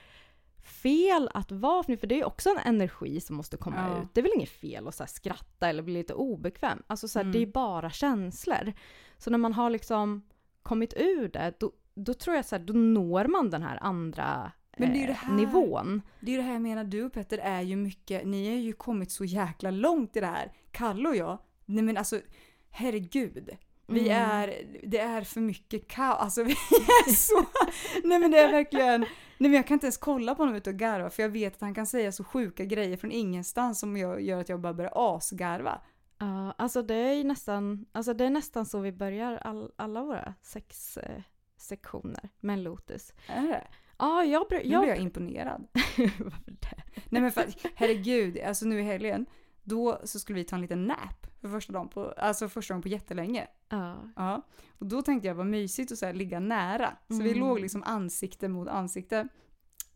fel 0.65 1.31
att 1.35 1.53
vara 1.53 1.83
fnissig 1.83 2.01
för 2.01 2.07
det 2.07 2.15
är 2.15 2.19
ju 2.19 2.25
också 2.25 2.51
en 2.51 2.59
energi 2.59 3.21
som 3.21 3.37
måste 3.37 3.57
komma 3.57 3.77
Ja. 3.97 4.03
ut. 4.03 4.09
Det 4.15 4.21
är 4.21 4.23
väl 4.23 4.33
inget 4.37 4.49
fel 4.51 4.89
att 4.89 4.95
så 4.95 5.05
skratta 5.07 5.69
eller 5.69 5.83
bli 5.83 5.95
lite 5.95 6.15
obekväm. 6.15 6.83
Alltså 6.87 7.09
så 7.09 7.19
här, 7.19 7.25
Mm. 7.25 7.33
det 7.33 7.43
är 7.43 7.47
bara 7.47 7.91
känslor. 7.91 8.73
Så 9.19 9.31
när 9.31 9.39
man 9.39 9.53
har 9.53 9.71
liksom 9.71 10.23
kommit 10.63 10.95
ur 10.97 11.29
det 11.29 11.55
då, 11.61 11.73
då 11.95 12.15
tror 12.15 12.37
jag 12.37 12.45
så 12.45 12.57
här, 12.57 12.63
då 12.65 12.73
når 12.73 13.25
man 13.25 13.51
den 13.51 13.63
här 13.63 13.79
andra 13.83 14.53
Men 14.79 14.93
det 14.93 14.97
är 14.97 14.99
ju 14.99 15.03
eh, 15.03 15.09
det 15.09 15.13
här- 15.13 15.35
nivån. 15.35 16.03
Det 16.21 16.33
är 16.33 16.37
det 16.37 16.43
här 16.43 16.53
jag 16.53 16.63
menar, 16.63 16.85
du 16.85 17.05
och 17.05 17.13
Petter 17.13 17.39
är 17.39 17.61
ju 17.63 17.77
mycket, 17.77 18.27
ni 18.27 18.49
har 18.51 18.57
ju 18.57 18.73
kommit 18.73 19.11
så 19.13 19.25
jäkla 19.25 19.71
långt 19.71 20.17
i 20.17 20.21
det 20.21 20.27
här. 20.27 20.53
Kalle 20.73 21.09
och 21.09 21.17
jag, 21.17 21.39
nej 21.65 21.85
men 21.85 21.97
alltså 21.97 22.21
herregud. 22.71 23.51
Vi 23.87 24.09
Mm. 24.11 24.31
är, 24.31 24.55
det 24.83 24.99
är 24.99 25.23
för 25.23 25.41
mycket 25.41 25.89
kaos, 25.89 26.17
alltså 26.21 26.43
vi 26.43 26.53
är 26.53 27.13
så, 27.13 27.45
nej 28.05 28.19
men 28.19 28.31
det 28.31 28.39
är 28.39 28.53
verkligen, 28.53 29.07
nej 29.45 29.51
men 29.51 29.57
jag 29.57 29.67
kan 29.67 29.75
inte 29.75 29.87
ens 29.87 29.97
kolla 29.97 30.35
på 30.35 30.43
honom 30.43 30.55
ute 30.57 30.71
och 30.71 30.77
garva 30.77 31.11
för 31.11 31.23
jag 31.23 31.31
vet 31.31 31.55
att 31.55 31.61
han 31.61 31.75
kan 31.75 31.87
säga 31.87 32.13
så 32.13 32.25
sjuka 32.25 32.65
grejer 32.65 32.97
från 32.97 33.13
ingenstans 33.13 33.81
som 33.81 33.97
jag, 33.97 34.21
gör 34.21 34.41
att 34.41 34.49
jag 34.49 34.61
bara 34.61 34.75
börjar 34.75 34.93
asgarva. 34.95 35.81
Ja, 36.19 36.55
alltså 36.59 36.83
det 36.83 36.95
är 36.95 37.25
nästan, 37.25 37.87
alltså 37.93 38.15
det 38.15 38.25
är 38.25 38.31
nästan 38.31 38.67
så 38.67 38.81
vi 38.81 38.93
börjar 38.93 39.37
all, 39.37 39.73
alla 39.77 40.03
våra 40.03 40.35
sex 40.43 40.97
eh, 40.97 41.23
sektioner 41.57 42.29
med 42.41 42.59
Lotus. 42.59 43.13
Är 43.29 43.43
det? 43.49 43.67
Ja, 43.99 44.25
jag, 44.25 44.47
br- 44.47 44.63
Nu 44.65 44.71
jag, 44.71 44.83
blir 44.83 44.91
jag 44.91 44.99
imponerad. 44.99 45.67
Varför 46.19 46.51
det? 46.51 46.83
Nej 47.09 47.23
men 47.23 47.33
för 47.33 47.45
herregud, 47.75 48.39
alltså 48.41 48.67
nu 48.67 48.81
i 48.81 48.83
helgen, 48.83 49.27
då 49.63 50.01
så 50.05 50.19
skulle 50.19 50.39
vi 50.39 50.45
ta 50.45 50.57
en 50.57 50.63
liten 50.63 50.85
nap 50.87 51.27
för 51.49 51.57
första 51.57 51.73
dagen 51.73 51.89
på, 51.89 52.11
alltså 52.17 52.49
första 52.49 52.75
gången 52.75 52.83
på 52.83 52.89
jättelänge. 52.89 53.47
Ja. 53.69 53.97
Ja, 54.17 54.43
och 54.79 54.87
då 54.87 55.03
tänkte 55.03 55.29
jag 55.29 55.35
vad 55.35 55.47
mysigt 55.47 55.93
att 55.93 55.99
så 55.99 56.13
ligga 56.13 56.41
nära. 56.41 56.93
Så 57.09 57.23
vi 57.23 57.29
Mm. 57.29 57.41
låg 57.41 57.61
liksom 57.61 57.83
ansikte 57.83 58.49
mot 58.49 58.69
ansikte. 58.69 59.29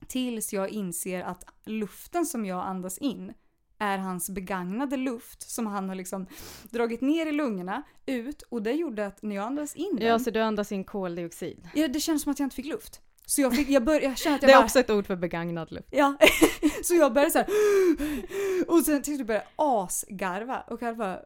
Tills 0.07 0.53
jag 0.53 0.69
inser 0.69 1.23
att 1.23 1.45
luften 1.65 2.27
som 2.27 2.47
jag 2.47 2.67
andas 2.67 2.99
in 2.99 3.33
är 3.79 3.99
hans 3.99 4.31
begagnade 4.31 4.97
luft 4.97 5.51
som 5.51 5.67
han 5.67 5.89
har 5.89 5.97
liksom 5.97 6.27
dragit 6.71 7.01
ner 7.01 7.27
i 7.27 7.33
lungorna, 7.33 7.83
ut 8.07 8.43
och 8.43 8.63
det 8.63 8.73
gjorde 8.73 9.07
att 9.07 9.23
när 9.23 9.37
jag 9.37 9.45
andades 9.45 9.77
in 9.77 9.97
den, 9.97 10.07
ja, 10.09 10.19
så 10.19 10.31
du 10.31 10.41
andas 10.41 10.73
in 10.73 10.85
koldioxid. 10.85 11.69
ja, 11.75 11.89
det 11.89 12.01
kändes 12.01 12.23
som 12.23 12.33
att 12.33 12.39
jag 12.39 12.47
inte 12.47 12.57
fick 12.57 12.67
luft. 12.67 13.01
Så 13.27 13.41
jag, 13.41 13.57
fick, 13.57 13.69
jag, 13.69 13.85
bör, 13.85 14.01
jag 14.01 14.19
kände 14.19 14.37
att 14.37 14.43
jag 14.43 14.49
Det 14.49 14.53
är 14.53 14.57
bara, 14.59 14.65
också 14.65 14.79
ett 14.81 14.91
ord 14.91 15.07
för 15.07 15.17
begagnad 15.17 15.73
luft. 15.73 15.89
Ja, 15.91 16.17
så 16.85 16.95
jag 16.95 17.13
började 17.13 17.31
så 17.31 17.39
här. 17.39 17.49
Och 18.69 18.83
sen 18.85 19.03
till 19.03 19.15
slut 19.15 19.27
började 19.27 19.47
jag 19.57 19.83
asgarva. 19.83 20.61
Och 20.61 20.81
Kalle 20.81 20.97
bara, 20.97 21.21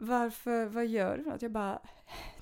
varför, 0.00 0.66
vad 0.66 0.86
gör 0.86 1.16
du 1.16 1.24
något? 1.24 1.42
Jag 1.42 1.52
bara, 1.52 1.80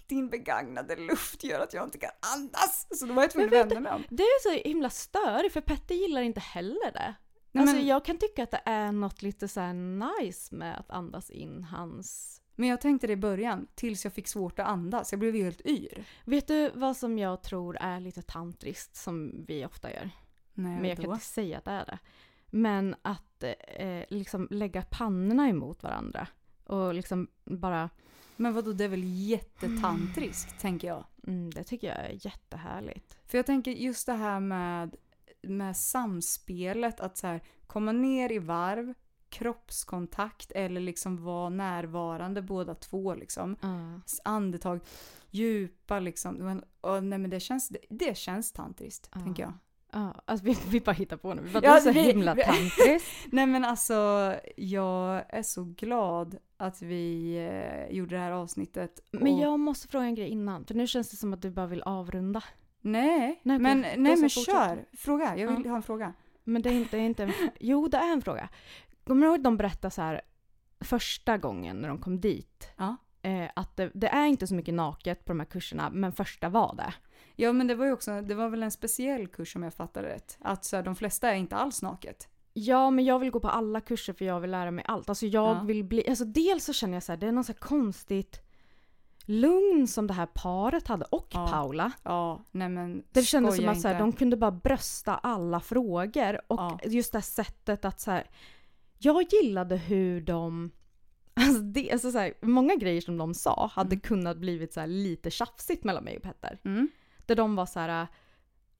din 0.06 0.28
begagnade 0.28 0.96
luft 0.96 1.44
gör 1.44 1.60
att 1.60 1.74
jag 1.74 1.84
inte 1.84 1.98
kan 1.98 2.10
andas. 2.36 2.86
Så 2.90 3.06
då 3.06 3.14
var 3.14 3.22
jag 3.22 3.30
tvungen 3.30 3.48
att 3.48 3.54
vända 3.54 3.80
mig 3.80 3.92
om. 3.92 4.04
Det 4.08 4.22
är 4.22 4.42
så 4.42 4.68
himla 4.68 4.90
störigt 4.90 5.52
för 5.52 5.60
Petter 5.60 5.94
gillar 5.94 6.22
inte 6.22 6.40
heller 6.40 6.92
det. 6.92 7.14
Nej, 7.52 7.62
alltså 7.62 7.76
men, 7.76 7.86
jag 7.86 8.04
kan 8.04 8.18
tycka 8.18 8.42
att 8.42 8.50
det 8.50 8.62
är 8.64 8.92
något 8.92 9.22
lite 9.22 9.48
så 9.48 9.60
här 9.60 9.74
nice 9.74 10.54
med 10.54 10.78
att 10.78 10.90
andas 10.90 11.30
in 11.30 11.64
hans... 11.64 12.40
men 12.54 12.68
jag 12.68 12.80
tänkte 12.80 13.06
det 13.06 13.12
i 13.12 13.16
början, 13.16 13.66
tills 13.74 14.04
jag 14.04 14.12
fick 14.12 14.28
svårt 14.28 14.58
att 14.58 14.66
andas. 14.66 15.12
Jag 15.12 15.18
blev 15.18 15.34
helt 15.34 15.66
yr. 15.66 16.04
Vet 16.24 16.46
du 16.46 16.70
vad 16.74 16.96
som 16.96 17.18
jag 17.18 17.42
tror 17.42 17.76
är 17.80 18.00
lite 18.00 18.22
tantriskt 18.22 18.96
som 18.96 19.44
vi 19.48 19.64
ofta 19.64 19.92
gör? 19.92 20.10
Nej, 20.54 20.80
Men 20.80 20.84
jag 20.84 20.96
kan 20.96 21.06
vadå? 21.06 21.14
inte 21.14 21.26
säga 21.26 21.58
att 21.58 21.64
det 21.64 21.70
är 21.70 21.86
det. 21.86 21.98
Men 22.46 22.94
att 23.02 23.42
eh, 23.68 24.04
liksom 24.08 24.48
lägga 24.50 24.82
pannorna 24.82 25.48
emot 25.48 25.82
varandra. 25.82 26.26
Och 26.68 26.94
liksom 26.94 27.28
bara, 27.44 27.90
Men 28.36 28.54
vadå, 28.54 28.72
det 28.72 28.84
är 28.84 28.88
väl 28.88 29.04
jättetantriskt, 29.04 30.60
tänker 30.60 30.88
jag. 30.88 31.04
mm, 31.26 31.50
det 31.50 31.64
tycker 31.64 31.86
jag 31.88 31.96
är 31.96 32.26
jättehärligt. 32.26 33.16
För 33.26 33.38
jag 33.38 33.46
tänker 33.46 33.70
just 33.70 34.06
det 34.06 34.12
här 34.12 34.40
med, 34.40 34.96
med 35.42 35.76
samspelet, 35.76 37.00
att 37.00 37.16
så 37.18 37.26
här, 37.26 37.40
komma 37.66 37.92
ner 37.92 38.32
i 38.32 38.38
varv, 38.38 38.94
kroppskontakt 39.28 40.50
eller 40.52 40.80
liksom 40.80 41.24
vara 41.24 41.48
närvarande 41.48 42.42
båda 42.42 42.74
två 42.74 43.14
liksom. 43.14 43.56
Ja. 43.60 44.00
Andetag, 44.24 44.80
djupa 45.30 46.00
liksom. 46.00 46.34
Men, 46.34 46.64
och, 46.80 47.04
nej 47.04 47.18
men 47.18 47.30
det 47.30 47.40
känns, 47.40 47.68
det, 47.68 47.78
det 47.90 48.16
känns 48.16 48.52
tantriskt, 48.52 49.10
Ja. 49.14 49.20
tänker 49.20 49.42
jag. 49.42 49.52
Ja, 49.92 50.14
alltså 50.24 50.46
vi, 50.46 50.58
vi 50.68 50.80
bara 50.80 50.92
hittar 50.92 51.16
på 51.16 51.34
nu. 51.34 51.42
Vi 51.42 51.52
bara, 51.52 51.64
Ja, 51.64 51.70
det 51.72 51.78
är 51.78 51.80
så 51.80 51.92
vi- 51.92 52.00
himla 52.02 52.34
tantriskt. 52.36 53.08
Nej 53.32 53.46
men 53.46 53.64
alltså, 53.64 53.94
jag 54.56 55.24
är 55.28 55.42
så 55.42 55.64
glad 55.64 56.38
att 56.58 56.82
vi 56.82 57.36
eh, 57.36 57.96
gjorde 57.96 58.14
det 58.16 58.20
här 58.22 58.30
avsnittet. 58.32 59.00
Men 59.10 59.34
och- 59.34 59.40
jag 59.42 59.58
måste 59.60 59.88
fråga 59.88 60.04
en 60.04 60.14
grej 60.14 60.28
innan. 60.28 60.64
För 60.64 60.74
nu 60.74 60.86
känns 60.86 61.10
det 61.10 61.16
som 61.16 61.32
att 61.32 61.42
du 61.42 61.50
bara 61.50 61.66
vill 61.66 61.82
avrunda. 61.82 62.42
Nej, 62.80 63.40
Nej, 63.42 63.58
men, 63.58 63.80
nej, 63.80 64.16
men 64.16 64.28
kör. 64.28 64.84
Fråga, 64.96 65.36
jag 65.36 65.48
vill 65.56 65.64
Ja. 65.64 65.70
ha 65.70 65.76
en 65.76 65.82
fråga. 65.82 66.12
Men 66.44 66.62
det 66.62 66.68
är 66.68 66.72
inte, 66.72 66.96
det 66.96 67.02
är 67.02 67.06
inte 67.06 67.22
en, 67.22 67.32
Jo, 67.60 67.88
det 67.88 67.96
är 67.96 68.12
en 68.12 68.22
fråga. 68.22 68.48
Kommer 69.04 69.26
du 69.26 69.32
ihåg 69.32 69.42
de 69.42 69.56
berättade 69.56 69.90
så 69.90 70.02
här 70.02 70.20
första 70.80 71.38
gången 71.38 71.76
när 71.76 71.88
de 71.88 71.98
kom 71.98 72.20
dit? 72.20 72.70
Ja. 72.76 72.96
Eh, 73.22 73.48
att 73.56 73.76
det, 73.76 73.90
det 73.94 74.08
är 74.08 74.26
inte 74.26 74.46
så 74.46 74.54
mycket 74.54 74.74
naket 74.74 75.24
på 75.24 75.32
de 75.32 75.40
här 75.40 75.46
kurserna, 75.46 75.90
men 75.90 76.12
första 76.12 76.48
var 76.48 76.74
det. 76.76 76.94
Ja 77.36 77.52
men 77.52 77.66
det 77.66 77.74
var 77.74 77.86
ju 77.86 77.92
också, 77.92 78.20
det 78.22 78.34
var 78.34 78.48
väl 78.48 78.62
en 78.62 78.70
speciell 78.70 79.28
kurs 79.28 79.56
om 79.56 79.62
jag 79.62 79.74
fattar 79.74 80.02
rätt. 80.02 80.38
Att 80.40 80.64
så 80.64 80.76
här, 80.76 80.82
de 80.82 80.96
flesta 80.96 81.30
är 81.30 81.34
inte 81.34 81.56
alls 81.56 81.82
naket. 81.82 82.28
Ja, 82.58 82.90
men 82.90 83.04
jag 83.04 83.18
vill 83.18 83.30
gå 83.30 83.40
på 83.40 83.48
alla 83.48 83.80
kurser 83.80 84.12
för 84.12 84.24
jag 84.24 84.40
vill 84.40 84.50
lära 84.50 84.70
mig 84.70 84.84
allt. 84.88 85.08
Alltså 85.08 85.26
jag 85.26 85.56
Ja. 85.56 85.62
vill 85.62 85.84
bli... 85.84 86.08
Alltså 86.08 86.24
dels 86.24 86.64
så 86.64 86.72
känner 86.72 86.94
jag 86.94 87.02
så 87.02 87.12
här, 87.12 87.16
det 87.16 87.26
är 87.26 87.32
något 87.32 87.46
så 87.46 87.54
konstigt 87.54 88.40
lugn 89.24 89.86
som 89.88 90.06
det 90.06 90.14
här 90.14 90.26
paret 90.26 90.88
hade 90.88 91.04
och 91.04 91.26
Ja. 91.30 91.48
Paula. 91.52 91.92
Ja, 92.02 92.44
nej 92.50 92.68
men 92.68 93.04
Det 93.12 93.22
kändes 93.22 93.56
som 93.56 93.68
att 93.68 93.80
så 93.80 93.88
här, 93.88 93.98
de 93.98 94.12
kunde 94.12 94.36
bara 94.36 94.50
brösta 94.50 95.14
alla 95.16 95.60
frågor. 95.60 96.40
Och 96.46 96.58
Ja. 96.60 96.78
just 96.84 97.12
det 97.12 97.18
här 97.18 97.22
sättet 97.22 97.84
att 97.84 98.00
så 98.00 98.10
här, 98.10 98.30
Jag 98.98 99.24
gillade 99.32 99.76
hur 99.76 100.20
de... 100.20 100.70
Alltså 101.34 101.62
det, 101.62 101.92
alltså 101.92 102.10
så 102.12 102.18
här, 102.18 102.34
många 102.40 102.74
grejer 102.74 103.00
som 103.00 103.16
de 103.18 103.34
sa 103.34 103.70
hade 103.74 103.94
Mm. 103.94 104.00
kunnat 104.00 104.36
blivit 104.36 104.72
så 104.72 104.80
här 104.80 104.86
lite 104.86 105.30
tjafsigt 105.30 105.84
mellan 105.84 106.04
mig 106.04 106.16
och 106.16 106.22
Petter. 106.22 106.58
Mm. 106.64 106.88
Där 107.26 107.34
de 107.34 107.56
var 107.56 107.66
så 107.66 107.80
här... 107.80 108.06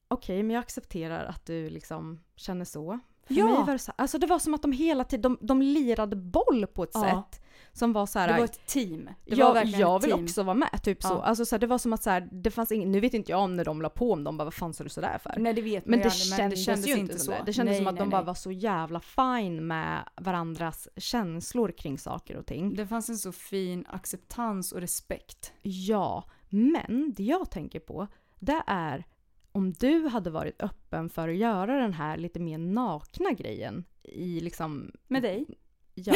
Okej, 0.07 0.43
men 0.43 0.53
jag 0.53 0.61
accepterar 0.61 1.25
att 1.25 1.45
du 1.45 1.69
liksom 1.69 2.19
känner 2.35 2.65
så. 2.65 2.99
För 3.29 3.35
Ja. 3.35 3.45
mig 3.45 3.55
var 3.65 3.73
det 3.73 3.79
så 3.79 3.91
alltså 3.95 4.17
det 4.17 4.27
var 4.27 4.39
som 4.39 4.53
att 4.53 4.61
de 4.61 4.71
hela 4.71 5.03
tiden, 5.03 5.37
de, 5.41 5.47
de 5.47 5.61
lirade 5.61 6.15
boll 6.15 6.67
på 6.73 6.83
ett 6.83 6.89
Ja. 6.93 7.01
sätt 7.01 7.45
som 7.73 7.93
var 7.93 8.05
så 8.05 8.19
här... 8.19 8.27
Det 8.27 8.37
var 8.37 8.45
ett 8.45 8.67
team. 8.67 9.09
Det 9.25 9.35
var 9.35 9.43
jag, 9.45 9.53
verkligen 9.53 9.79
jag 9.79 10.01
vill 10.01 10.11
team. 10.11 10.23
också 10.23 10.43
vara 10.43 10.53
med, 10.55 10.83
typ 10.83 11.03
så. 11.03 11.13
Ja. 11.13 11.21
Alltså 11.23 11.45
så 11.45 11.55
här, 11.55 11.59
det 11.59 11.67
var 11.67 11.77
som 11.77 11.93
att 11.93 12.03
så 12.03 12.09
här, 12.09 12.29
det 12.31 12.51
fanns 12.51 12.71
ingen, 12.71 12.91
nu 12.91 12.99
vet 12.99 13.13
inte 13.13 13.31
jag 13.31 13.41
om 13.41 13.55
när 13.55 13.65
de 13.65 13.81
la 13.81 13.89
på 13.89 14.13
om 14.13 14.23
de 14.23 14.37
bara 14.37 14.43
vad 14.43 14.53
fan 14.53 14.73
sa 14.73 14.83
du 14.83 14.89
sådär 14.89 15.17
för? 15.23 15.33
Nej 15.37 15.53
det 15.53 15.61
vet 15.61 15.85
Men 15.85 15.99
det, 15.99 16.05
aldrig, 16.05 16.21
kändes, 16.21 16.39
men 16.39 16.49
det 16.49 16.55
kändes 16.55 16.87
ju 16.87 16.97
inte 16.97 17.19
så. 17.19 17.31
Det, 17.31 17.41
det 17.45 17.53
kändes 17.53 17.71
nej, 17.71 17.77
som 17.77 17.87
att 17.87 17.93
nej, 17.93 17.99
de 17.99 18.09
bara 18.09 18.21
nej. 18.21 18.25
var 18.27 18.33
så 18.33 18.51
jävla 18.51 18.99
fine 18.99 19.67
med 19.67 19.99
varandras 20.15 20.87
känslor 20.97 21.71
kring 21.77 21.97
saker 21.97 22.37
och 22.37 22.45
ting. 22.45 22.75
Det 22.75 22.87
fanns 22.87 23.09
en 23.09 23.17
så 23.17 23.31
fin 23.31 23.85
acceptans 23.89 24.71
och 24.71 24.81
respekt. 24.81 25.53
Ja, 25.61 26.23
men 26.49 27.13
det 27.17 27.23
jag 27.23 27.51
tänker 27.51 27.79
på 27.79 28.07
det 28.39 28.63
är 28.67 29.05
om 29.51 29.73
du 29.73 30.07
hade 30.07 30.29
varit 30.29 30.61
öppen 30.61 31.09
för 31.09 31.29
att 31.29 31.35
göra 31.35 31.79
den 31.79 31.93
här 31.93 32.17
lite 32.17 32.39
mer 32.39 32.57
nakna 32.57 33.31
grejen 33.31 33.85
i 34.03 34.39
liksom... 34.39 34.91
Med 35.07 35.21
dig? 35.21 35.45
Ja, 35.93 36.15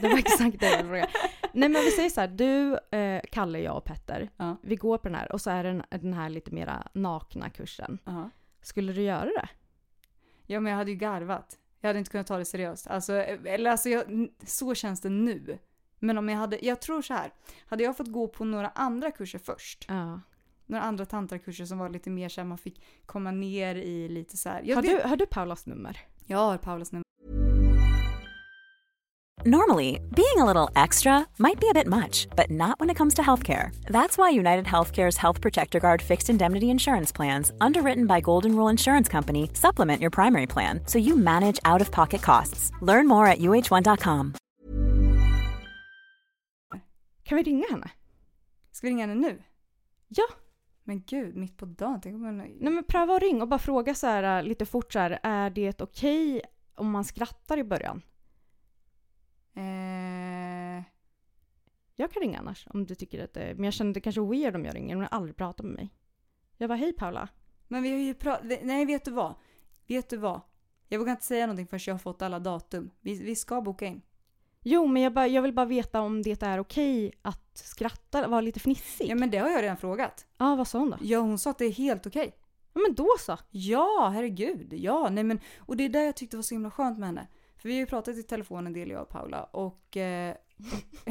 det 0.00 0.08
var 0.08 0.18
exakt 0.18 0.60
det 0.60 0.66
jag 0.70 0.80
frågade. 0.80 1.08
Nej 1.52 1.68
men 1.68 1.82
vi 1.82 1.90
säger 1.90 2.10
så 2.10 2.20
här, 2.20 2.28
du, 2.28 2.78
eh, 2.98 3.22
Kalle, 3.32 3.60
jag 3.60 3.76
och 3.76 3.84
Petter, 3.84 4.30
Ja. 4.36 4.56
vi 4.62 4.76
går 4.76 4.98
på 4.98 5.08
den 5.08 5.14
här 5.14 5.32
och 5.32 5.40
så 5.40 5.50
är 5.50 5.64
det 5.64 5.84
den, 5.90 6.12
här 6.12 6.30
lite 6.30 6.50
mera 6.50 6.88
nakna 6.94 7.50
kursen. 7.50 7.98
Ja. 8.04 8.30
Skulle 8.62 8.92
du 8.92 9.02
göra 9.02 9.24
det? 9.24 9.48
ja 10.46 10.60
men 10.60 10.70
jag 10.70 10.78
hade 10.78 10.90
ju 10.90 10.96
garvat. 10.96 11.58
Jag 11.80 11.88
hade 11.88 11.98
inte 11.98 12.10
kunnat 12.10 12.26
ta 12.26 12.38
det 12.38 12.44
seriöst. 12.44 12.86
Alltså, 12.86 13.12
eller 13.14 13.70
alltså 13.70 13.88
jag, 13.88 14.28
så 14.46 14.74
känns 14.74 15.00
det 15.00 15.08
nu. 15.08 15.58
Men 15.98 16.18
om 16.18 16.28
jag 16.28 16.36
hade, 16.36 16.58
jag 16.66 16.80
tror 16.80 17.02
så 17.02 17.14
här. 17.14 17.32
Hade 17.66 17.82
jag 17.84 17.96
fått 17.96 18.12
gå 18.12 18.28
på 18.28 18.44
några 18.44 18.68
andra 18.68 19.10
kurser 19.10 19.38
först. 19.38 19.84
Ja. 19.88 20.20
Några 20.70 20.84
andra 20.84 21.04
tantrakurser 21.06 21.64
som 21.64 21.78
var 21.78 21.88
lite 21.88 22.10
mer 22.10 22.28
så 22.28 22.40
här, 22.40 22.48
man 22.48 22.58
fick 22.58 22.82
komma 23.06 23.30
ner 23.30 23.74
i 23.74 24.08
lite 24.08 24.36
så 24.36 24.48
här. 24.48 24.62
Jag, 24.64 24.76
Har, 24.76 24.82
du, 24.82 25.00
har 25.04 25.16
du 25.16 25.26
Paulas 25.26 25.66
nummer? 25.66 25.98
jag 26.26 26.38
har 26.38 26.58
Paulas 26.58 26.92
nummer. 26.92 27.04
Normally, 29.44 30.00
being 30.16 30.38
a 30.38 30.44
little 30.44 30.82
extra 30.84 31.26
might 31.38 31.60
be 31.60 31.66
a 31.70 31.74
bit 31.74 31.86
much, 31.86 32.28
but 32.36 32.50
not 32.50 32.78
when 32.80 32.90
it 32.90 32.98
comes 32.98 33.14
to 33.14 33.22
healthcare. 33.22 33.70
That's 33.86 34.18
why 34.18 34.38
United 34.40 34.66
Healthcare's 34.66 35.16
Health 35.18 35.40
Protector 35.40 35.80
Guard 35.80 36.02
fixed 36.02 36.30
indemnity 36.30 36.66
insurance 36.66 37.16
plans, 37.16 37.52
underwritten 37.60 38.06
by 38.06 38.20
Golden 38.20 38.54
Rule 38.56 38.70
Insurance 38.70 39.08
Company, 39.12 39.50
supplement 39.54 40.00
your 40.00 40.10
primary 40.10 40.46
plan 40.46 40.80
so 40.86 40.98
you 40.98 41.16
manage 41.16 41.58
out 41.64 41.80
of 41.82 41.90
pocket 41.90 42.22
costs. 42.22 42.70
Learn 42.82 43.08
more 43.08 43.26
at 43.32 43.38
uh1.com. 43.38 44.34
Kan 47.24 47.36
vi 47.36 47.42
ringa 47.42 47.66
henne? 47.70 47.90
Ska 48.72 48.86
vi 48.86 48.90
ringa 48.90 49.06
henne 49.06 49.14
nu? 49.14 49.42
Ja. 50.08 50.24
Men 50.90 51.02
gud, 51.06 51.36
mitt 51.36 51.56
på 51.56 51.66
dagen. 51.66 52.00
Tänk 52.00 52.14
om 52.14 52.22
man... 52.22 52.36
Nej 52.38 52.72
men 52.72 52.84
pröva 52.84 53.14
att 53.14 53.22
ringa 53.22 53.42
och 53.42 53.48
bara 53.48 53.58
fråga 53.58 53.94
så 53.94 54.06
här 54.06 54.38
äh, 54.38 54.48
lite 54.48 54.66
fort 54.66 54.92
så 54.92 54.98
här, 54.98 55.18
är 55.22 55.50
det 55.50 55.80
okej 55.80 56.42
om 56.74 56.90
man 56.90 57.04
skrattar 57.04 57.58
i 57.58 57.64
början? 57.64 58.02
Eh, 59.54 60.84
Jag 61.94 62.12
kan 62.12 62.22
ringa 62.22 62.38
annars 62.38 62.66
om 62.70 62.86
du 62.86 62.94
tycker 62.94 63.24
att 63.24 63.34
det 63.34 63.54
Men 63.54 63.64
jag 63.64 63.72
känner 63.72 63.94
det 63.94 64.00
kanske 64.00 64.20
är 64.20 64.24
weird 64.30 64.56
om 64.56 64.64
jag 64.64 64.74
ringer, 64.74 64.94
hon 64.94 65.02
har 65.04 65.18
aldrig 65.18 65.36
pratat 65.36 65.66
med 65.66 65.74
mig. 65.74 65.90
Jag 66.56 66.68
var 66.68 66.76
hej 66.76 66.92
Paula. 66.92 67.28
men 67.68 67.82
vi 67.82 67.90
har 67.90 67.98
ju 67.98 68.14
pratat... 68.14 68.58
Nej, 68.62 68.86
vet 68.86 69.04
du 69.04 69.10
vad? 69.10 69.34
Vet 69.86 70.08
du 70.10 70.16
vad? 70.16 70.40
Jag 70.88 70.98
vågar 70.98 71.12
inte 71.12 71.24
säga 71.24 71.46
någonting 71.46 71.66
förrän 71.66 71.80
jag 71.86 71.94
har 71.94 71.98
fått 71.98 72.22
alla 72.22 72.38
datum. 72.38 72.90
Vi, 73.00 73.22
vi 73.22 73.36
ska 73.36 73.60
boka 73.60 73.86
in. 73.86 74.02
Jo 74.62 74.86
men 74.86 75.02
jag, 75.02 75.12
bara, 75.12 75.26
jag 75.28 75.42
vill 75.42 75.52
bara 75.52 75.66
veta 75.66 76.00
om 76.00 76.22
det 76.22 76.42
är 76.42 76.58
okej 76.58 77.12
att 77.22 77.50
skratta, 77.54 78.28
vara 78.28 78.40
lite 78.40 78.60
fnissig. 78.60 79.06
Ja, 79.10 79.14
men 79.14 79.30
det 79.30 79.38
har 79.38 79.50
jag 79.50 79.62
redan 79.62 79.76
frågat. 79.76 80.26
Ja 80.38 80.56
vad 80.56 80.68
sa 80.68 80.78
hon 80.78 80.90
då? 80.90 80.96
Ja, 81.00 81.18
hon 81.18 81.38
sa 81.38 81.50
att 81.50 81.58
det 81.58 81.64
är 81.64 81.72
helt 81.72 82.06
okej. 82.06 82.34
Ja 82.72 82.80
men 82.80 82.94
då 82.94 83.08
så. 83.18 83.38
Ja, 83.50 84.10
herregud. 84.14 84.72
Ja, 84.72 85.08
nej 85.10 85.24
men... 85.24 85.40
Och 85.58 85.76
det 85.76 85.84
är 85.84 85.88
där 85.88 86.02
jag 86.02 86.16
tyckte 86.16 86.36
var 86.36 86.42
så 86.42 86.54
himla 86.54 86.70
skönt 86.70 86.98
med 86.98 87.08
henne. 87.08 87.26
För 87.56 87.68
vi 87.68 87.74
har 87.74 87.80
ju 87.80 87.86
pratat 87.86 88.16
i 88.16 88.22
telefon 88.22 88.66
en 88.66 88.72
del 88.72 88.90
jag 88.90 89.02
och 89.02 89.08
Paula 89.08 89.44
och... 89.44 89.96
Eh... 89.96 90.34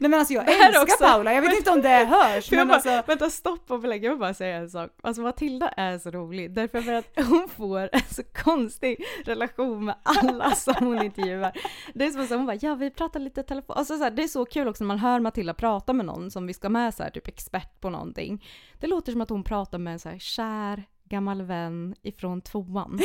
nej 0.00 0.10
men 0.10 0.14
alltså 0.14 0.34
jag 0.34 0.48
älskar 0.48 0.82
också. 0.82 1.04
Paula, 1.04 1.34
jag 1.34 1.42
vet 1.42 1.56
inte 1.58 1.70
om 1.70 1.82
det 1.82 1.88
hörs 1.88 2.50
men 2.50 2.68
bara, 2.68 2.74
alltså... 2.74 3.02
Vänta 3.06 3.30
stopp 3.30 3.70
och 3.70 3.80
belägg, 3.80 4.04
jag 4.04 4.10
vill 4.10 4.18
bara 4.18 4.34
säga 4.34 4.56
en 4.56 4.70
sak. 4.70 4.90
Alltså 5.02 5.22
Matilda 5.22 5.68
är 5.68 5.98
så 5.98 6.10
rolig 6.10 6.54
därför 6.54 6.80
för 6.80 6.92
att 6.92 7.08
hon 7.28 7.48
får 7.48 7.88
en 7.92 8.00
så 8.10 8.22
konstig 8.22 9.04
relation 9.24 9.84
med 9.84 9.94
alla 10.02 10.50
som 10.50 10.74
hon 10.78 11.02
intervjuar. 11.02 11.52
Det 11.94 12.04
är 12.04 12.10
som 12.10 12.22
att 12.22 12.30
hon 12.30 12.46
bara, 12.46 12.58
ja 12.60 12.74
vi 12.74 12.90
pratar 12.90 13.20
lite 13.20 13.42
telefon. 13.42 13.76
Alltså 13.76 13.96
så 13.98 14.04
här, 14.04 14.10
det 14.10 14.22
är 14.22 14.28
så 14.28 14.44
kul 14.44 14.68
också 14.68 14.84
när 14.84 14.88
man 14.88 14.98
hör 14.98 15.20
Matilda 15.20 15.54
prata 15.54 15.92
med 15.92 16.06
någon 16.06 16.30
som 16.30 16.46
vi 16.46 16.54
ska 16.54 16.68
med 16.68 16.94
så 16.94 17.02
här, 17.02 17.10
typ 17.10 17.28
expert 17.28 17.80
på 17.80 17.90
någonting. 17.90 18.44
Det 18.80 18.86
låter 18.86 19.12
som 19.12 19.20
att 19.20 19.30
hon 19.30 19.44
pratar 19.44 19.78
med 19.78 19.92
en 19.92 19.98
så 19.98 20.08
här 20.08 20.18
kär 20.18 20.84
gammal 21.04 21.42
vän 21.42 21.94
ifrån 22.02 22.40
tvåan. 22.40 23.00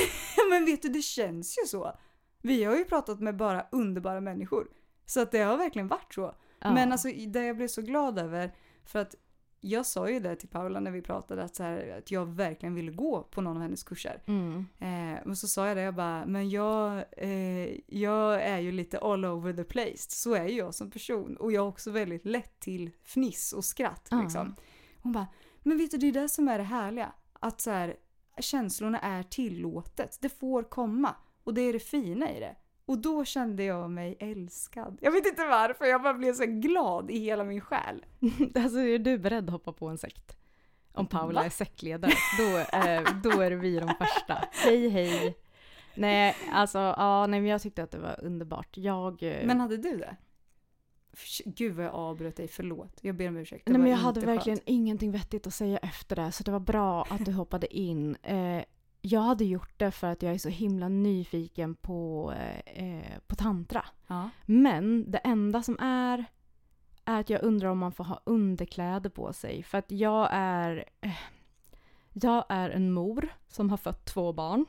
men 0.50 0.66
vet 0.66 0.82
du, 0.82 0.90
det 0.90 1.02
känns 1.02 1.58
ju 1.64 1.68
så. 1.68 1.92
Vi 2.42 2.64
har 2.64 2.76
ju 2.76 2.86
pratat 2.86 3.20
med 3.20 3.38
bara 3.38 3.66
underbara 3.72 4.22
människor. 4.22 4.68
Så 5.10 5.22
att 5.22 5.32
det 5.32 5.40
har 5.40 5.58
verkligen 5.58 5.88
varit 5.88 6.14
så. 6.14 6.36
Ja. 6.60 6.74
Men 6.74 6.92
alltså 6.92 7.08
det 7.28 7.46
jag 7.46 7.56
blev 7.56 7.68
så 7.68 7.82
glad 7.82 8.20
över, 8.20 8.52
för 8.84 9.00
att 9.00 9.16
jag 9.62 9.86
sa 9.86 10.10
ju 10.10 10.20
det 10.20 10.36
till 10.36 10.50
Paula 10.50 10.80
när 10.80 10.92
vi 10.92 11.02
pratade, 11.02 11.44
att, 11.44 11.56
så 11.56 11.64
här, 11.64 11.98
att 11.98 12.12
jag 12.12 12.26
verkligen 12.26 12.76
ville 12.76 12.92
gå 12.92 13.24
på 13.24 13.42
någon 13.42 13.58
av 13.58 13.62
hennes 13.62 13.84
kurser. 13.84 14.22
Mm. 14.26 14.66
Eh, 14.80 15.20
men 15.26 15.36
så 15.36 15.48
sa 15.48 15.68
jag 15.68 15.78
det, 15.78 15.84
jag 15.84 15.96
bara, 15.96 16.26
men 16.26 16.50
jag, 16.50 17.04
eh, 17.18 17.80
jag 17.88 18.44
är 18.44 18.60
ju 18.60 18.72
lite 18.72 19.00
all 19.00 19.26
over 19.26 19.54
the 19.54 19.64
place. 19.64 20.10
Så 20.10 20.34
är 20.34 20.48
ju 20.48 20.58
jag 20.58 20.76
som 20.76 20.92
person. 20.92 21.38
Och 21.38 21.52
jag 21.52 21.62
har 21.62 21.68
också 21.68 21.92
väldigt 21.92 22.26
lätt 22.26 22.60
till 22.60 22.92
fniss 23.04 23.54
och 23.54 23.66
skratt. 23.66 24.08
Ja. 24.12 24.22
Liksom. 24.22 24.56
Hon 25.02 25.12
bara, 25.12 25.28
men 25.64 25.78
vet 25.78 25.92
du 25.92 25.98
det 25.98 26.08
är 26.08 26.22
det 26.22 26.30
som 26.30 26.48
är 26.48 26.58
det 26.58 26.64
härliga. 26.64 27.12
Att 27.34 27.62
så 27.62 27.72
här, 27.72 27.96
känslorna 28.40 29.00
är 29.00 29.24
tillåtet. 29.24 30.18
Det 30.22 30.30
får 30.30 30.64
komma. 30.64 31.16
Och 31.44 31.54
det 31.54 31.62
är 31.62 31.74
det 31.74 31.80
fina 31.80 32.32
i 32.32 32.40
det. 32.40 32.56
Och 32.90 32.98
då 32.98 33.26
kände 33.26 33.64
jag 33.64 33.90
mig 33.92 34.18
älskad. 34.20 34.98
Jag 35.02 35.12
vet 35.12 35.26
inte 35.26 35.46
varför, 35.46 35.86
jag 35.86 36.02
bara 36.02 36.14
blev 36.14 36.34
så 36.34 36.46
glad 36.46 37.12
i 37.12 37.20
hela 37.20 37.44
min 37.44 37.62
själ. 37.62 38.06
Alltså 38.56 38.80
är 38.80 39.00
du 39.00 39.18
beredd 39.18 39.44
att 39.44 39.50
hoppa 39.50 39.74
på 39.74 39.88
en 39.88 39.98
sekt? 39.98 40.38
Om 40.94 41.08
Paula 41.08 41.40
Va? 41.40 41.46
är 41.46 41.50
sektledare, 41.50 42.12
då, 42.38 42.58
eh, 42.78 43.02
då 43.24 43.42
är 43.42 43.52
vi 43.52 43.80
de 43.80 43.88
första. 44.00 44.44
Hej 44.52 44.90
hej! 44.90 45.38
Nej, 45.96 46.36
alltså 46.52 46.78
ja, 46.78 47.28
nej 47.28 47.42
men 47.42 47.50
jag 47.50 47.62
tyckte 47.62 47.84
att 47.84 47.92
det 47.92 48.00
var 48.00 48.20
underbart. 48.24 48.78
Jag... 48.78 49.24
eh, 49.24 49.46
Men 49.48 49.60
hade 49.60 49.78
du 49.78 49.98
det? 49.98 50.16
Gud 51.46 51.76
vad 51.76 51.86
jag 51.86 51.94
avbröt 51.94 52.36
dig, 52.36 52.48
förlåt. 52.48 52.98
Jag 53.02 53.16
ber 53.16 53.28
om 53.28 53.38
ursäkt. 53.38 53.66
Det 53.66 53.72
nej, 53.72 53.82
men 53.82 53.92
jag 53.92 53.98
hade 53.98 54.20
verkligen 54.20 54.58
skönt. 54.58 54.70
ingenting 54.70 55.12
vettigt 55.12 55.48
att 55.48 55.54
säga 55.54 55.78
efter 55.78 56.16
det, 56.16 56.32
så 56.32 56.44
det 56.44 56.52
var 56.52 56.60
bra 56.60 57.02
att 57.10 57.26
du 57.26 57.32
hoppade 57.32 57.78
in. 57.78 58.16
Eh, 58.16 58.64
jag 59.02 59.22
hade 59.22 59.46
gjort 59.46 59.74
det 59.80 59.92
för 59.92 60.08
att 60.08 60.22
jag 60.22 60.34
är 60.34 60.38
så 60.38 60.50
himla 60.50 60.88
nyfiken 60.88 61.76
på, 61.76 62.34
eh, 62.38 62.84
eh, 62.86 63.20
på 63.28 63.36
tantra. 63.36 63.86
Ja. 64.08 64.30
Men 64.46 65.12
det 65.12 65.18
enda 65.18 65.64
som 65.64 65.78
är 65.80 66.26
är 67.06 67.20
att 67.20 67.30
jag 67.30 67.44
undrar 67.44 67.70
om 67.70 67.78
man 67.78 67.92
får 67.92 68.04
ha 68.04 68.22
underkläder 68.24 69.10
på 69.10 69.34
sig. 69.34 69.64
För 69.64 69.78
att 69.78 69.92
jag 69.92 70.30
är... 70.32 70.86
eh, 71.02 71.12
Jag 72.14 72.46
är 72.50 72.70
en 72.70 72.92
mor 72.92 73.28
som 73.48 73.70
har 73.70 73.78
fött 73.78 74.06
två 74.06 74.34
barn. 74.34 74.66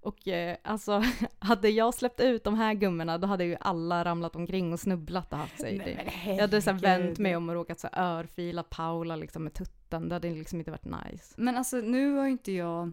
Och 0.00 0.28
eh, 0.28 0.56
alltså, 0.64 1.02
hade 1.38 1.68
jag 1.68 1.94
släppt 1.94 2.20
ut 2.20 2.44
de 2.44 2.54
här 2.54 2.74
gummorna 2.74 3.18
då 3.18 3.26
hade 3.26 3.44
ju 3.44 3.56
alla 3.60 4.04
ramlat 4.04 4.36
omkring 4.36 4.72
och 4.72 4.80
snubblat 4.80 5.32
och 5.32 5.38
haft 5.38 5.60
sig. 5.60 5.78
Nej, 5.78 6.22
jag 6.26 6.40
hade 6.40 6.62
så 6.62 6.72
vänt 6.72 7.18
mig 7.18 7.36
om 7.36 7.48
och 7.48 7.54
råkat 7.54 7.80
så 7.80 7.88
örfila 7.92 8.62
Paula 8.62 9.16
liksom 9.16 9.44
med 9.44 9.54
tutten. 9.54 10.08
Det 10.08 10.14
hade 10.14 10.30
liksom 10.30 10.58
inte 10.58 10.70
varit 10.70 10.84
nice. 10.84 11.34
Men 11.36 11.56
alltså 11.56 11.76
nu 11.76 12.14
har 12.16 12.26
inte 12.26 12.52
jag... 12.52 12.92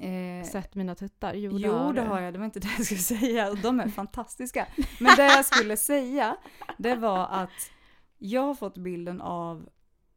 Eh, 0.00 0.44
Sett 0.44 0.74
mina 0.74 0.94
tuttar? 0.94 1.34
Jo, 1.34 1.50
jo, 1.58 1.72
det 1.72 1.92
det 1.92 2.02
har 2.06 2.20
jag. 2.20 2.32
Det 2.34 2.38
var 2.38 2.46
inte 2.46 2.60
det 2.60 2.68
jag 2.76 2.86
skulle 2.86 3.00
säga. 3.20 3.50
Och 3.50 3.58
de 3.58 3.80
är 3.80 3.88
fantastiska. 3.88 4.66
Men 5.00 5.16
det 5.16 5.24
jag 5.26 5.44
skulle 5.44 5.76
säga, 5.76 6.36
det 6.78 6.94
var 6.94 7.26
att 7.26 7.70
jag 8.18 8.42
har 8.42 8.54
fått 8.54 8.78
bilden 8.78 9.20
av... 9.20 9.68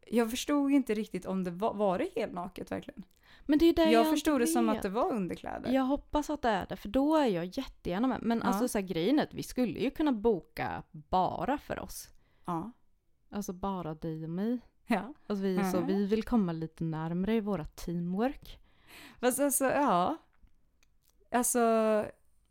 Jag 0.08 0.30
förstod 0.32 0.72
inte 0.72 0.94
riktigt 0.94 1.26
om 1.26 1.44
det 1.44 1.52
var, 1.52 1.74
var 1.74 1.98
det 2.00 2.10
helt 2.16 2.34
naket 2.34 2.72
verkligen. 2.72 3.04
Men 3.46 3.60
det 3.60 3.66
är 3.66 3.74
det 3.74 3.84
jag, 3.84 3.92
Jag 3.92 4.10
förstod 4.10 4.42
det 4.42 4.48
som 4.48 4.70
att 4.70 4.82
det 4.82 4.90
var 4.90 5.12
underkläder. 5.12 5.72
Jag 5.72 5.84
hoppas 5.84 6.30
att 6.30 6.42
det 6.42 6.50
är 6.50 6.66
det, 6.70 6.76
för 6.76 6.90
då 6.90 7.16
är 7.16 7.26
jag 7.28 7.46
jättegärna 7.46 8.08
med. 8.08 8.20
Men 8.22 8.38
Ja. 8.38 8.44
alltså 8.46 8.68
så 8.68 8.78
här, 8.78 8.86
grejen 8.86 9.20
är 9.20 9.24
att 9.24 9.34
vi 9.34 9.44
skulle 9.44 9.80
ju 9.80 9.90
kunna 9.92 10.12
boka 10.12 10.84
bara 10.92 11.58
för 11.58 11.80
oss. 11.80 12.10
Ja. 12.46 12.72
Alltså 13.30 13.54
bara 13.54 13.94
dig 13.96 14.24
och 14.24 14.30
mig. 14.30 14.60
ja. 14.88 15.14
Alltså 15.28 15.44
vi, 15.44 15.58
är 15.58 15.72
så, 15.72 15.80
vi 15.82 16.06
vill 16.06 16.24
komma 16.24 16.52
lite 16.52 16.84
närmare 16.84 17.36
i 17.36 17.40
våra 17.40 17.66
teamwork. 17.66 18.60
Fast 19.20 19.40
alltså, 19.40 19.66
ja. 19.66 20.18
Alltså, 21.32 22.06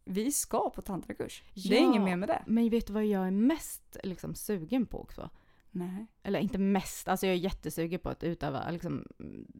vi 0.04 0.32
ska 0.32 0.70
på 0.70 0.82
tantrakurs. 0.82 1.42
Det 1.54 1.76
är 1.78 1.80
Ja. 1.82 1.86
inget 1.88 2.02
mer 2.02 2.16
med 2.16 2.28
det. 2.28 2.42
Men 2.46 2.70
vet 2.70 2.86
du 2.86 2.92
vad 2.92 3.04
jag 3.04 3.26
är 3.26 3.30
mest 3.30 3.96
liksom, 4.02 4.34
sugen 4.34 4.86
på 4.86 5.00
också? 5.00 5.30
Nej. 5.70 6.06
Eller 6.22 6.38
inte 6.40 6.58
mest, 6.58 7.08
alltså 7.08 7.26
jag 7.26 7.34
är 7.34 7.38
jättesugen 7.38 8.00
på 8.00 8.08
att 8.08 8.24
utöva 8.24 8.70
liksom, 8.70 9.06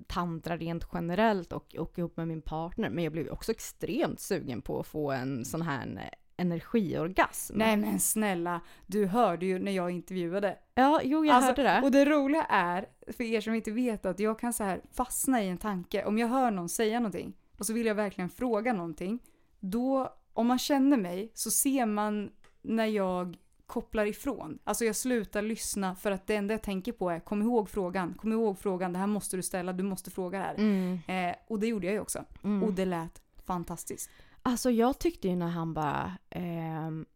tantra 0.06 0.56
rent 0.56 0.88
generellt 0.92 1.52
och 1.52 1.74
åka 1.78 2.00
ihop 2.00 2.16
med 2.16 2.28
min 2.28 2.42
partner. 2.42 2.90
Men 2.90 3.04
jag 3.04 3.12
blev 3.12 3.28
också 3.28 3.52
extremt 3.52 4.20
sugen 4.20 4.62
på 4.62 4.80
att 4.80 4.86
få 4.86 5.10
en 5.12 5.44
sån 5.44 5.62
här 5.62 6.10
energiorgasm. 6.36 7.58
Nej 7.58 7.76
men 7.76 8.00
snälla, 8.00 8.60
du 8.86 9.06
hörde 9.06 9.46
ju 9.46 9.58
när 9.58 9.72
jag 9.72 9.90
intervjuade. 9.90 10.58
Ja, 10.74 11.00
jo 11.04 11.24
jag 11.24 11.34
Alltså, 11.36 11.48
hörde 11.50 11.62
det. 11.62 11.80
Och 11.84 11.90
det 11.90 12.04
roliga 12.04 12.44
är, 12.44 12.86
för 13.12 13.24
er 13.24 13.40
som 13.40 13.54
inte 13.54 13.70
vet, 13.70 14.06
att 14.06 14.18
jag 14.20 14.38
kan 14.38 14.52
så 14.52 14.64
här 14.64 14.80
fastna 14.92 15.42
i 15.42 15.48
en 15.48 15.58
tanke. 15.58 16.04
Om 16.04 16.18
jag 16.18 16.28
hör 16.28 16.50
någon 16.50 16.68
säga 16.68 17.00
någonting 17.00 17.32
och 17.58 17.66
så 17.66 17.72
vill 17.72 17.86
jag 17.86 17.94
verkligen 17.94 18.30
fråga 18.30 18.72
någonting. 18.72 19.18
Då, 19.60 20.14
om 20.32 20.46
man 20.46 20.58
känner 20.58 20.96
mig, 20.96 21.30
så 21.34 21.50
ser 21.50 21.86
man 21.86 22.30
när 22.62 22.86
jag 22.86 23.36
kopplar 23.66 24.06
ifrån. 24.06 24.58
Alltså 24.64 24.84
jag 24.84 24.96
slutar 24.96 25.42
lyssna 25.42 25.94
för 25.94 26.10
att 26.10 26.26
det 26.26 26.36
enda 26.36 26.54
jag 26.54 26.62
tänker 26.62 26.92
på 26.92 27.10
är 27.10 27.20
kom 27.20 27.42
ihåg 27.42 27.68
frågan, 27.68 28.14
kom 28.14 28.32
ihåg 28.32 28.58
frågan, 28.58 28.92
det 28.92 28.98
här 28.98 29.06
måste 29.06 29.36
du 29.36 29.42
ställa, 29.42 29.72
du 29.72 29.82
måste 29.82 30.10
fråga 30.10 30.38
det 30.38 30.44
här. 30.44 30.54
Mm, 30.54 30.98
Eh, 31.06 31.36
och 31.48 31.60
det 31.60 31.66
gjorde 31.66 31.86
jag 31.86 31.94
ju 31.94 32.00
också. 32.00 32.24
mm. 32.44 32.62
Och 32.62 32.72
det 32.72 32.84
lät 32.84 33.22
fantastiskt. 33.46 34.10
Alltså 34.46 34.70
jag 34.70 34.98
tyckte 34.98 35.28
ju 35.28 35.36
när 35.36 35.48
han 35.48 35.74
bara, 35.74 36.12
ehm, 36.30 37.06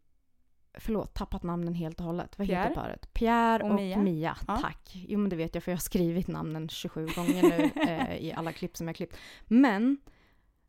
förlåt, 0.73 1.13
tappat 1.13 1.43
namnen 1.43 1.73
helt 1.73 1.99
och 1.99 2.05
hållet. 2.05 2.37
Vad 2.37 2.47
heter 2.47 2.73
paret? 2.75 3.13
Pierre 3.13 3.63
Och 3.63 3.69
och, 3.69 3.75
Mia. 3.75 3.97
Mia. 3.97 4.37
Ja. 4.47 4.57
Tack. 4.57 4.91
Jo 4.93 5.19
men 5.19 5.29
det 5.29 5.35
vet 5.35 5.55
jag 5.55 5.63
för 5.63 5.71
jag 5.71 5.77
har 5.77 5.81
skrivit 5.81 6.27
namnen 6.27 6.69
27 6.69 7.07
gånger 7.15 7.43
nu 7.43 7.81
eh, 7.91 8.17
i 8.17 8.33
alla 8.33 8.51
klipp 8.51 8.77
som 8.77 8.87
jag 8.87 8.95
klippt. 8.95 9.17
Men 9.45 9.97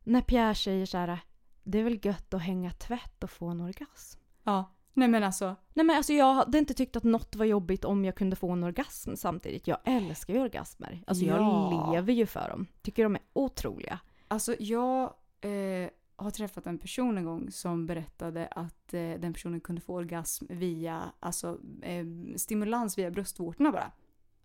när 0.05 0.21
Pierre 0.21 0.55
säger 0.55 0.87
så 0.87 0.99
här, 0.99 1.19
det 1.63 1.79
är 1.79 1.83
väl 1.85 2.07
gött 2.07 2.35
att 2.35 2.43
hänga 2.43 2.71
tvätt 2.71 3.25
och 3.25 3.31
få 3.31 3.47
en 3.47 3.61
orgasm. 3.61 4.21
Ja. 4.45 4.75
Nej 4.93 5.09
men 5.09 5.23
alltså, 5.25 5.57
Nej 5.75 5.87
men 5.87 5.97
alltså 5.97 6.13
jag 6.13 6.35
hade 6.35 6.59
inte 6.59 6.75
tyckt 6.75 6.97
att 6.97 7.05
något 7.05 7.37
var 7.37 7.45
jobbigt 7.45 7.85
om 7.85 8.05
jag 8.05 8.15
kunde 8.17 8.37
få 8.37 8.51
en 8.51 8.65
orgasm 8.65 9.15
samtidigt. 9.17 9.67
Jag 9.67 9.79
älskar 9.85 10.35
ju 10.35 10.41
orgasmer. 10.41 11.03
Alltså 11.07 11.25
Ja. 11.25 11.37
jag 11.37 11.95
lever 11.95 12.13
ju 12.13 12.27
för 12.27 12.49
dem. 12.49 12.67
Tycker 12.83 13.03
de 13.03 13.15
är 13.15 13.23
otroliga. 13.33 13.99
Alltså 14.29 14.55
jag 14.59 15.03
eh, 15.41 15.91
har 16.21 16.31
träffat 16.31 16.67
en 16.67 16.79
person 16.79 17.19
en 17.19 17.25
gång 17.25 17.51
som 17.51 17.87
berättade 17.87 18.47
att 18.47 18.95
eh, 18.95 19.01
den 19.19 19.33
personen 19.33 19.61
kunde 19.61 19.81
få 19.81 19.95
orgasm 19.95 20.45
via 20.49 21.13
alltså, 21.21 21.59
eh, 21.83 22.05
stimulans 22.37 22.99
via 22.99 23.11
bröstvårtorna 23.11 23.73
bara. 23.73 23.93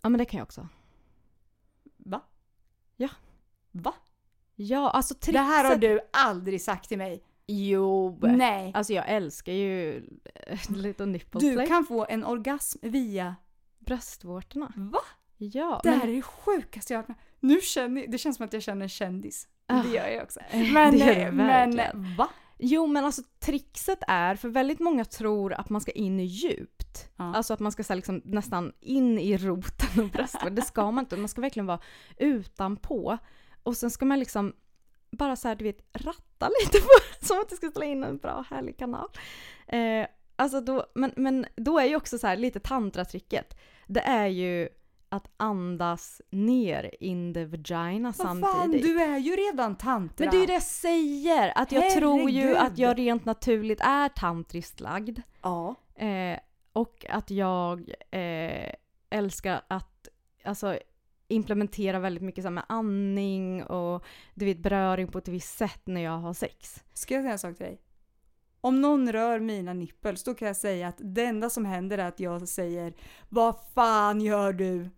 Ja 0.02 0.10
men 0.10 0.18
det 0.20 0.26
kan 0.26 0.38
jag 0.38 0.46
också. 0.46 0.68
Va? 1.98 2.22
Ja. 2.98 3.10
Va? 3.72 3.94
Ja, 4.56 4.90
alltså 4.90 5.14
trickset... 5.14 5.34
Det 5.34 5.40
här 5.40 5.64
har 5.70 5.76
du 5.76 6.00
aldrig 6.14 6.62
sagt 6.62 6.90
till 6.90 6.98
mig. 6.98 7.24
Jo! 7.48 8.20
Nej. 8.22 8.72
Alltså 8.76 8.94
jag 8.94 9.10
älskar 9.10 9.54
ju 9.54 9.98
eh, 10.36 10.60
lite 10.72 11.06
nipple 11.06 11.40
Du 11.40 11.54
play. 11.54 11.68
kan 11.68 11.86
få 11.86 12.06
en 12.10 12.24
orgasm 12.26 12.80
via... 12.82 13.36
Bröstvårtorna. 13.80 14.74
Va? 14.76 15.00
Ja, 15.38 15.80
Det 15.84 15.90
men- 15.90 16.00
här 16.00 16.08
är 16.08 16.14
det 16.16 16.22
sjukaste 16.22 16.94
jag 16.94 17.00
har 17.02 17.08
hört. 17.08 17.18
Nu 17.40 17.62
känner 17.62 18.08
Det 18.08 18.18
känns 18.18 18.36
som 18.38 18.46
att 18.46 18.54
jag 18.54 18.64
känner 18.64 18.84
en 18.84 18.90
kändis. 18.90 19.48
Ah. 19.68 19.84
Det 19.84 19.90
gör 19.90 20.08
jag 20.08 20.24
också. 20.24 20.40
Eh, 20.50 20.60
Men, 20.74 20.92
det 20.92 20.98
gör 20.98 21.16
du 21.16 21.22
eh, 21.22 21.32
men 21.32 22.16
va? 22.18 22.30
Jo 22.58 22.88
men 22.88 23.06
alltså 23.06 23.22
trixet 23.40 24.00
är, 24.08 24.36
för 24.36 24.50
väldigt 24.50 24.80
många 24.80 25.06
tror 25.06 25.54
att 25.54 25.70
man 25.70 25.82
ska 25.82 25.92
in 25.92 26.20
djupt. 26.20 27.10
Ja. 27.16 27.36
Alltså 27.36 27.54
att 27.54 27.60
man 27.60 27.72
ska 27.72 27.84
så 27.84 27.94
här, 27.94 27.96
liksom, 27.96 28.22
nästan 28.26 28.74
in 28.80 29.20
i 29.20 29.38
roten 29.38 30.04
och 30.04 30.10
bröstvårtan. 30.10 30.56
Det 30.56 30.62
ska 30.62 30.92
man 30.92 31.04
inte. 31.04 31.18
Man 31.18 31.30
ska 31.30 31.42
verkligen 31.42 31.66
vara 31.66 31.80
utanpå. 32.18 33.18
Och 33.64 33.78
sen 33.78 33.92
ska 33.92 34.06
man 34.06 34.20
liksom 34.20 34.54
bara 35.12 35.36
så 35.36 35.48
här, 35.48 35.56
du 35.56 35.64
vet, 35.64 35.80
ratta 35.94 36.50
lite 36.62 36.80
på. 36.80 37.26
Som 37.26 37.40
att 37.40 37.50
du 37.50 37.56
ska 37.56 37.70
ställa 37.70 37.86
in 37.86 38.04
en 38.04 38.18
bra 38.18 38.46
härlig 38.50 38.78
kanal. 38.78 39.10
Eh, 39.68 40.08
alltså 40.36 40.62
då, 40.62 40.86
men, 40.96 41.12
men 41.16 41.46
då 41.56 41.80
är 41.80 41.86
ju 41.86 41.96
också 41.96 42.18
så 42.18 42.28
här 42.28 42.38
lite 42.38 42.60
tantratricket. 42.60 43.58
Det 43.88 44.02
är 44.02 44.28
ju 44.28 44.70
att 45.16 45.32
andas 45.38 46.22
ner 46.30 46.92
in 47.00 47.34
the 47.34 47.46
vagina 47.46 48.10
Vad 48.10 48.16
samtidigt. 48.16 48.52
fan, 48.56 48.72
du 48.72 49.02
är 49.02 49.18
ju 49.18 49.32
redan 49.32 49.76
tantra. 49.76 50.26
Men 50.26 50.30
det 50.32 50.38
är 50.38 50.42
ju 50.42 50.46
det 50.46 50.54
jag 50.54 50.64
säger! 50.64 51.54
Att 51.56 51.72
jag 51.72 51.92
tror 51.92 52.30
ju 52.30 52.42
Herregud. 52.42 52.58
att 52.58 52.78
jag 52.78 52.98
rent 52.98 53.26
naturligt 53.26 53.82
är 53.82 54.10
tantriskt 54.10 54.80
lagd. 54.80 55.20
Ja. 55.42 55.76
Eh, 55.96 56.40
och 56.74 57.06
att 57.10 57.32
jag 57.32 57.90
eh, 58.12 58.72
älskar 59.10 59.62
att 59.68 60.08
alltså, 60.44 60.80
implementera 61.28 62.00
väldigt 62.00 62.24
mycket 62.24 62.44
så 62.44 62.48
här 62.48 62.54
med 62.54 62.66
andning 62.70 63.64
och 63.64 64.06
du 64.34 64.46
vet 64.46 64.60
beröring 64.60 65.08
på 65.08 65.18
ett 65.18 65.28
visst 65.28 65.58
sätt 65.58 65.82
när 65.86 66.02
jag 66.02 66.18
har 66.18 66.34
sex. 66.34 66.84
Ska 66.94 67.14
jag 67.14 67.24
säga 67.24 67.32
en 67.32 67.40
sak 67.40 67.58
till 67.58 67.66
dig? 67.66 67.82
Om 68.62 68.82
någon 68.82 69.12
rör 69.12 69.40
mina 69.40 69.74
nippels 69.74 70.24
då 70.24 70.34
kan 70.34 70.48
jag 70.48 70.58
säga 70.58 70.88
att 70.88 70.98
det 70.98 71.24
enda 71.26 71.50
som 71.50 71.66
händer 71.66 71.98
är 71.98 72.08
att 72.08 72.20
jag 72.20 72.48
säger 72.48 72.94
Vad 73.30 73.56
fan 73.76 74.22
gör 74.22 74.54
du? 74.54 74.90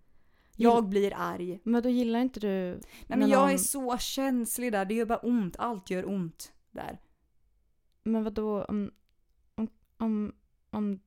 Jag 0.58 0.89
blir 0.89 1.14
arg. 1.16 1.60
Men 1.64 1.84
då 1.84 1.89
gillar 1.89 2.20
inte 2.20 2.39
du... 2.39 2.80
Nej 3.08 3.20
men 3.20 3.30
jag 3.30 3.41
någon- 3.41 3.49
är 3.49 3.58
så 3.58 3.97
känslig 3.97 4.72
där, 4.72 4.86
det 4.86 4.93
gör 4.93 5.05
bara 5.05 5.18
ont. 5.20 5.55
Allt 5.60 5.89
gör 5.89 6.10
ont 6.10 6.53
där. 6.72 6.99
Men 8.03 8.24
vadå 8.24 8.64
om, 8.64 8.91
om, 9.55 9.68
om, 9.97 10.34
om 10.70 10.99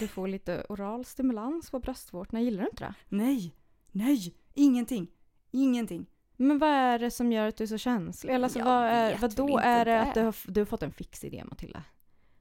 du 0.00 0.08
får 0.08 0.28
lite 0.28 0.66
oral 0.68 1.04
stimulans 1.04 1.70
på 1.70 1.78
bröstvårtorna, 1.78 2.40
gillar 2.40 2.62
du 2.62 2.68
inte 2.68 2.84
det? 2.84 2.94
Nej, 3.08 3.54
nej, 3.92 4.34
ingenting. 4.54 5.08
Ingenting. 5.50 6.06
Men 6.36 6.58
vad 6.58 6.70
är 6.70 6.98
det 6.98 7.10
som 7.10 7.32
gör 7.32 7.48
att 7.48 7.56
du 7.56 7.64
är 7.64 7.68
så 7.68 7.78
känslig? 7.78 8.34
Eller 8.34 8.44
alltså, 8.44 8.58
Jag 8.58 8.64
vad, 8.66 8.84
är, 8.84 9.18
vad 9.18 9.34
då 9.34 9.58
är 9.58 9.84
det. 9.84 10.00
att 10.00 10.14
du 10.14 10.20
har, 10.22 10.36
du 10.52 10.60
har 10.60 10.64
fått 10.66 10.82
en 10.82 10.92
fix 10.92 11.24
idé 11.24 11.44
Matilda? 11.44 11.82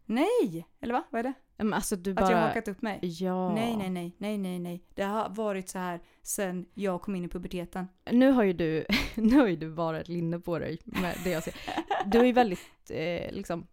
Nej! 0.07 0.67
Eller 0.79 0.93
va? 0.93 1.03
Vad 1.09 1.19
är 1.19 1.23
det? 1.23 1.33
Men 1.57 1.73
alltså 1.73 1.95
du 1.95 2.13
bara... 2.13 2.25
Att 2.25 2.31
jag 2.31 2.37
har 2.37 2.47
hakat 2.47 2.67
upp 2.67 2.81
mig? 2.81 2.99
Ja. 3.01 3.53
Nej, 3.53 3.77
nej, 3.77 3.89
nej, 3.89 4.15
nej, 4.17 4.37
nej, 4.37 4.59
nej. 4.59 4.83
Det 4.95 5.03
har 5.03 5.29
varit 5.29 5.69
så 5.69 5.79
här 5.79 5.99
sen 6.21 6.65
jag 6.73 7.01
kom 7.01 7.15
in 7.15 7.25
i 7.25 7.27
puberteten. 7.27 7.87
Nu 8.11 8.31
har 8.31 8.43
ju 8.43 8.53
du, 8.53 8.85
nu 9.15 9.37
har 9.37 9.47
ju 9.47 9.55
du 9.55 9.69
bara 9.69 9.99
ett 9.99 10.07
linne 10.07 10.39
på 10.39 10.59
dig 10.59 10.79
med 10.85 11.17
det 11.23 11.29
jag 11.29 11.43
ser. 11.43 11.55
Du 12.05 12.17
har 12.17 12.25
ju 12.25 12.31
väldigt 12.31 12.59
eh, 12.89 13.31
liksom 13.31 13.67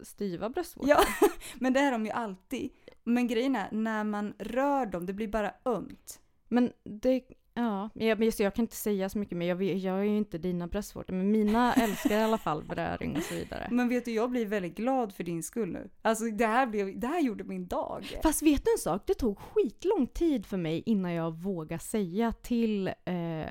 styva 0.00 0.48
bröstvårtor. 0.48 0.90
Ja, 0.90 1.28
men 1.54 1.72
det 1.72 1.80
är 1.80 1.92
de 1.92 2.04
ju 2.06 2.10
alltid. 2.10 2.70
Men 3.04 3.26
grejen 3.26 3.56
är, 3.56 3.68
när 3.72 4.04
man 4.04 4.34
rör 4.38 4.86
dem, 4.86 5.06
det 5.06 5.12
blir 5.12 5.28
bara 5.28 5.54
ömt. 5.64 6.20
Men 6.48 6.72
det, 6.84 7.22
ja, 7.58 7.90
jag, 7.94 8.24
just, 8.24 8.40
jag 8.40 8.54
kan 8.54 8.62
inte 8.62 8.76
säga 8.76 9.08
så 9.08 9.18
mycket 9.18 9.38
mer. 9.38 9.46
Jag, 9.46 9.62
jag 9.62 9.98
är 9.98 10.04
ju 10.04 10.16
inte 10.16 10.38
dina 10.38 10.66
bröstvårtor, 10.66 11.14
men 11.14 11.30
mina 11.30 11.74
älskar 11.76 12.10
i 12.10 12.22
alla 12.22 12.38
fall 12.38 12.64
beröring 12.64 13.16
och 13.16 13.22
så 13.22 13.34
vidare. 13.34 13.68
Men 13.70 13.88
vet 13.88 14.04
du, 14.04 14.10
jag 14.10 14.30
blir 14.30 14.46
väldigt 14.46 14.76
glad 14.76 15.14
för 15.14 15.24
din 15.24 15.42
skull 15.42 15.72
nu. 15.72 15.90
Alltså 16.02 16.24
det 16.24 16.46
här, 16.46 16.66
blev, 16.66 17.00
det 17.00 17.06
här 17.06 17.20
gjorde 17.20 17.44
min 17.44 17.66
dag. 17.66 18.18
Fast 18.22 18.42
vet 18.42 18.64
du 18.64 18.72
en 18.72 18.78
sak? 18.78 19.02
Det 19.06 19.14
tog 19.14 19.38
skitlång 19.38 20.06
tid 20.06 20.46
för 20.46 20.56
mig 20.56 20.82
innan 20.86 21.12
jag 21.12 21.42
vågade 21.42 21.82
säga 21.82 22.32
till 22.32 22.88
eh, 22.88 23.48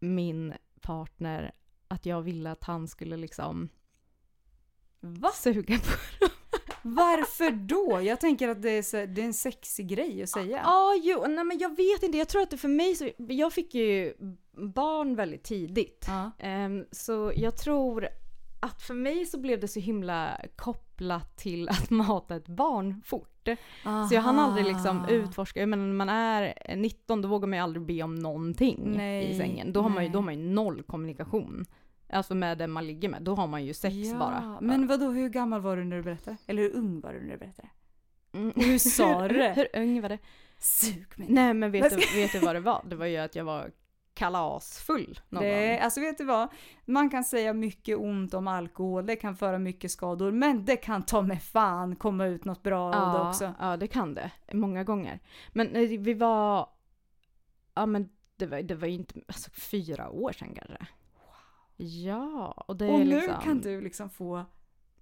min 0.00 0.54
partner 0.80 1.52
att 1.88 2.06
jag 2.06 2.22
ville 2.22 2.50
att 2.50 2.64
han 2.64 2.88
skulle 2.88 3.16
liksom 3.16 3.68
Va? 5.00 5.30
suga 5.34 5.78
på 5.78 6.26
Varför 6.82 7.50
då? 7.50 8.00
Jag 8.02 8.20
tänker 8.20 8.48
att 8.48 8.62
det 8.62 8.70
är, 8.70 8.82
så, 8.82 8.96
det 8.96 9.20
är 9.20 9.26
en 9.26 9.34
sexig 9.34 9.88
grej 9.88 10.22
att 10.22 10.28
säga. 10.28 10.60
Ja, 10.64 10.94
jo, 11.02 11.24
nej 11.28 11.44
men 11.44 11.58
jag 11.58 11.76
vet 11.76 12.02
inte. 12.02 12.18
Jag 12.18 12.28
tror 12.28 12.42
att 12.42 12.50
det 12.50 12.56
för 12.56 12.68
mig 12.68 12.94
så, 12.94 13.10
jag 13.16 13.52
fick 13.52 13.74
ju 13.74 14.14
barn 14.74 15.16
väldigt 15.16 15.44
tidigt. 15.44 16.06
Ja. 16.08 16.30
Ehm, 16.38 16.84
så 16.90 17.32
jag 17.36 17.56
tror 17.56 18.08
att 18.60 18.82
för 18.82 18.94
mig 18.94 19.26
så 19.26 19.38
blev 19.38 19.60
det 19.60 19.68
så 19.68 19.80
himla 19.80 20.40
kopplat 20.56 21.36
till 21.36 21.68
att 21.68 21.90
mata 22.06 22.36
ett 22.36 22.48
barn 22.48 23.02
fort. 23.04 23.48
Så 24.08 24.14
jag 24.14 24.22
hann 24.22 24.38
aldrig 24.38 24.66
liksom 24.66 24.98
Aha. 24.98 25.10
utforska, 25.10 25.60
jag 25.60 25.68
menar 25.68 25.86
när 25.86 25.94
man 25.94 26.08
är 26.08 26.54
19 26.76 27.22
då 27.22 27.28
vågar 27.28 27.48
man 27.48 27.58
ju 27.58 27.62
aldrig 27.62 27.86
be 27.86 28.02
om 28.02 28.14
någonting 28.14 28.92
Nej, 28.96 29.30
i 29.30 29.36
sängen. 29.38 29.72
Då 29.72 29.80
har, 29.80 29.88
man 29.88 30.04
ju, 30.04 30.10
då 30.10 30.18
har 30.18 30.24
man 30.24 30.38
ju 30.40 30.48
noll 30.48 30.82
kommunikation. 30.82 31.66
Alltså 32.12 32.34
med 32.34 32.58
den 32.58 32.70
man 32.70 32.86
ligger 32.86 33.08
med, 33.08 33.22
då 33.22 33.34
har 33.34 33.46
man 33.46 33.64
ju 33.64 33.74
sex 33.74 33.94
ja, 33.96 34.18
bara. 34.18 34.58
Men 34.60 34.86
vadå, 34.86 35.10
hur 35.10 35.28
gammal 35.28 35.60
var 35.60 35.76
du 35.76 35.84
när 35.84 35.96
du 35.96 36.02
berättade? 36.02 36.36
Eller 36.46 36.62
hur 36.62 36.76
ung 36.76 37.00
var 37.00 37.12
du 37.12 37.20
när 37.20 37.32
du 37.32 37.38
berättade? 37.38 37.68
Mm. 38.32 38.52
Hur 38.56 38.78
sa 38.78 39.22
du 39.28 39.36
det? 39.36 39.52
Hur 39.52 39.82
ung 39.82 40.00
var 40.02 40.08
det? 40.08 40.18
Sug 40.58 41.06
mig. 41.16 41.28
Nej 41.30 41.54
men 41.54 41.70
vet 41.70 41.90
du, 41.90 41.96
vet 42.20 42.32
du 42.32 42.38
vad 42.38 42.54
det 42.54 42.60
var? 42.60 42.84
Det 42.86 42.96
var 42.96 43.06
ju 43.06 43.16
att 43.16 43.36
jag 43.36 43.44
var 43.44 43.70
kalasfull 44.14 45.20
någon 45.28 45.42
Det, 45.42 45.78
alltså 45.78 46.00
vet 46.00 46.18
du 46.18 46.24
vad? 46.24 46.48
Man 46.84 47.10
kan 47.10 47.24
säga 47.24 47.52
mycket 47.52 47.98
ont 47.98 48.34
om 48.34 48.48
alkohol, 48.48 49.06
det 49.06 49.16
kan 49.16 49.36
föra 49.36 49.58
mycket 49.58 49.90
skador, 49.90 50.30
men 50.30 50.64
det 50.64 50.76
kan 50.76 51.02
ta 51.02 51.22
med 51.22 51.42
fan 51.42 51.96
komma 51.96 52.26
ut 52.26 52.44
något 52.44 52.62
bra 52.62 52.94
av 52.94 53.12
det 53.12 53.18
Ja, 53.18 53.28
också. 53.28 53.54
ja, 53.60 53.76
det 53.76 53.86
kan 53.86 54.14
det. 54.14 54.30
Många 54.52 54.84
gånger. 54.84 55.20
Men 55.52 55.76
eh, 55.76 56.00
vi 56.00 56.14
var... 56.14 56.68
Ja 57.74 57.86
men 57.86 58.08
det 58.36 58.46
var, 58.46 58.62
det 58.62 58.74
var 58.74 58.88
inte... 58.88 59.20
Alltså 59.26 59.50
fyra 59.50 60.10
år 60.10 60.32
sedan 60.32 60.54
kanske. 60.54 60.86
Ja, 61.84 62.50
och 62.66 62.76
det 62.76 62.88
Och 62.88 63.00
är 63.00 63.04
nu 63.04 63.14
liksom... 63.16 63.42
kan 63.42 63.60
du 63.60 63.80
liksom 63.80 64.10
få... 64.10 64.36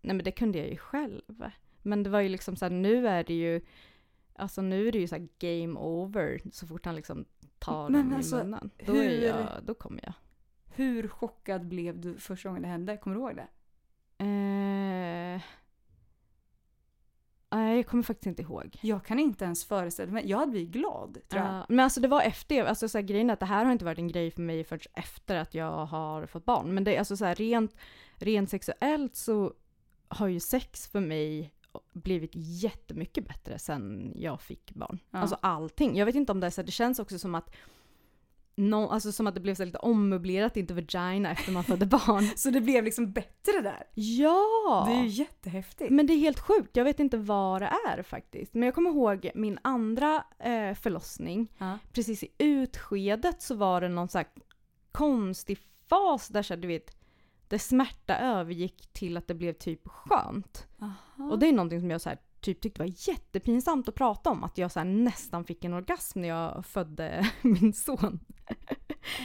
Nej 0.01 0.16
men 0.16 0.24
det 0.24 0.33
kunde 0.33 0.59
jag 0.59 0.68
ju 0.68 0.76
själv. 0.76 1.51
Men 1.83 2.03
det 2.03 2.11
var 2.11 2.20
ju 2.20 2.28
liksom 2.28 2.57
så 2.57 2.64
här, 2.64 2.72
nu 2.72 3.09
är 3.09 3.24
det 3.24 3.35
ju, 3.35 3.61
alltså 4.35 4.62
nu 4.62 4.89
är 4.89 4.93
det 4.93 4.99
ju 4.99 5.07
så 5.09 5.14
här 5.16 5.28
game 5.39 5.78
over 5.81 6.41
så 6.53 6.66
fort 6.66 6.87
han 6.87 6.95
liksom 6.97 7.24
tar 7.59 7.89
Men 7.89 8.09
den 8.09 8.16
alltså, 8.16 8.37
i 8.41 8.45
munnen. 8.45 8.70
Då, 8.87 8.93
hur- 8.93 9.03
är 9.11 9.26
jag, 9.26 9.64
då 9.64 9.74
kommer 9.74 10.01
jag. 10.05 10.12
Hur 10.74 11.09
chockad 11.09 11.66
blev 11.68 12.01
du 12.01 12.18
första 12.18 12.49
gången 12.49 12.62
det 12.62 12.68
hände? 12.68 12.97
Kommer 12.97 13.16
du 13.16 13.22
ihåg 13.22 13.37
det? 13.37 13.49
Eh... 14.24 15.43
Nej, 17.53 17.70
jag 17.81 17.87
kommer 17.87 18.03
faktiskt 18.03 18.26
inte 18.26 18.43
ihåg. 18.43 18.78
Jag 18.81 19.05
kan 19.05 19.18
inte 19.18 19.45
ens 19.45 19.64
föreställa 19.64 20.12
mig. 20.12 20.26
Jag 20.26 20.39
hade 20.39 20.51
blivit 20.51 20.70
glad, 20.70 21.18
tror 21.28 21.43
jag. 21.43 21.55
Ja, 21.55 21.66
men 21.68 21.81
alltså 21.81 22.01
det 22.01 22.09
var 22.09 22.22
efter, 22.22 22.64
alltså 22.64 22.89
så 22.89 22.99
här, 22.99 23.03
grejen 23.03 23.31
är 23.31 23.35
att 23.35 23.41
det 23.41 23.47
här 23.47 23.64
har 23.64 23.72
inte 23.72 23.85
varit 23.85 23.99
en 23.99 24.09
grej 24.09 24.31
för 24.31 24.43
mig 24.43 24.64
förrän 24.64 24.81
efter 24.95 25.37
att 25.37 25.55
jag 25.55 25.87
har 25.87 26.26
fått 26.26 26.45
barn. 26.45 26.74
Men 26.74 26.85
det 26.85 26.95
är 26.95 26.99
alltså 26.99 27.16
så 27.16 27.24
här, 27.24 27.35
rent, 27.35 27.76
rent 28.16 28.51
sexuellt 28.51 29.16
så 29.16 29.53
har 30.09 30.28
ju 30.28 30.41
sex 30.41 30.87
för 30.87 31.01
mig 31.01 31.55
blivit 31.93 32.31
jättemycket 32.35 33.28
bättre 33.28 33.59
sen 33.59 34.12
jag 34.16 34.41
fick 34.41 34.74
barn. 34.74 34.99
Ja. 35.11 35.18
Alltså 35.18 35.37
allting. 35.43 35.97
Jag 35.97 36.07
vet 36.07 36.14
inte 36.14 36.33
om 36.33 36.41
det 36.41 36.47
är 36.47 36.51
så, 36.51 36.62
det 36.62 36.72
känns 36.72 36.99
också 36.99 37.18
som 37.18 37.35
att 37.35 37.51
No, 38.57 38.88
alltså 38.88 39.12
som 39.12 39.26
att 39.26 39.34
det 39.34 39.40
blev 39.40 39.55
så 39.55 39.64
lite 39.64 39.78
ommöblerat 39.78 40.57
inte 40.57 40.74
vagina 40.74 41.30
efter 41.30 41.53
man 41.53 41.64
födde 41.64 41.86
barn. 41.86 42.30
Så 42.36 42.51
det 42.51 42.61
blev 42.61 42.84
liksom 42.84 43.12
bättre 43.12 43.61
där. 43.62 43.86
Ja! 43.94 44.84
Det 44.88 44.94
är 44.94 45.03
ju 45.03 45.09
jättehäftigt. 45.09 45.90
Men 45.90 46.07
det 46.07 46.12
är 46.12 46.18
helt 46.18 46.40
sjukt, 46.40 46.76
jag 46.76 46.84
vet 46.84 47.01
inte 47.01 47.16
vad 47.16 47.62
det 47.62 47.70
är 47.88 48.03
faktiskt. 48.03 48.55
Men 48.55 48.62
jag 48.62 48.74
kommer 48.74 48.90
ihåg 48.90 49.30
min 49.34 49.59
andra 49.62 50.24
eh, 50.38 50.74
förlossning. 50.74 51.53
Ja. 51.59 51.78
Precis 51.92 52.22
i 52.22 52.28
utskedet 52.38 53.42
så 53.42 53.55
var 53.55 53.80
det 53.80 53.88
någon 53.88 54.09
så 54.09 54.22
konstig 54.92 55.59
fas 55.88 56.28
där 56.28 56.42
så 56.42 56.55
här, 56.55 56.61
du 56.61 56.68
vet, 56.68 56.96
där 57.48 57.59
smärta 57.59 58.16
övergick 58.16 58.92
till 58.92 59.16
att 59.16 59.28
det 59.28 59.34
blev 59.34 59.53
typ 59.53 59.88
skönt. 59.88 60.66
Aha. 60.80 61.30
Och 61.30 61.38
det 61.38 61.46
är 61.46 61.53
någonting 61.53 61.80
som 61.80 61.90
jag 61.90 62.01
så 62.01 62.09
här, 62.09 62.18
typ 62.40 62.61
tyckte 62.61 62.82
var 62.82 63.09
jättepinsamt 63.09 63.88
att 63.88 63.94
prata 63.94 64.30
om. 64.30 64.44
Att 64.44 64.59
jag 64.59 64.72
så 64.72 64.84
nästan 64.84 65.44
fick 65.44 65.64
en 65.64 65.74
orgasm 65.74 66.20
när 66.20 66.28
jag 66.28 66.66
födde 66.66 67.30
min 67.42 67.72
son. 67.72 68.20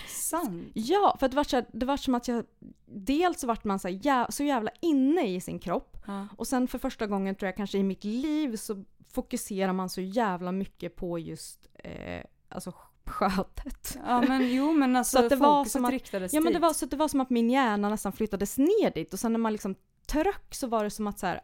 Sant. 0.07 0.71
Ja, 0.73 1.17
för 1.19 1.29
det 1.29 1.35
var, 1.35 1.43
så 1.43 1.55
här, 1.55 1.65
det 1.73 1.85
var 1.85 1.97
som 1.97 2.15
att 2.15 2.27
jag... 2.27 2.45
Dels 2.85 3.43
vart 3.43 3.63
man 3.63 3.79
så, 3.79 3.89
jä, 3.89 4.25
så 4.29 4.43
jävla 4.43 4.71
inne 4.81 5.27
i 5.27 5.41
sin 5.41 5.59
kropp. 5.59 5.97
Ja. 6.07 6.27
Och 6.37 6.47
sen 6.47 6.67
för 6.67 6.79
första 6.79 7.07
gången 7.07 7.35
tror 7.35 7.47
jag 7.47 7.55
kanske 7.55 7.77
i 7.77 7.83
mitt 7.83 8.03
liv 8.03 8.55
så 8.55 8.83
fokuserar 9.13 9.73
man 9.73 9.89
så 9.89 10.01
jävla 10.01 10.51
mycket 10.51 10.95
på 10.95 11.19
just 11.19 11.67
eh, 11.83 12.23
alltså 12.49 12.73
skötet. 13.05 13.97
ja 14.05 14.21
men 14.21 14.53
jo 14.55 14.73
men 14.73 14.95
alltså 14.95 15.17
Så 15.17 15.23
att 15.23 15.29
det 15.29 15.35
var 15.35 15.65
som 15.65 15.85
att- 15.85 15.91
riktades 15.91 16.33
Ja 16.33 16.39
men 16.41 16.53
det 16.53 16.59
dit. 16.59 16.61
var, 16.61 16.73
så 16.73 16.85
det 16.85 16.95
var 16.95 17.07
som 17.07 17.21
att 17.21 17.29
min 17.29 17.49
hjärna 17.49 17.89
nästan 17.89 18.11
flyttades 18.11 18.57
ner 18.57 18.93
dit 18.93 19.13
och 19.13 19.19
sen 19.19 19.31
när 19.33 19.39
man 19.39 19.51
liksom 19.51 19.75
tryck 20.07 20.45
så 20.55 20.67
var 20.67 20.83
det 20.83 20.89
som 20.89 21.07
att 21.07 21.19
så 21.19 21.25
här, 21.27 21.41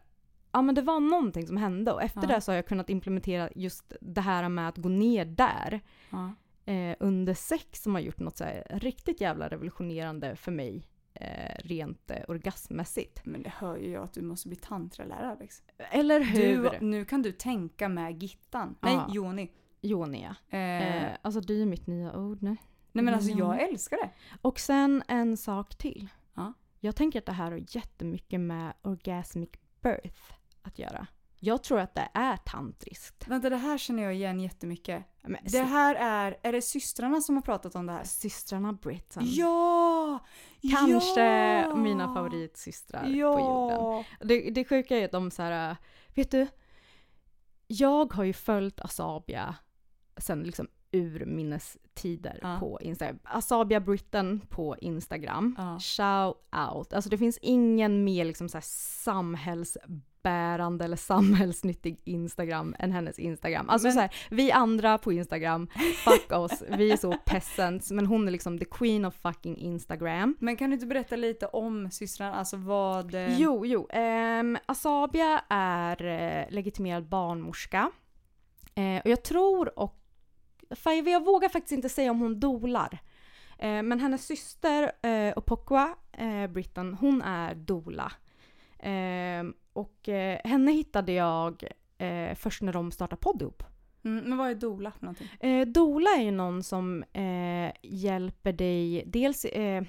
ja 0.51 0.61
men 0.61 0.75
det 0.75 0.81
var 0.81 0.99
någonting 0.99 1.47
som 1.47 1.57
hände 1.57 1.91
och 1.91 2.03
efter 2.03 2.21
Ja. 2.21 2.27
det 2.27 2.41
så 2.41 2.51
har 2.51 2.55
jag 2.55 2.67
kunnat 2.67 2.89
implementera 2.89 3.49
just 3.55 3.93
det 4.01 4.21
här 4.21 4.49
med 4.49 4.67
att 4.67 4.77
gå 4.77 4.89
ner 4.89 5.25
där 5.25 5.81
Ja. 6.09 6.31
Eh, 6.71 6.95
under 6.99 7.33
sex 7.33 7.83
som 7.83 7.93
har 7.95 8.01
gjort 8.01 8.19
något 8.19 8.37
så 8.37 8.45
riktigt 8.69 9.21
jävla 9.21 9.47
revolutionerande 9.49 10.35
för 10.35 10.51
mig 10.51 10.87
eh, 11.13 11.55
rent 11.63 12.11
eh, 12.11 12.23
orgasmmässigt. 12.27 13.25
Men 13.25 13.43
det 13.43 13.49
hör 13.49 13.77
ju 13.77 13.91
jag 13.91 14.03
att 14.03 14.13
du 14.13 14.21
måste 14.21 14.47
bli 14.47 14.57
tantralärare 14.57 15.31
Alex. 15.31 15.63
Eller 15.77 16.19
hur? 16.21 16.69
Du, 16.69 16.85
nu 16.85 17.05
kan 17.05 17.21
du 17.21 17.31
tänka 17.31 17.89
med 17.89 18.23
Gittan. 18.23 18.75
Nej, 18.81 18.93
Ja. 18.93 19.07
Joni. 19.13 19.51
Jonia. 19.81 20.35
Eh, 20.49 20.59
Eh, 20.59 21.17
alltså 21.21 21.41
det 21.41 21.53
är 21.53 21.57
ju 21.57 21.65
mitt 21.65 21.87
nya 21.87 22.17
ord 22.17 22.41
nu. 22.41 22.55
nej 22.91 23.05
men 23.05 23.13
alltså 23.13 23.31
jag 23.31 23.61
älskar 23.61 23.97
det. 23.97 24.09
Och 24.41 24.59
sen 24.59 25.03
en 25.07 25.37
sak 25.37 25.75
till. 25.75 26.07
Ja. 26.33 26.53
Jag 26.79 26.95
tänker 26.95 27.19
att 27.19 27.25
det 27.25 27.31
här 27.31 27.51
har 27.51 27.63
jättemycket 27.75 28.39
med 28.39 28.73
orgasmic 28.81 29.49
birth 29.81 30.33
att 30.61 30.79
göra. 30.79 31.07
Jag 31.43 31.63
tror 31.63 31.79
att 31.79 31.95
det 31.95 32.09
är 32.13 32.37
tantriskt. 32.37 33.27
Vänta 33.27 33.49
det 33.49 33.57
här 33.57 33.77
känner 33.77 34.03
jag 34.03 34.15
igen 34.15 34.39
jättemycket. 34.39 35.03
Men, 35.21 35.37
Det 35.43 35.61
här 35.61 35.95
är, 35.95 36.37
är 36.43 36.51
det 36.51 36.61
systrarna 36.61 37.21
som 37.21 37.35
har 37.35 37.41
pratat 37.41 37.75
om 37.75 37.85
det 37.85 37.93
här? 37.93 38.03
Systrarna 38.03 38.73
Britton. 38.73 39.23
Ja! 39.25 40.19
Kanske 40.71 41.21
ja! 41.21 41.75
mina 41.75 42.13
favoritsystrar 42.13 43.07
ja. 43.07 43.33
på 43.33 43.39
jorden. 43.39 44.03
Det, 44.27 44.51
det 44.51 44.65
sjuka 44.65 44.97
är 44.97 45.05
att 45.05 45.11
de 45.11 45.31
så 45.31 45.41
här, 45.41 45.77
vet 46.15 46.31
du? 46.31 46.47
Jag 47.67 48.13
har 48.13 48.23
ju 48.23 48.33
följt 48.33 48.81
Asabia 48.81 49.55
sen 50.17 50.43
liksom 50.43 50.67
urminnes 50.91 51.77
tider 51.93 52.39
Ja. 52.41 52.57
på 52.59 52.79
Instagram. 52.81 53.19
Asabia 53.23 53.79
Britain 53.79 54.41
på 54.49 54.75
Instagram. 54.81 55.55
Ja. 55.57 55.79
Shout 55.79 56.37
out. 56.73 56.93
Alltså 56.93 57.09
det 57.09 57.17
finns 57.17 57.37
ingen 57.41 58.03
mer 58.03 58.25
liksom 58.25 58.49
så 58.49 58.59
samhällsbärande 58.61 60.85
eller 60.85 60.95
samhällsnyttig 60.97 62.01
Instagram 62.03 62.75
än 62.79 62.91
hennes 62.91 63.19
Instagram. 63.19 63.69
Alltså 63.69 63.87
Men- 63.87 63.93
så 63.93 63.99
här, 63.99 64.15
vi 64.29 64.51
andra 64.51 64.97
på 64.97 65.13
Instagram, 65.13 65.67
fuck 66.05 66.31
oss, 66.31 66.63
vi 66.77 66.91
är 66.91 66.97
så 66.97 67.13
peasants, 67.25 67.91
men 67.91 68.05
hon 68.05 68.27
är 68.27 68.31
liksom 68.31 68.59
the 68.59 68.65
queen 68.65 69.05
of 69.05 69.15
fucking 69.15 69.57
Instagram. 69.57 70.35
Men 70.39 70.57
kan 70.57 70.69
du 70.69 70.73
inte 70.73 70.85
berätta 70.85 71.15
lite 71.15 71.45
om 71.47 71.91
systrarna? 71.91 72.35
Alltså 72.35 72.57
vad... 72.57 73.15
eh, 73.15 73.39
Jo, 73.39 73.65
jo. 73.65 73.87
Um, 74.39 74.57
Asabia 74.65 75.41
är 75.49 76.05
eh, 76.05 76.45
legitimerad 76.49 77.07
barnmorska. 77.09 77.91
Eh, 78.75 79.01
och 79.03 79.09
jag 79.09 79.23
tror 79.23 79.79
och... 79.79 79.97
Fan, 80.75 81.05
jag 81.05 81.25
vågar 81.25 81.49
faktiskt 81.49 81.71
inte 81.71 81.89
säga 81.89 82.11
om 82.11 82.19
hon 82.19 82.39
dolar. 82.39 82.99
Eh, 83.59 83.83
men 83.83 83.99
hennes 83.99 84.25
syster 84.25 84.91
uh, 85.05 85.37
Opokwa, 85.37 85.95
uh, 86.21 86.47
Britton, 86.47 86.93
hon 86.93 87.21
är 87.21 87.55
dola. 87.55 88.11
Ehm, 88.81 89.53
och 89.73 90.09
eh, 90.09 90.39
henne 90.43 90.71
hittade 90.71 91.11
jag 91.11 91.63
eh, 91.97 92.35
först 92.35 92.61
när 92.61 92.73
de 92.73 92.91
startade 92.91 93.21
podd 93.21 93.41
ihop. 93.41 93.63
Mm, 94.03 94.23
men 94.29 94.37
vad 94.37 94.49
är 94.49 94.55
dola 94.55 94.91
för 94.91 95.01
någonting? 95.05 95.27
Eh, 95.39 95.67
dola 95.67 96.09
är 96.09 96.21
ju 96.21 96.31
någon 96.31 96.63
som 96.63 97.03
eh, 97.03 97.71
hjälper 97.81 98.53
dig, 98.53 99.03
dels, 99.05 99.45
eh, 99.45 99.83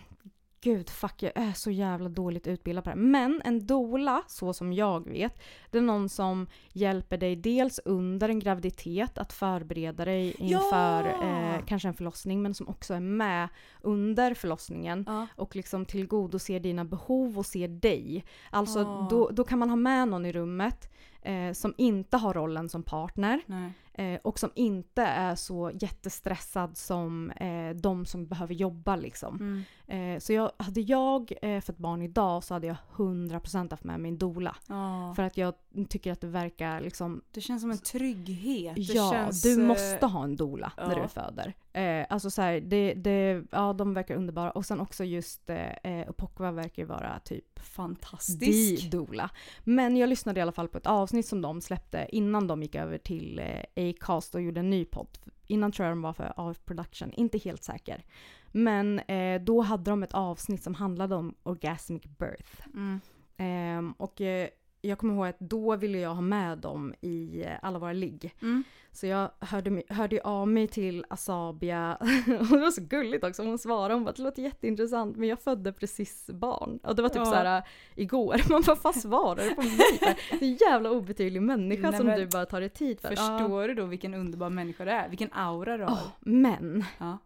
gud 0.63 0.91
fuck 0.91 1.23
jag 1.23 1.33
är 1.35 1.53
så 1.53 1.71
jävla 1.71 2.09
dåligt 2.09 2.47
utbildad 2.47 2.85
på 2.85 2.91
det 2.91 2.97
här. 2.97 3.03
Men 3.03 3.43
en 3.45 3.67
dola, 3.67 4.23
så 4.29 4.53
som 4.53 4.73
jag 4.73 5.09
vet, 5.09 5.43
det 5.71 5.79
är 5.79 5.83
någon 5.83 6.09
som 6.09 6.47
hjälper 6.73 7.17
dig 7.17 7.37
dels 7.37 7.81
under 7.85 8.29
en 8.29 8.39
graviditet 8.39 9.19
att 9.19 9.33
förbereda 9.33 10.05
dig 10.05 10.35
inför 10.39 11.05
Ja! 11.07 11.55
eh, 11.55 11.65
kanske 11.67 11.89
en 11.89 11.95
förlossning 11.95 12.43
men 12.43 12.55
som 12.55 12.69
också 12.69 12.95
är 12.95 13.01
med 13.01 13.49
under 13.81 14.35
förlossningen 14.35 15.05
Ja. 15.09 15.27
och 15.37 15.57
liksom 15.57 15.85
tillgodoser 15.87 16.61
dina 16.61 16.85
behov 16.85 17.39
och 17.39 17.47
ser 17.47 17.69
dig. 17.69 18.25
Alltså 18.51 18.79
Ah. 18.81 19.09
då, 19.11 19.29
då 19.31 19.45
kan 19.45 19.59
man 19.59 19.69
ha 19.71 19.77
med 19.77 20.09
någon 20.09 20.27
i 20.27 20.33
rummet 20.33 20.93
eh, 21.23 21.53
som 21.53 21.75
inte 21.79 22.17
har 22.17 22.35
rollen 22.35 22.69
som 22.69 22.83
partner 22.83 23.41
Nej. 23.47 23.73
Eh, 23.95 24.21
och 24.23 24.39
som 24.39 24.51
inte 24.55 25.03
är 25.03 25.35
så 25.35 25.71
jättestressad 25.75 26.77
som 26.77 27.31
eh, 27.31 27.71
de 27.71 28.07
som 28.07 28.27
behöver 28.27 28.55
jobba 28.55 28.97
liksom. 28.97 29.37
Mm. 29.37 30.15
Eh, 30.15 30.21
så 30.21 30.33
jag, 30.33 30.53
hade 30.57 30.81
jag 30.81 31.33
eh, 31.43 31.61
fått 31.61 31.79
barn 31.79 32.03
idag 32.03 32.45
så 32.45 32.55
hade 32.55 32.67
jag 32.67 32.77
100% 32.97 33.71
haft 33.71 33.85
med 33.85 34.01
min 34.01 34.19
dola. 34.19 34.57
Ja. 34.69 35.13
För 35.17 35.23
att 35.23 35.37
jag 35.37 35.55
tycker 35.89 36.13
att 36.13 36.21
det 36.21 36.27
verkar 36.27 36.81
liksom 36.81 37.23
Det 37.31 37.41
känns 37.41 37.63
som 37.63 37.71
en 37.71 37.79
trygghet. 37.79 38.75
Det 38.75 38.81
Ja, 38.81 39.11
känns, 39.13 39.43
du 39.43 39.61
eh, 39.61 39.67
måste 39.67 40.07
ha 40.07 40.25
en 40.25 40.37
dola 40.37 40.73
när 40.77 41.03
du 41.03 41.09
föder. 41.09 41.55
Eh, 41.73 42.07
alltså 42.11 42.31
så 42.31 42.43
här, 42.43 42.61
det, 42.61 42.95
det, 42.95 43.43
ja 43.51 43.73
de 43.73 43.95
verkar 43.95 44.15
underbara. 44.17 44.51
Och 44.51 44.67
sen 44.67 44.81
också 44.81 45.05
just 45.05 45.51
eh, 45.51 45.73
eh, 45.85 46.09
Upokwa 46.09 46.53
verkar 46.53 46.83
ju 46.83 46.87
vara 46.87 47.19
typ 47.19 47.61
Fantastisk. 47.61 48.91
dola. 48.91 49.31
Men 49.65 49.97
jag 49.97 50.09
lyssnade 50.09 50.41
i 50.41 50.43
alla 50.43 50.53
fall 50.53 50.69
på 50.69 50.79
ett 50.79 50.87
avsnitt 50.87 51.27
som 51.27 51.43
de 51.43 51.61
släppte 51.61 52.07
innan 52.13 52.47
de 52.47 52.63
gick 52.63 52.75
över 52.75 52.99
till 52.99 53.39
eh, 53.39 53.91
Acast 53.91 54.35
och 54.35 54.43
gjorde 54.43 54.61
en 54.61 54.71
ny 54.71 54.85
podd. 54.85 55.19
Innan 55.47 55.73
tror 55.73 55.87
jag 55.87 55.97
de 55.97 56.03
var 56.03 56.13
för 56.13 56.33
AF 56.37 56.65
Production, 56.65 57.13
inte 57.13 57.39
helt 57.39 57.65
säker. 57.65 58.05
Men 58.53 58.99
eh, 58.99 59.43
då 59.43 59.61
hade 59.61 59.91
de 59.91 60.03
ett 60.03 60.15
avsnitt 60.15 60.63
som 60.63 60.75
handlade 60.75 61.15
om 61.15 61.35
orgasmic 61.43 62.03
birth. 62.03 62.69
Mm. 62.75 63.01
Ehm, 63.37 63.93
och 63.93 64.21
eh, 64.21 64.49
jag 64.85 64.99
kommer 64.99 65.15
ihåg 65.15 65.27
att 65.27 65.41
då 65.41 65.77
ville 65.77 65.99
jag 65.99 66.15
ha 66.15 66.21
med 66.21 66.59
dem 66.59 66.95
i 67.01 67.43
eh, 67.43 67.53
alla 67.63 67.79
våra 67.79 67.93
ligg. 67.93 68.35
Mm. 68.43 68.65
Så 68.93 69.07
jag 69.07 69.31
hörde, 69.41 69.83
hörde 69.89 70.21
av 70.25 70.49
mig 70.49 70.69
till 70.69 71.05
Asabia 71.11 71.97
och 72.01 72.07
det 72.27 72.59
var 72.59 72.71
så 72.71 72.83
gulligt 72.83 73.25
också. 73.25 73.43
Hon 73.45 73.59
svarade 73.59 73.95
hon 73.95 74.05
bara 74.05 74.13
det 74.13 74.23
låter 74.23 74.43
jätteintressant 74.43 75.17
men 75.17 75.29
jag 75.29 75.41
födde 75.41 75.73
precis 75.73 76.27
barn. 76.27 76.79
Och 76.83 76.97
det 76.97 77.03
var 77.03 77.09
typ 77.09 77.17
Ja. 77.19 77.25
så 77.25 77.35
här 77.35 77.57
äh, 77.59 77.65
igår. 77.95 78.41
Man 78.53 78.63
bara 78.67 78.77
vad 78.83 78.95
svarar 78.95 79.45
du 79.45 79.55
på 79.55 79.63
mig? 79.63 80.17
Det 80.31 80.45
är 80.45 80.51
en 80.51 80.57
jävla 80.57 80.91
obetydlig 80.91 81.43
människa 81.43 81.91
Nej, 81.91 81.99
som 81.99 82.07
du 82.07 82.27
bara 82.27 82.47
tar 82.47 82.61
dig 82.61 82.69
tid 82.71 83.01
för. 83.01 83.11
Ja. 83.11 83.17
Förstår 83.17 83.69
du 83.69 83.75
då 83.75 83.85
vilken 83.87 84.15
underbar 84.15 84.51
människa 84.51 84.85
det 84.85 84.93
är? 84.93 85.09
Vilken 85.09 85.33
aura 85.33 85.77
du 85.77 85.85
har? 85.85 85.93
Åh, 85.93 86.09
men 86.21 86.85
Ja. 86.99 87.19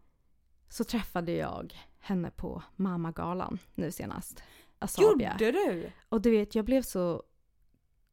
så 0.69 0.85
träffade 0.85 1.33
jag 1.33 1.75
henne 1.99 2.31
på 2.31 2.63
Mamagalan 2.77 3.59
nu 3.75 3.91
senast. 3.91 4.43
Asabia. 4.79 5.33
Gjorde 5.41 5.53
du? 5.53 5.91
Och 6.09 6.21
du 6.21 6.31
vet, 6.31 6.55
jag 6.55 6.65
blev 6.65 6.83
så 6.83 7.23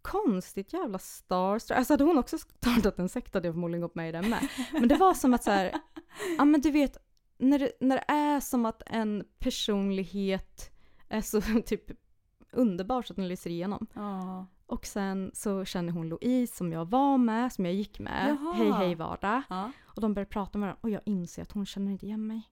konstigt 0.04 0.74
jävla 0.74 0.99
starstruck. 0.99 1.78
Alltså 1.78 1.93
hade 1.93 2.04
hon 2.04 2.18
också 2.18 2.38
startat 2.38 2.99
en 2.99 3.10
sekt 3.10 3.34
hade 3.34 3.47
jag 3.47 3.56
förmodligen 3.56 3.82
gått 3.82 3.95
med 3.95 4.10
i 4.10 4.12
den 4.12 4.30
med. 4.30 4.47
Men 4.72 4.88
det 4.88 4.95
var 4.95 5.14
som 5.14 5.34
att 5.34 5.43
så 5.43 5.51
här, 5.51 5.74
ja 6.38 6.45
men 6.45 6.62
du 6.62 6.72
vet, 6.72 6.97
när 7.38 7.60
det, 7.60 7.72
när 7.80 7.95
det 7.95 8.06
är 8.08 8.39
som 8.39 8.66
att 8.66 8.84
en 8.86 9.24
personlighet 9.39 10.72
är 11.10 11.22
så 11.22 11.41
typ 11.66 11.91
underbar 12.51 13.01
så 13.01 13.14
att 13.14 13.18
den 13.18 13.28
lyser 13.28 13.49
igenom. 13.49 13.88
Ja. 13.93 14.45
Och 14.66 14.86
sen 14.86 15.32
så 15.34 15.66
känner 15.66 15.93
hon 15.93 16.10
Louise 16.10 16.56
som 16.56 16.74
jag 16.74 16.86
var 16.86 17.18
med, 17.18 17.54
som 17.54 17.66
jag 17.66 17.74
gick 17.74 17.99
med. 17.99 18.30
Jaha. 18.30 18.54
Hej 18.54 18.72
hej 18.72 18.95
vardag. 18.95 19.41
Ja. 19.49 19.72
Och 19.84 20.01
de 20.01 20.14
börjar 20.14 20.26
prata 20.26 20.58
med 20.58 20.66
varandra 20.66 20.80
och 20.82 20.89
jag 20.89 21.01
inser 21.06 21.41
att 21.41 21.51
hon 21.51 21.66
känner 21.66 21.91
inte 21.91 22.06
igen 22.06 22.28
mig. 22.28 22.49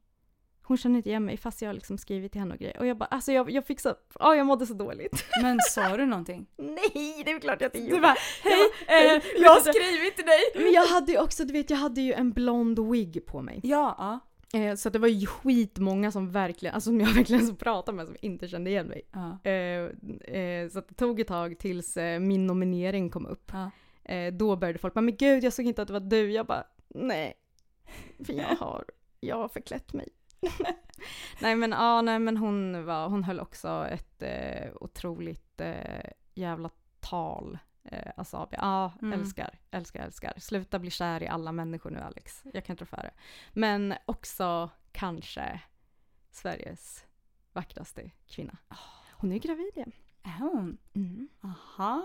Hon 0.64 0.78
känner 0.78 0.98
inte 0.98 1.10
igen 1.10 1.26
mig 1.26 1.38
fast 1.38 1.62
jag 1.62 1.70
har 1.70 1.74
liksom 1.74 1.98
skrivit 1.98 2.32
till 2.32 2.42
henne 2.42 2.54
och 2.54 2.60
grejer. 2.60 2.80
Och 2.80 2.86
jag 2.88 2.98
bara, 2.98 3.06
alltså 3.06 3.32
jag, 3.32 3.52
jag 3.52 3.66
fick 3.66 3.80
så, 3.80 3.96
ja 4.20 4.36
jag 4.36 4.46
mådde 4.46 4.66
så 4.66 4.74
dåligt. 4.74 5.24
Men 5.42 5.60
sa 5.60 5.98
du 5.98 6.06
någonting? 6.06 6.46
Nej, 6.58 7.22
det 7.26 7.32
är 7.32 7.40
klart 7.40 7.62
jag 7.62 7.68
inte 7.68 7.80
Du 7.80 7.86
gjorde. 7.88 8.02
bara, 8.02 8.16
hej, 8.44 8.54
hej, 8.88 9.16
eh, 9.16 9.24
jag 9.42 9.50
har 9.50 9.64
du- 9.66 9.74
skrivit 9.74 10.16
till 10.16 10.26
dig! 10.26 10.64
Men 10.64 10.74
jag 10.74 10.86
hade 10.86 11.12
ju 11.12 11.20
också, 11.20 11.46
du 11.46 11.54
vet 11.54 11.70
jag 11.70 11.78
hade 11.78 12.02
ju 12.02 12.14
en 12.14 12.32
blond 12.32 12.92
wig 12.92 13.26
på 13.26 13.42
mig. 13.42 13.60
Ja, 13.64 13.96
ja. 13.98 14.60
Eh, 14.60 14.76
så 14.76 14.90
det 14.90 15.00
var 15.00 15.08
ju 15.08 15.26
skitmånga 15.28 16.12
som 16.12 16.32
verkligen, 16.32 16.76
alltså 16.76 16.88
som 16.90 17.00
jag 17.02 17.10
verkligen 17.16 17.48
så 17.48 17.56
pratade 17.56 17.96
med 17.96 18.06
som 18.08 18.16
inte 18.22 18.48
kände 18.48 18.70
igen 18.70 18.88
mig. 18.88 19.02
ja. 19.12 19.50
Eh, 19.52 20.36
eh, 20.42 20.70
så 20.70 20.82
det 20.88 20.94
tog 20.96 21.20
ett 21.20 21.28
tag 21.28 21.60
tills 21.60 21.98
eh, 21.98 22.20
min 22.20 22.48
nominering 22.48 23.10
kom 23.10 23.26
upp. 23.26 23.52
ja. 23.54 23.72
Eh, 24.14 24.34
då 24.34 24.56
började 24.56 24.80
folk 24.80 24.94
bara, 24.94 25.02
men 25.02 25.16
gud 25.16 25.44
jag 25.44 25.54
såg 25.54 25.66
inte 25.66 25.82
att 25.82 25.88
det 25.88 25.94
var 25.94 26.00
du. 26.00 26.32
Jag 26.32 26.46
bara, 26.46 26.64
nej. 26.88 27.34
För 28.26 28.34
jag 28.34 28.44
har, 28.60 28.84
jag 29.20 29.36
har 29.36 29.48
förklätt 29.48 29.94
mig. 29.94 30.08
Nej 31.42 31.56
men 31.56 31.72
ja, 31.72 32.02
nej 32.02 32.20
men 32.20 32.38
hon 32.38 32.86
var, 32.86 33.10
hon 33.10 33.24
höll 33.24 33.40
också 33.40 33.88
ett 33.92 34.22
eh, 34.22 34.72
otroligt 34.76 35.62
eh, 35.62 36.10
jävla 36.34 36.70
tal. 37.00 37.58
Eh, 37.84 38.12
Asabi. 38.18 38.56
Ja, 38.60 38.94
Mm. 39.02 39.20
älskar, 39.20 39.60
älskar, 39.72 40.04
älskar. 40.06 40.34
Sluta 40.38 40.80
bli 40.80 40.90
kär 40.92 41.24
i 41.24 41.28
alla 41.28 41.52
människor 41.52 41.90
nu 41.90 42.00
Alex. 42.00 42.44
Jag 42.54 42.66
kan 42.66 42.74
inte 42.74 42.86
för 42.86 42.98
det. 42.98 43.12
Men 43.54 43.94
också 44.06 44.70
kanske 44.92 45.62
Sveriges 46.32 47.06
vackraste 47.54 48.12
kvinna. 48.28 48.58
Hon 49.12 49.32
är 49.32 49.38
gravid 49.40 49.72
igen. 49.76 49.92
Är 50.24 50.40
hon? 50.40 50.78
Mm. 50.94 51.30
Aha. 51.42 52.04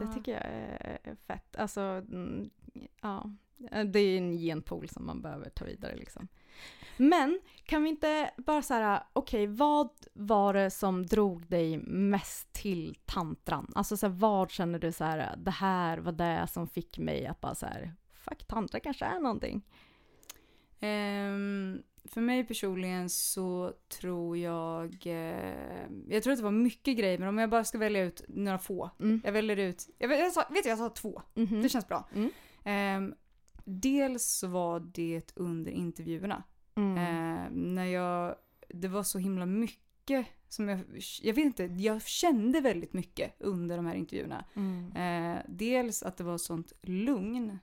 Det 0.00 0.06
tycker 0.14 0.32
jag 0.32 0.42
är 0.44 1.16
fett. 1.26 1.56
Alltså, 1.56 1.80
mm, 1.80 2.50
ja. 3.00 3.30
Det 3.86 3.98
är 3.98 4.18
en 4.18 4.32
genpool 4.38 4.88
som 4.88 5.06
man 5.06 5.22
behöver 5.22 5.50
ta 5.50 5.64
vidare 5.64 5.96
liksom. 5.96 6.28
Men 7.00 7.40
kan 7.64 7.82
vi 7.82 7.88
inte 7.88 8.30
bara 8.36 8.62
så 8.62 8.74
här, 8.74 9.02
okej, 9.12 9.46
vad 9.46 9.90
var 10.12 10.54
det 10.54 10.70
som 10.70 11.06
drog 11.06 11.46
dig 11.46 11.78
mest 11.86 12.52
till 12.52 12.98
tantran? 13.04 13.72
Alltså 13.74 13.96
så 13.96 14.06
här, 14.06 14.14
vad 14.14 14.50
känner 14.50 14.78
du 14.78 14.92
så 14.92 15.04
här, 15.04 15.36
det 15.36 15.50
här 15.50 15.98
var 15.98 16.12
det 16.12 16.46
som 16.52 16.68
fick 16.68 16.98
mig 16.98 17.26
att 17.26 17.40
bara 17.40 17.54
så 17.54 17.66
här, 17.66 17.94
fuck, 18.12 18.46
tantra 18.46 18.80
kanske 18.80 19.04
är 19.04 19.18
någonting. 19.18 19.62
Ehm, 20.80 21.82
för 22.04 22.20
mig 22.20 22.44
personligen 22.44 23.10
så 23.10 23.72
tror 24.00 24.38
jag... 24.38 25.06
eh, 25.06 25.86
jag 26.08 26.22
tror 26.22 26.32
att 26.32 26.38
det 26.38 26.44
var 26.44 26.50
mycket 26.50 26.98
grejer, 26.98 27.18
men 27.18 27.28
om 27.28 27.38
jag 27.38 27.50
bara 27.50 27.64
ska 27.64 27.78
välja 27.78 28.02
ut 28.02 28.22
några 28.28 28.58
få. 28.58 28.90
Mm. 29.00 29.20
Jag 29.24 29.32
väljer 29.32 29.56
ut... 29.56 29.88
Jag 29.98 30.12
jag 30.12 30.32
sa, 30.32 30.46
vet 30.50 30.62
du, 30.62 30.68
jag 30.68 30.78
sa 30.78 30.88
två. 30.88 31.22
Mhm. 31.34 31.62
Det 31.62 31.68
känns 31.68 31.88
bra. 31.88 32.08
Mm. 32.14 32.30
Ehm, 32.64 33.14
dels 33.64 34.42
var 34.42 34.80
det 34.80 35.32
under 35.34 35.70
intervjuerna. 35.72 36.42
Mm. 36.80 36.96
Eh, 36.96 37.50
när 37.50 37.84
jag, 37.84 38.36
det 38.68 38.88
var 38.88 39.02
så 39.02 39.18
himla 39.18 39.46
mycket 39.46 40.26
som 40.48 40.68
jag, 40.68 40.80
jag 41.22 41.34
vet 41.34 41.44
inte, 41.44 41.64
jag 41.64 42.02
kände 42.02 42.60
väldigt 42.60 42.92
mycket 42.92 43.34
under 43.38 43.76
de 43.76 43.86
här 43.86 43.94
intervjuerna. 43.94 44.44
Mm. 44.54 44.92
Eh, 44.96 45.42
dels 45.48 46.02
att 46.02 46.16
det 46.16 46.24
var 46.24 46.38
sånt 46.38 46.72
lugn. 46.82 47.58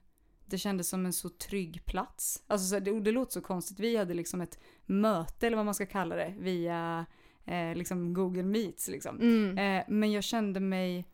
Det 0.46 0.58
kändes 0.58 0.90
som 0.90 1.06
en 1.06 1.14
så 1.14 1.30
trygg 1.30 1.86
plats. 1.86 2.44
Alltså 2.48 2.68
så, 2.68 2.80
det, 2.80 3.00
det 3.00 3.12
låter 3.12 3.34
så 3.34 3.42
konstigt, 3.42 3.80
vi 3.80 3.98
hade 3.98 4.14
liksom 4.14 4.42
ett 4.42 4.60
möte 4.86 5.48
eller 5.48 5.58
vad 5.58 5.66
man 5.66 5.76
ska 5.76 5.86
kalla 5.86 6.16
det 6.16 6.34
via 6.40 7.06
eh, 7.46 7.76
liksom 7.76 8.14
Google 8.14 8.44
Meets 8.44 8.88
liksom. 8.88 9.22
Mm. 9.22 9.58
Eh, 9.58 9.86
men 9.88 10.12
jag 10.12 10.24
kände 10.24 10.60
mig 10.60 11.06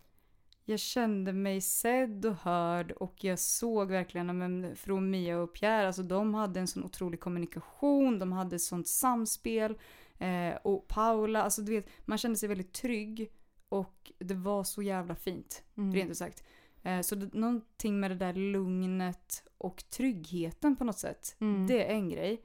jag 0.66 0.80
kände 0.80 1.34
mig 1.34 1.61
sedd 1.61 2.26
och 2.26 2.36
hörd 2.36 2.91
och 2.91 3.24
jag 3.24 3.39
såg 3.39 3.91
verkligen 3.91 4.38
men, 4.38 4.76
från 4.76 5.09
Mia 5.09 5.38
och 5.39 5.53
Pierre, 5.53 5.88
alltså 5.88 6.03
de 6.03 6.34
hade 6.34 6.59
en 6.59 6.68
sån 6.68 6.84
otrolig 6.84 7.20
kommunikation, 7.20 8.20
de 8.20 8.32
hade 8.32 8.55
ett 8.55 8.61
sånt 8.61 8.88
samspel. 8.88 9.78
Eh, 10.18 10.55
och 10.64 10.88
Paula, 10.88 11.43
alltså 11.43 11.61
du 11.61 11.72
vet, 11.72 11.88
man 12.05 12.18
kände 12.18 12.38
sig 12.38 12.49
väldigt 12.49 12.74
trygg 12.74 13.32
och 13.70 14.11
det 14.20 14.34
var 14.34 14.64
så 14.64 14.82
jävla 14.82 15.16
fint, 15.16 15.64
Mm. 15.78 15.93
rent 15.95 16.11
ut 16.11 16.18
sagt. 16.18 16.43
Eh, 16.84 17.01
så 17.01 17.16
det, 17.16 17.34
någonting 17.34 17.99
med 17.99 18.11
det 18.11 18.16
där 18.16 18.34
lugnet 18.34 19.43
och 19.57 19.84
tryggheten 19.89 20.76
på 20.76 20.84
något 20.84 20.99
sätt, 20.99 21.36
Mm. 21.39 21.68
det 21.68 21.86
är 21.86 21.93
en 21.93 22.09
grej. 22.09 22.41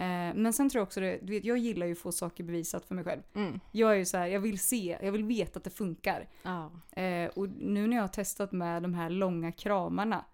Eh, 0.00 0.34
men 0.34 0.52
sen 0.52 0.70
tror 0.70 0.80
jag 0.80 0.86
också 0.86 1.00
det, 1.00 1.18
du 1.22 1.32
vet, 1.32 1.44
jag 1.44 1.58
gillar 1.58 1.86
ju 1.86 1.92
att 1.92 1.98
få 1.98 2.12
saker 2.12 2.44
bevisat 2.44 2.84
för 2.84 2.94
mig 2.94 3.04
själv. 3.04 3.22
Mm. 3.34 3.60
Jag 3.72 3.90
är 3.90 3.94
ju 3.94 4.04
så 4.04 4.16
här, 4.18 4.26
jag 4.26 4.40
vill 4.40 4.58
se, 4.58 4.98
jag 5.02 5.12
vill 5.12 5.24
veta 5.24 5.58
att 5.58 5.64
det 5.64 5.70
funkar. 5.70 6.28
Ja. 6.42 6.70
Eh, 7.02 7.28
och 7.28 7.48
nu 7.48 7.86
när 7.86 7.96
jag 7.96 8.02
har 8.02 8.08
testat 8.08 8.52
med 8.52 8.82
de 8.82 8.94
här 8.94 9.10
långa 9.10 9.52
kramarna. 9.52 10.24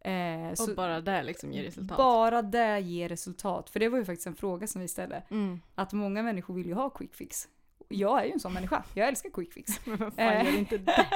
Eh, 0.00 0.50
Och 0.50 0.58
så 0.58 0.74
bara 0.74 1.00
det 1.00 1.22
liksom 1.22 1.52
ger 1.52 1.62
resultat. 1.62 1.96
bara 1.96 2.42
det 2.42 2.80
ger 2.80 3.08
resultat. 3.08 3.70
För 3.70 3.80
det 3.80 3.88
var 3.88 3.98
ju 3.98 4.04
faktiskt 4.04 4.26
en 4.26 4.34
fråga 4.36 4.66
som 4.66 4.80
vi 4.80 4.88
ställde. 4.88 5.22
Mm. 5.30 5.60
Att 5.74 5.92
många 5.92 6.22
människor 6.22 6.54
vill 6.54 6.66
ju 6.66 6.74
ha 6.74 6.90
quick 6.90 7.14
fix. 7.14 7.48
Jag 7.88 8.20
är 8.20 8.24
ju 8.24 8.32
en 8.32 8.40
sån 8.40 8.52
människa. 8.52 8.82
Jag 8.94 9.08
älskar 9.08 9.30
quick 9.30 9.52
fix. 9.52 9.72
Men 9.86 9.96
vem 9.96 10.10
fan 10.10 10.28
Eh. 10.28 10.44
gör 10.52 10.58
inte 10.58 10.78
det? 10.78 11.06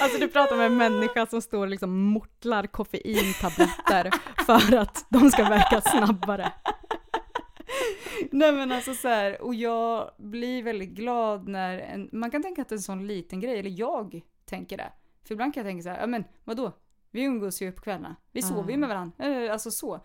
Alltså 0.00 0.18
du 0.18 0.28
pratar 0.28 0.56
med 0.56 0.66
en 0.66 0.76
människa 0.76 1.26
som 1.26 1.42
står 1.42 1.58
och 1.60 1.68
liksom 1.68 1.98
mortlar 1.98 2.66
koffeintabletter 2.66 4.10
för 4.46 4.76
att 4.76 5.06
de 5.08 5.30
ska 5.30 5.44
verka 5.48 5.80
snabbare. 5.80 6.52
Nej 8.30 8.52
men 8.52 8.72
alltså 8.72 8.94
så 8.94 9.08
här, 9.08 9.42
och 9.42 9.54
jag 9.54 10.10
blir 10.18 10.62
väldigt 10.62 10.90
glad 10.90 11.48
när 11.48 11.78
en, 11.78 12.08
man 12.12 12.30
kan 12.30 12.42
tänka 12.42 12.62
att 12.62 12.72
en 12.72 12.82
sån 12.82 13.06
liten 13.06 13.40
grej, 13.40 13.58
eller 13.58 13.70
jag 13.80 14.20
tänker 14.44 14.76
det. 14.76 14.92
För 15.24 15.32
ibland 15.34 15.54
kan 15.54 15.60
jag 15.60 15.70
tänka 15.70 15.82
så 15.82 15.88
här, 15.88 16.00
ja 16.00 16.06
men 16.06 16.24
vadå? 16.44 16.72
Vi 17.10 17.22
umgås 17.22 17.62
ju 17.62 17.72
på 17.72 17.82
kvällarna. 17.82 18.16
Vi 18.32 18.42
sover 18.42 18.68
ju 18.70 18.74
Ah. 18.74 18.78
med 18.78 18.88
varandra. 18.88 19.24
Eh, 19.44 19.52
Alltså 19.52 19.70
så. 19.70 20.00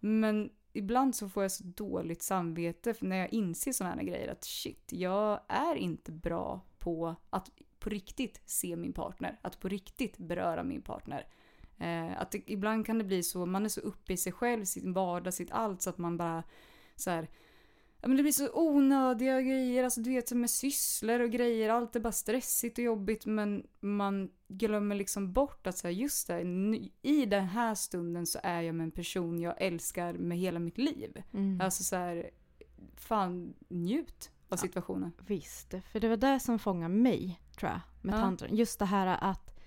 Men 0.00 0.50
ibland 0.72 1.14
så 1.14 1.28
får 1.28 1.44
jag 1.44 1.52
så 1.52 1.64
dåligt 1.64 2.22
samvete 2.22 2.94
när 3.00 3.16
jag 3.16 3.32
inser 3.32 3.72
sådana 3.72 3.94
här 3.96 4.02
grejer 4.02 4.28
att 4.32 4.44
shit, 4.44 4.92
jag 4.92 5.40
är 5.48 5.74
inte 5.74 6.12
bra 6.12 6.60
på 6.78 7.14
att 7.30 7.50
på 7.78 7.90
riktigt 7.90 8.40
se 8.46 8.76
min 8.76 8.92
partner. 8.92 9.38
Att 9.42 9.60
på 9.60 9.68
riktigt 9.68 10.18
beröra 10.18 10.62
min 10.62 10.82
partner. 10.82 11.26
Eh, 11.78 12.20
att 12.20 12.30
det, 12.30 12.42
ibland 12.46 12.86
kan 12.86 12.98
det 12.98 13.04
bli 13.04 13.22
så, 13.22 13.46
man 13.46 13.64
är 13.64 13.68
så 13.68 13.80
uppe 13.80 14.12
i 14.12 14.16
sig 14.16 14.32
själv, 14.32 14.64
sin 14.64 14.92
vardag, 14.92 15.34
sitt 15.34 15.50
allt 15.52 15.82
så 15.82 15.90
att 15.90 15.98
man 15.98 16.16
bara 16.16 16.42
så 17.00 17.10
här, 17.10 17.28
ja 18.00 18.08
men 18.08 18.16
det 18.16 18.22
blir 18.22 18.32
så 18.32 18.48
onödiga 18.52 19.40
grejer, 19.42 19.84
alltså 19.84 20.00
du 20.00 20.10
vet 20.10 20.28
som 20.28 20.40
med 20.40 20.50
sysslor 20.50 21.20
och 21.20 21.30
grejer, 21.30 21.68
allt 21.70 21.96
är 21.96 22.00
bara 22.00 22.12
stressigt 22.12 22.78
och 22.78 22.84
jobbigt 22.84 23.26
men 23.26 23.66
man 23.80 24.30
glömmer 24.48 24.94
liksom 24.96 25.32
bort 25.32 25.66
att 25.66 25.78
säga 25.78 25.90
just 25.92 26.26
det, 26.26 26.40
i 27.02 27.26
den 27.26 27.44
här 27.46 27.74
stunden 27.74 28.26
så 28.26 28.38
är 28.42 28.62
jag 28.62 28.74
med 28.74 28.84
en 28.84 28.90
person 28.90 29.40
jag 29.40 29.54
älskar 29.62 30.12
med 30.12 30.38
hela 30.38 30.58
mitt 30.58 30.78
liv. 30.78 31.22
Mm. 31.32 31.60
Alltså 31.60 31.84
så 31.84 31.96
här, 31.96 32.30
fan 32.96 33.54
njut 33.68 34.30
av 34.48 34.48
Ja. 34.48 34.56
situationen. 34.56 35.12
Visst, 35.26 35.74
för 35.92 36.00
det 36.00 36.08
var 36.08 36.16
det 36.16 36.40
som 36.40 36.58
fångade 36.58 36.94
mig, 36.94 37.40
tror 37.58 37.70
jag, 37.70 37.80
med 38.02 38.14
Ja. 38.14 38.20
tantran. 38.20 38.56
Just 38.56 38.78
det 38.78 38.84
här 38.84 39.18
att 39.20 39.60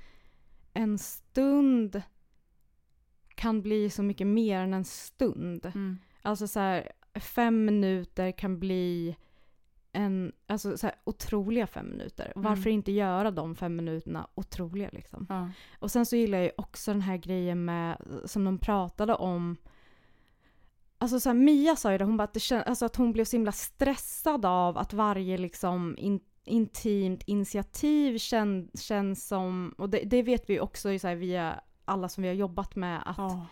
en 0.74 0.98
stund 0.98 2.02
kan 3.36 3.62
bli 3.62 3.90
så 3.90 4.04
mycket 4.04 4.28
mer 4.28 4.60
än 4.62 4.74
en 4.74 4.86
stund. 4.86 5.66
Mm. 5.66 5.98
Alltså 6.22 6.48
så 6.48 6.60
här, 6.60 6.92
fem 7.16 7.66
minuter 7.66 8.32
kan 8.32 8.60
bli 8.60 9.16
en, 9.92 10.32
alltså 10.48 10.78
så 10.78 10.88
här, 10.88 10.96
otroliga 11.04 11.68
fem 11.68 11.90
minuter. 11.90 12.32
Mm. 12.36 12.50
Varför 12.50 12.70
inte 12.70 12.92
göra 12.92 13.32
de 13.32 13.56
fem 13.56 13.76
minuterna 13.76 14.28
otroliga 14.36 14.90
liksom? 14.92 15.26
Ja. 15.30 15.50
Och 15.80 15.92
sen 15.92 16.06
så 16.06 16.16
gillar 16.16 16.38
jag 16.38 16.46
ju 16.46 16.52
också 16.58 16.92
den 16.92 17.02
här 17.02 17.18
grejen 17.18 17.66
med, 17.66 17.98
som 18.26 18.44
de 18.44 18.58
pratade 18.58 19.16
om, 19.16 19.58
Alltså 21.02 21.20
så 21.20 21.30
här, 21.30 21.34
Mia 21.34 21.76
sa 21.76 21.92
ju 21.92 21.98
det, 21.98 22.04
hon 22.04 22.18
bara 22.18 22.24
att, 22.24 22.34
det 22.34 22.40
kän, 22.40 22.64
alltså 22.66 22.86
att 22.86 22.96
hon 22.96 23.12
blev 23.12 23.26
så 23.26 23.36
himla 23.36 23.52
stressad 23.52 24.46
av 24.46 24.78
att 24.78 24.94
varje 24.94 25.38
liksom 25.38 25.96
in, 25.98 26.20
intimt 26.44 27.24
initiativ 27.26 28.18
kän, 28.18 28.70
känns 28.74 29.28
som, 29.28 29.76
och 29.78 29.90
det, 29.90 30.04
det 30.04 30.24
vet 30.24 30.50
vi 30.50 30.54
ju 30.54 30.60
också 30.60 31.00
så 31.00 31.08
här, 31.08 31.16
via 31.16 31.60
alla 31.86 32.10
som 32.10 32.22
vi 32.22 32.28
har 32.28 32.36
jobbat 32.36 32.76
med, 32.76 33.02
att, 33.06 33.18
Ja. 33.18 33.46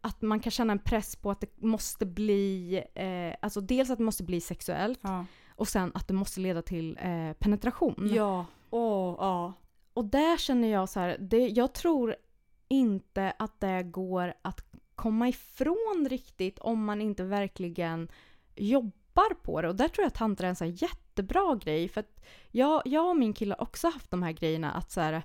Att 0.00 0.22
man 0.22 0.40
kan 0.40 0.50
känna 0.50 0.72
en 0.72 0.78
press 0.78 1.16
på 1.16 1.30
att 1.30 1.40
det 1.40 1.62
måste 1.62 2.06
bli, 2.06 2.82
eh, 2.94 3.34
alltså 3.42 3.60
dels 3.60 3.90
att 3.90 3.98
det 3.98 4.04
måste 4.04 4.22
bli 4.24 4.40
sexuellt 4.40 4.98
Ja. 5.02 5.26
och 5.56 5.68
sen 5.68 5.92
att 5.94 6.08
det 6.08 6.14
måste 6.14 6.40
leda 6.40 6.62
till 6.62 6.98
eh, 7.02 7.32
penetration. 7.32 8.10
Ja. 8.14 8.46
Åh, 8.70 9.14
ja. 9.18 9.52
Och 9.92 10.04
där 10.04 10.36
känner 10.36 10.68
jag 10.68 10.88
så 10.88 11.00
här, 11.00 11.16
det, 11.20 11.48
jag 11.48 11.72
tror 11.72 12.16
inte 12.68 13.32
att 13.38 13.60
det 13.60 13.82
går 13.82 14.34
att 14.42 14.60
komma 14.94 15.28
ifrån 15.28 16.06
riktigt 16.10 16.58
om 16.58 16.84
man 16.84 17.00
inte 17.00 17.24
verkligen 17.24 18.08
jobbar 18.56 19.34
på 19.42 19.62
det. 19.62 19.68
Och 19.68 19.76
där 19.76 19.88
tror 19.88 20.02
jag 20.02 20.08
att 20.08 20.14
tantra 20.14 20.46
är 20.46 20.50
en 20.50 20.56
så 20.56 20.64
jättebra 20.64 21.54
grej. 21.62 21.88
För 21.88 22.00
att 22.00 22.20
jag, 22.50 22.82
jag 22.84 23.08
och 23.10 23.16
min 23.16 23.32
kille 23.32 23.54
har 23.58 23.62
också 23.62 23.88
haft 23.88 24.10
de 24.10 24.22
här 24.22 24.32
grejerna 24.32 24.72
att 24.72 24.90
så 24.90 25.00
här, 25.00 25.22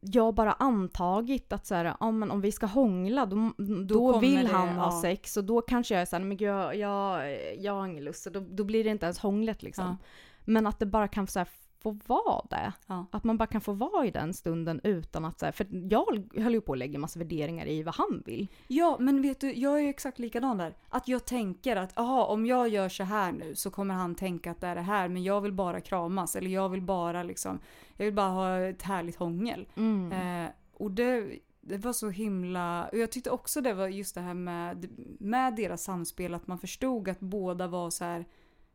jag 0.00 0.34
bara 0.34 0.52
antagit 0.52 1.52
att 1.52 1.66
så 1.66 1.74
här, 1.74 1.94
ja, 2.00 2.10
men 2.10 2.30
om 2.30 2.40
vi 2.40 2.52
ska 2.52 2.66
hångla 2.66 3.26
då, 3.26 3.52
då, 3.86 4.12
kommer 4.12 4.20
vill 4.20 4.44
det, 4.44 4.52
han 4.52 4.68
ha 4.68 4.84
ja. 4.84 5.00
sex 5.02 5.36
och 5.36 5.44
då 5.44 5.60
kanske 5.60 5.94
jag 5.94 6.00
är 6.02 6.06
såhär, 6.06 6.24
men 6.24 6.36
gud, 6.36 6.48
jag, 6.48 6.76
jag, 6.76 7.38
jag 7.58 7.72
har 7.72 7.86
ingen 7.86 8.04
lust 8.04 8.22
så 8.22 8.30
då, 8.30 8.40
då 8.40 8.64
blir 8.64 8.84
det 8.84 8.90
inte 8.90 9.06
ens 9.06 9.18
hånglet 9.18 9.62
liksom. 9.62 9.84
Ja. 9.84 9.96
Men 10.44 10.66
att 10.66 10.78
det 10.78 10.86
bara 10.86 11.08
kan 11.08 11.26
så 11.26 11.38
här, 11.38 11.48
få 11.82 11.98
vara 12.06 12.46
det. 12.50 12.72
Ja. 12.86 13.06
Att 13.10 13.24
man 13.24 13.38
bara 13.38 13.46
kan 13.46 13.60
få 13.60 13.72
vara 13.72 14.06
i 14.06 14.10
den 14.10 14.34
stunden 14.34 14.80
utan 14.84 15.24
att 15.24 15.38
så 15.38 15.44
här, 15.44 15.52
för 15.52 15.66
jag 15.90 16.24
höll 16.36 16.54
ju 16.54 16.60
på 16.60 16.72
att 16.72 16.78
lägga 16.78 16.98
massa 16.98 17.18
värderingar 17.18 17.66
i 17.66 17.82
vad 17.82 17.94
han 17.94 18.22
vill. 18.26 18.48
Ja, 18.66 18.96
men 19.00 19.22
vet 19.22 19.40
du, 19.40 19.52
jag 19.52 19.78
är 19.78 19.82
ju 19.82 19.88
exakt 19.88 20.18
likadan 20.18 20.58
där. 20.58 20.76
Att 20.88 21.08
jag 21.08 21.24
tänker 21.24 21.76
att, 21.76 21.92
jaha, 21.96 22.24
om 22.24 22.46
jag 22.46 22.68
gör 22.68 22.88
så 22.88 23.04
här 23.04 23.32
nu 23.32 23.54
så 23.54 23.70
kommer 23.70 23.94
han 23.94 24.14
tänka 24.14 24.50
att 24.50 24.60
det 24.60 24.66
är 24.66 24.74
det 24.74 24.80
här, 24.80 25.08
men 25.08 25.22
jag 25.22 25.40
vill 25.40 25.52
bara 25.52 25.80
kramas 25.80 26.36
eller 26.36 26.50
jag 26.50 26.68
vill 26.68 26.82
bara 26.82 27.22
liksom, 27.22 27.58
jag 27.98 28.04
vill 28.04 28.14
bara 28.14 28.28
ha 28.30 28.58
ett 28.58 28.82
härligt 28.82 29.16
hångel. 29.16 29.68
Eh, 30.12 30.50
och 30.72 30.90
det, 30.90 31.38
det 31.60 31.76
var 31.78 31.92
så 31.92 32.10
himla, 32.10 32.88
och 32.92 32.98
jag 32.98 33.10
tyckte 33.12 33.30
också 33.30 33.60
det 33.60 33.74
var 33.74 33.88
just 33.88 34.14
det 34.14 34.20
här 34.20 34.34
med, 34.34 34.88
med 35.20 35.56
deras 35.56 35.82
samspel, 35.82 36.34
att 36.34 36.46
man 36.46 36.58
förstod 36.58 37.08
att 37.08 37.20
båda 37.20 37.66
var 37.66 37.90
så 37.90 38.04
här 38.04 38.24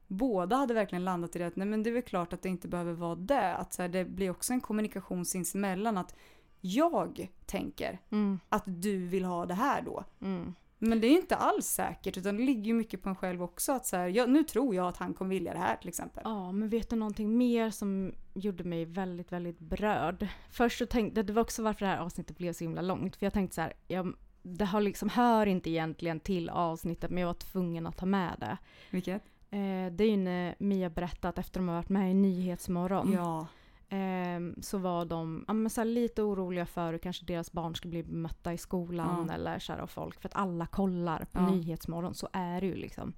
båda 0.08 0.56
hade 0.56 0.74
verkligen 0.74 1.06
landat 1.06 1.36
i 1.36 1.40
det 1.40 1.48
att 1.48 1.56
nej 1.56 1.68
men 1.68 1.84
det 1.84 1.90
är 1.90 1.94
väl 1.94 2.02
klart 2.02 2.34
att 2.34 2.42
det 2.42 2.50
inte 2.50 2.68
behöver 2.68 2.94
vara 2.94 3.16
det. 3.16 3.56
Att 3.56 3.74
så 3.74 3.82
här, 3.82 3.90
det 3.90 4.06
blir 4.06 4.30
också 4.30 4.54
en 4.54 4.62
kommunikation 4.62 5.26
sinsemellan 5.26 5.98
att 5.98 6.16
jag 6.62 7.28
tänker 7.46 8.00
Mm, 8.12 8.40
att 8.50 8.64
du 8.66 9.08
vill 9.08 9.26
ha 9.26 9.46
det 9.46 9.54
här 9.54 9.82
då. 9.82 10.04
mm. 10.22 10.54
Men 10.86 11.02
det 11.02 11.08
är 11.08 11.12
inte 11.12 11.36
alls 11.36 11.66
säkert 11.66 12.18
utan 12.18 12.38
det 12.38 12.44
ligger 12.44 12.64
ju 12.64 12.74
mycket 12.74 13.02
på 13.02 13.10
en 13.10 13.16
själv 13.16 13.44
också. 13.44 13.72
Att 13.72 13.86
så 13.86 13.98
här, 13.98 14.08
ja, 14.08 14.26
nu 14.26 14.44
tror 14.44 14.76
jag 14.76 14.88
att 14.88 14.98
han 14.98 15.14
kommer 15.14 15.30
vilja 15.30 15.54
det 15.54 15.60
här 15.60 15.76
till 15.76 15.90
exempel. 15.90 16.22
Ja, 16.26 16.52
men 16.52 16.70
vet 16.70 16.90
du 16.90 16.96
någonting 16.96 17.38
mer 17.38 17.70
som 17.70 18.14
gjorde 18.34 18.64
mig 18.64 18.86
väldigt, 18.86 19.32
väldigt 19.32 19.60
berörd? 19.60 20.28
Först 20.50 20.78
så 20.78 20.86
tänkte 20.86 21.20
jag, 21.20 21.26
det 21.26 21.34
var 21.34 21.42
också 21.42 21.64
varför 21.64 21.86
det 21.86 21.92
här 21.92 21.98
avsnittet 21.98 22.38
blev 22.38 22.54
så 22.54 22.64
himla 22.64 22.82
långt. 22.82 23.16
För 23.16 23.26
jag 23.26 23.34
tänkte 23.34 23.56
så 23.56 23.62
här, 23.62 23.74
jag, 23.88 24.14
det 24.42 24.66
har 24.66 24.82
liksom, 24.82 25.10
hör 25.10 25.46
inte 25.46 25.70
egentligen 25.70 26.20
till 26.20 26.50
avsnittet 26.50 27.12
men 27.12 27.22
jag 27.22 27.28
var 27.28 27.34
tvungen 27.34 27.88
att 27.88 27.98
ta 27.98 28.06
med 28.06 28.36
det. 28.40 28.58
Vilket? 28.90 29.24
Eh, 29.50 29.92
det 29.92 30.04
är 30.04 30.10
ju 30.10 30.18
när 30.18 30.56
Mia 30.60 30.90
berättat 30.90 31.26
att 31.26 31.40
efter 31.40 31.60
de 31.60 31.68
har 31.68 31.76
varit 31.76 31.90
med 31.90 32.12
i 32.12 32.14
Nyhetsmorgon. 32.14 33.14
Ja. 33.14 33.48
Ehm, 33.96 34.56
så 34.62 34.78
var 34.78 35.06
de 35.06 35.46
ja, 35.48 35.54
men 35.54 35.70
så 35.70 35.84
lite 35.84 36.22
oroliga 36.22 36.66
för 36.66 36.92
hur 36.92 36.98
kanske 37.00 37.26
deras 37.26 37.52
barn 37.52 37.76
skulle 37.76 37.90
bli 37.92 38.04
bemötta 38.04 38.54
i 38.54 38.58
skolan 38.58 39.26
Ja. 39.28 39.34
eller 39.34 39.60
så 39.60 39.74
här, 39.74 39.80
av 39.80 39.88
folk. 39.88 40.22
För 40.22 40.30
att 40.30 40.36
alla 40.36 40.66
kollar 40.66 41.26
på 41.32 41.40
Ja. 41.40 41.50
Nyhetsmorgon, 41.52 42.14
så 42.16 42.28
är 42.34 42.62
det 42.62 42.68
ju 42.68 42.76
liksom. 42.76 43.14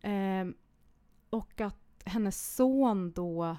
Ehm, 0.00 0.54
och 1.30 1.60
att 1.60 1.78
hennes 2.04 2.54
son 2.56 3.12
då 3.12 3.56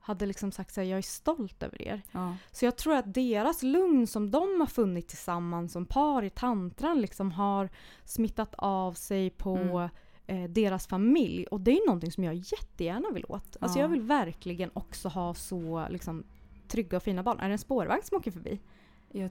hade 0.00 0.26
liksom 0.26 0.52
sagt 0.52 0.74
så 0.74 0.80
här, 0.80 0.88
jag 0.88 0.98
är 0.98 1.02
stolt 1.02 1.62
över 1.62 1.82
er. 1.82 2.02
ja. 2.12 2.36
Så 2.52 2.64
jag 2.64 2.76
tror 2.76 2.94
att 2.94 3.14
deras 3.14 3.62
lugn 3.62 4.06
som 4.06 4.30
de 4.30 4.60
har 4.60 4.66
funnit 4.66 5.08
tillsammans 5.08 5.72
som 5.72 5.86
par 5.86 6.22
i 6.22 6.30
tantran 6.30 7.00
liksom 7.00 7.32
har 7.32 7.68
smittat 8.04 8.54
av 8.58 8.92
sig 8.92 9.30
på 9.30 9.56
Mm. 9.56 9.88
Eh, 10.28 10.44
deras 10.44 10.86
familj. 10.86 11.46
Och 11.46 11.60
det 11.60 11.70
är 11.70 11.86
någonting 11.86 12.12
som 12.12 12.24
jag 12.24 12.34
jättegärna 12.34 13.10
vill 13.10 13.24
åt. 13.28 13.56
Alltså 13.60 13.78
Ja. 13.78 13.82
jag 13.84 13.88
vill 13.88 14.00
verkligen 14.00 14.70
också 14.74 15.08
ha 15.08 15.34
så 15.34 15.86
liksom, 15.90 16.24
trygga 16.68 16.96
och 16.96 17.02
fina 17.02 17.22
barn. 17.22 17.40
Är 17.40 17.48
det 17.48 17.54
en 17.54 17.58
spårvagn 17.58 18.02
som 18.04 18.16
åker 18.18 18.30
förbi? 18.30 18.60
Jag, 19.12 19.30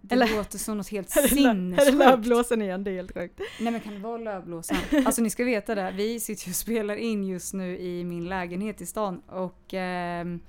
det 0.00 0.14
Eller- 0.14 0.36
låter 0.36 0.58
som 0.58 0.76
något 0.76 0.88
helt 0.88 1.08
Är 1.16 1.22
det 1.22 1.28
sinnessjukt. 1.28 1.94
lövblåsen 1.98 2.62
igen? 2.62 2.84
Det 2.84 2.90
är 2.90 2.94
helt 2.94 3.14
sjukt. 3.14 3.40
Nej 3.60 3.72
men 3.72 3.80
kan 3.80 3.94
det 3.94 4.00
vara 4.00 4.18
lövblåsan? 4.18 4.76
Alltså 5.06 5.22
ni 5.22 5.30
ska 5.30 5.44
veta 5.44 5.74
det, 5.74 5.92
vi 5.96 6.20
sitter 6.20 6.46
ju 6.46 6.50
och 6.50 6.56
spelar 6.56 6.96
in 6.96 7.24
just 7.24 7.54
nu 7.54 7.78
i 7.78 8.04
min 8.04 8.24
lägenhet 8.28 8.80
i 8.80 8.86
stan 8.86 9.20
och 9.20 9.74
ehm, 9.74 10.40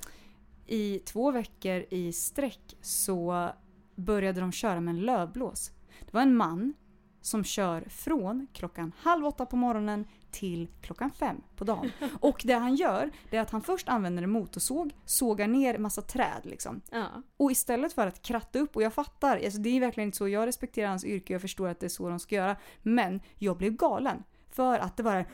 i 0.68 1.00
två 1.06 1.32
veckor 1.32 1.86
i 1.90 2.14
sträck 2.14 2.76
så 2.82 3.50
började 3.96 4.40
de 4.40 4.52
köra 4.52 4.82
med 4.82 4.92
en 4.92 5.02
lövblås. 5.02 5.72
Det 6.06 6.14
var 6.14 6.22
en 6.22 6.36
man 6.36 6.74
som 7.22 7.44
kör 7.44 7.82
från 7.90 8.48
klockan 8.54 8.92
halv 8.98 9.26
åtta 9.26 9.46
på 9.46 9.56
morgonen 9.56 10.06
till 10.32 10.68
klockan 10.82 11.12
fem 11.12 11.42
på 11.56 11.64
dagen. 11.64 11.92
Och 12.20 12.42
det 12.46 12.54
han 12.54 12.76
gör, 12.76 13.12
det 13.30 13.38
är 13.38 13.42
att 13.42 13.52
han 13.52 13.62
först 13.62 13.90
använder 13.90 14.24
en 14.24 14.30
motorsåg, 14.30 14.94
sågar 15.06 15.48
ner 15.48 15.78
massa 15.78 16.02
träd 16.02 16.42
liksom. 16.44 16.82
Ja. 16.92 17.08
Och 17.38 17.52
istället 17.52 17.94
för 17.94 18.08
att 18.08 18.22
kratta 18.22 18.60
upp, 18.60 18.76
och 18.76 18.82
jag 18.82 18.94
fattar, 18.94 19.42
alltså 19.44 19.60
det 19.60 19.70
är 19.70 19.80
verkligen 19.80 20.08
inte 20.08 20.18
så, 20.18 20.28
jag 20.28 20.48
respekterar 20.48 20.90
hans 20.90 21.06
yrke, 21.06 21.34
jag 21.34 21.42
förstår 21.42 21.68
att 21.68 21.80
det 21.80 21.88
är 21.88 21.90
så 21.90 22.10
de 22.10 22.20
ska 22.20 22.36
göra. 22.36 22.56
Men 22.82 23.22
jag 23.38 23.58
blev 23.58 23.76
galen. 23.76 24.24
För 24.52 24.80
att 24.80 24.98
det 24.98 25.04
var 25.04 25.26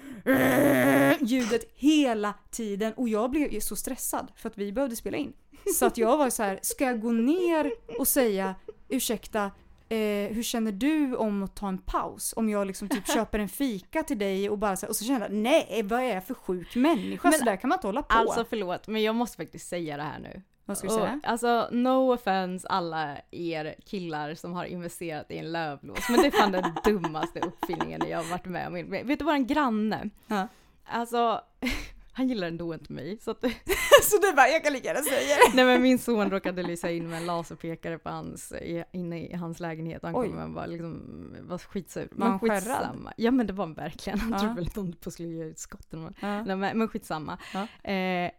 ljudet 1.25 1.71
hela 1.75 2.33
tiden 2.51 2.93
och 2.93 3.09
jag 3.09 3.31
blev 3.31 3.59
så 3.59 3.75
stressad 3.75 4.31
för 4.35 4.49
att 4.49 4.57
vi 4.57 4.71
behövde 4.71 4.95
spela 4.95 5.17
in. 5.17 5.33
Så 5.75 5.85
att 5.85 5.97
jag 5.97 6.17
var 6.17 6.29
så 6.29 6.43
här, 6.43 6.59
ska 6.61 6.83
jag 6.83 7.01
gå 7.01 7.11
ner 7.11 7.71
och 7.99 8.07
säga 8.07 8.55
ursäkta, 8.89 9.51
eh, 9.89 10.33
hur 10.33 10.43
känner 10.43 10.71
du 10.71 11.15
om 11.15 11.43
att 11.43 11.55
ta 11.55 11.67
en 11.67 11.77
paus? 11.77 12.33
Om 12.37 12.49
jag 12.49 12.67
liksom 12.67 12.89
typ 12.89 13.07
köper 13.13 13.39
en 13.39 13.49
fika 13.49 14.03
till 14.03 14.19
dig 14.19 14.49
och 14.49 14.57
bara 14.57 14.75
så 14.75 14.85
här, 14.85 14.89
och 14.89 14.95
så 14.95 15.05
känner 15.05 15.21
jag 15.21 15.31
nej 15.31 15.83
vad 15.83 15.99
är 15.99 16.13
jag 16.13 16.25
för 16.27 16.33
sjuk 16.33 16.75
människa? 16.75 17.29
Men 17.29 17.39
så 17.39 17.45
där 17.45 17.55
kan 17.55 17.67
man 17.69 17.77
inte 17.77 17.87
hålla 17.87 18.03
på. 18.03 18.13
Alltså 18.15 18.45
förlåt, 18.49 18.87
men 18.87 19.03
jag 19.03 19.15
måste 19.15 19.37
faktiskt 19.37 19.67
säga 19.67 19.97
det 19.97 20.03
här 20.03 20.19
nu. 20.19 20.41
vad 20.65 20.77
ska 20.77 20.87
du 20.87 20.93
säga? 20.93 21.19
Och, 21.23 21.29
alltså 21.29 21.67
no 21.71 22.13
offense 22.13 22.67
alla 22.67 23.17
er 23.31 23.75
killar 23.85 24.33
som 24.33 24.53
har 24.53 24.65
investerat 24.65 25.31
i 25.31 25.37
en 25.37 25.51
lövblås. 25.51 26.09
Men 26.09 26.21
det 26.21 26.27
är 26.27 26.31
fan 26.31 26.51
den 26.51 26.75
dummaste 26.83 27.39
uppfinningen 27.39 28.01
jag 28.09 28.17
har 28.17 28.25
varit 28.31 28.45
med 28.45 28.67
om. 28.67 28.73
Vet 28.89 29.19
du 29.19 29.25
våran 29.25 29.47
granne? 29.47 30.09
Ja. 30.27 30.47
Alltså, 30.85 31.41
han 32.17 32.27
gillar 32.27 32.47
ändå 32.47 32.73
inte 32.73 32.93
mig. 32.93 33.17
Så 33.21 33.31
att, 33.31 33.41
så 34.03 34.17
du 34.21 34.33
bara, 34.35 34.47
jag 34.47 34.63
kan 34.63 34.73
lika 34.73 34.87
gärna 34.87 35.01
säga 35.01 35.35
det. 35.35 35.55
nej 35.55 35.65
men 35.65 35.81
min 35.81 35.99
son 35.99 36.31
råkade 36.31 36.63
lysa 36.63 36.91
in 36.91 37.09
med 37.09 37.17
en 37.19 37.25
laserpekare 37.25 37.97
på 37.99 38.09
hans, 38.09 38.51
i, 38.51 38.83
inne 38.91 39.19
i 39.27 39.35
hans 39.35 39.59
lägenhet 39.59 40.03
och 40.03 40.09
han 40.09 40.13
kom 40.13 40.37
och 40.37 40.49
var, 40.51 40.67
liksom, 40.67 41.01
var 41.41 41.57
skitsur. 41.57 42.07
Var 42.11 42.27
han 42.27 42.39
Men 42.41 42.49
skärrad? 42.49 42.63
skitsamma. 42.63 43.13
Ja 43.17 43.31
men 43.31 43.47
det 43.47 43.53
var 43.53 43.65
han 43.65 43.73
verkligen. 43.73 44.19
Han 44.19 44.31
Ja. 44.31 44.39
trodde 44.39 44.55
väl 44.55 44.65
att 44.67 44.75
de 44.75 44.93
på 44.93 45.11
skulle 45.11 45.29
ge 45.29 45.43
ut 45.43 45.59
skotten. 45.59 46.03
Men, 46.03 46.13
Ja. 46.21 46.43
nej, 46.43 46.55
men, 46.55 46.77
men 46.77 46.87
skitsamma. 46.87 47.37
Ja. 47.53 47.67
Eh, 47.91 48.31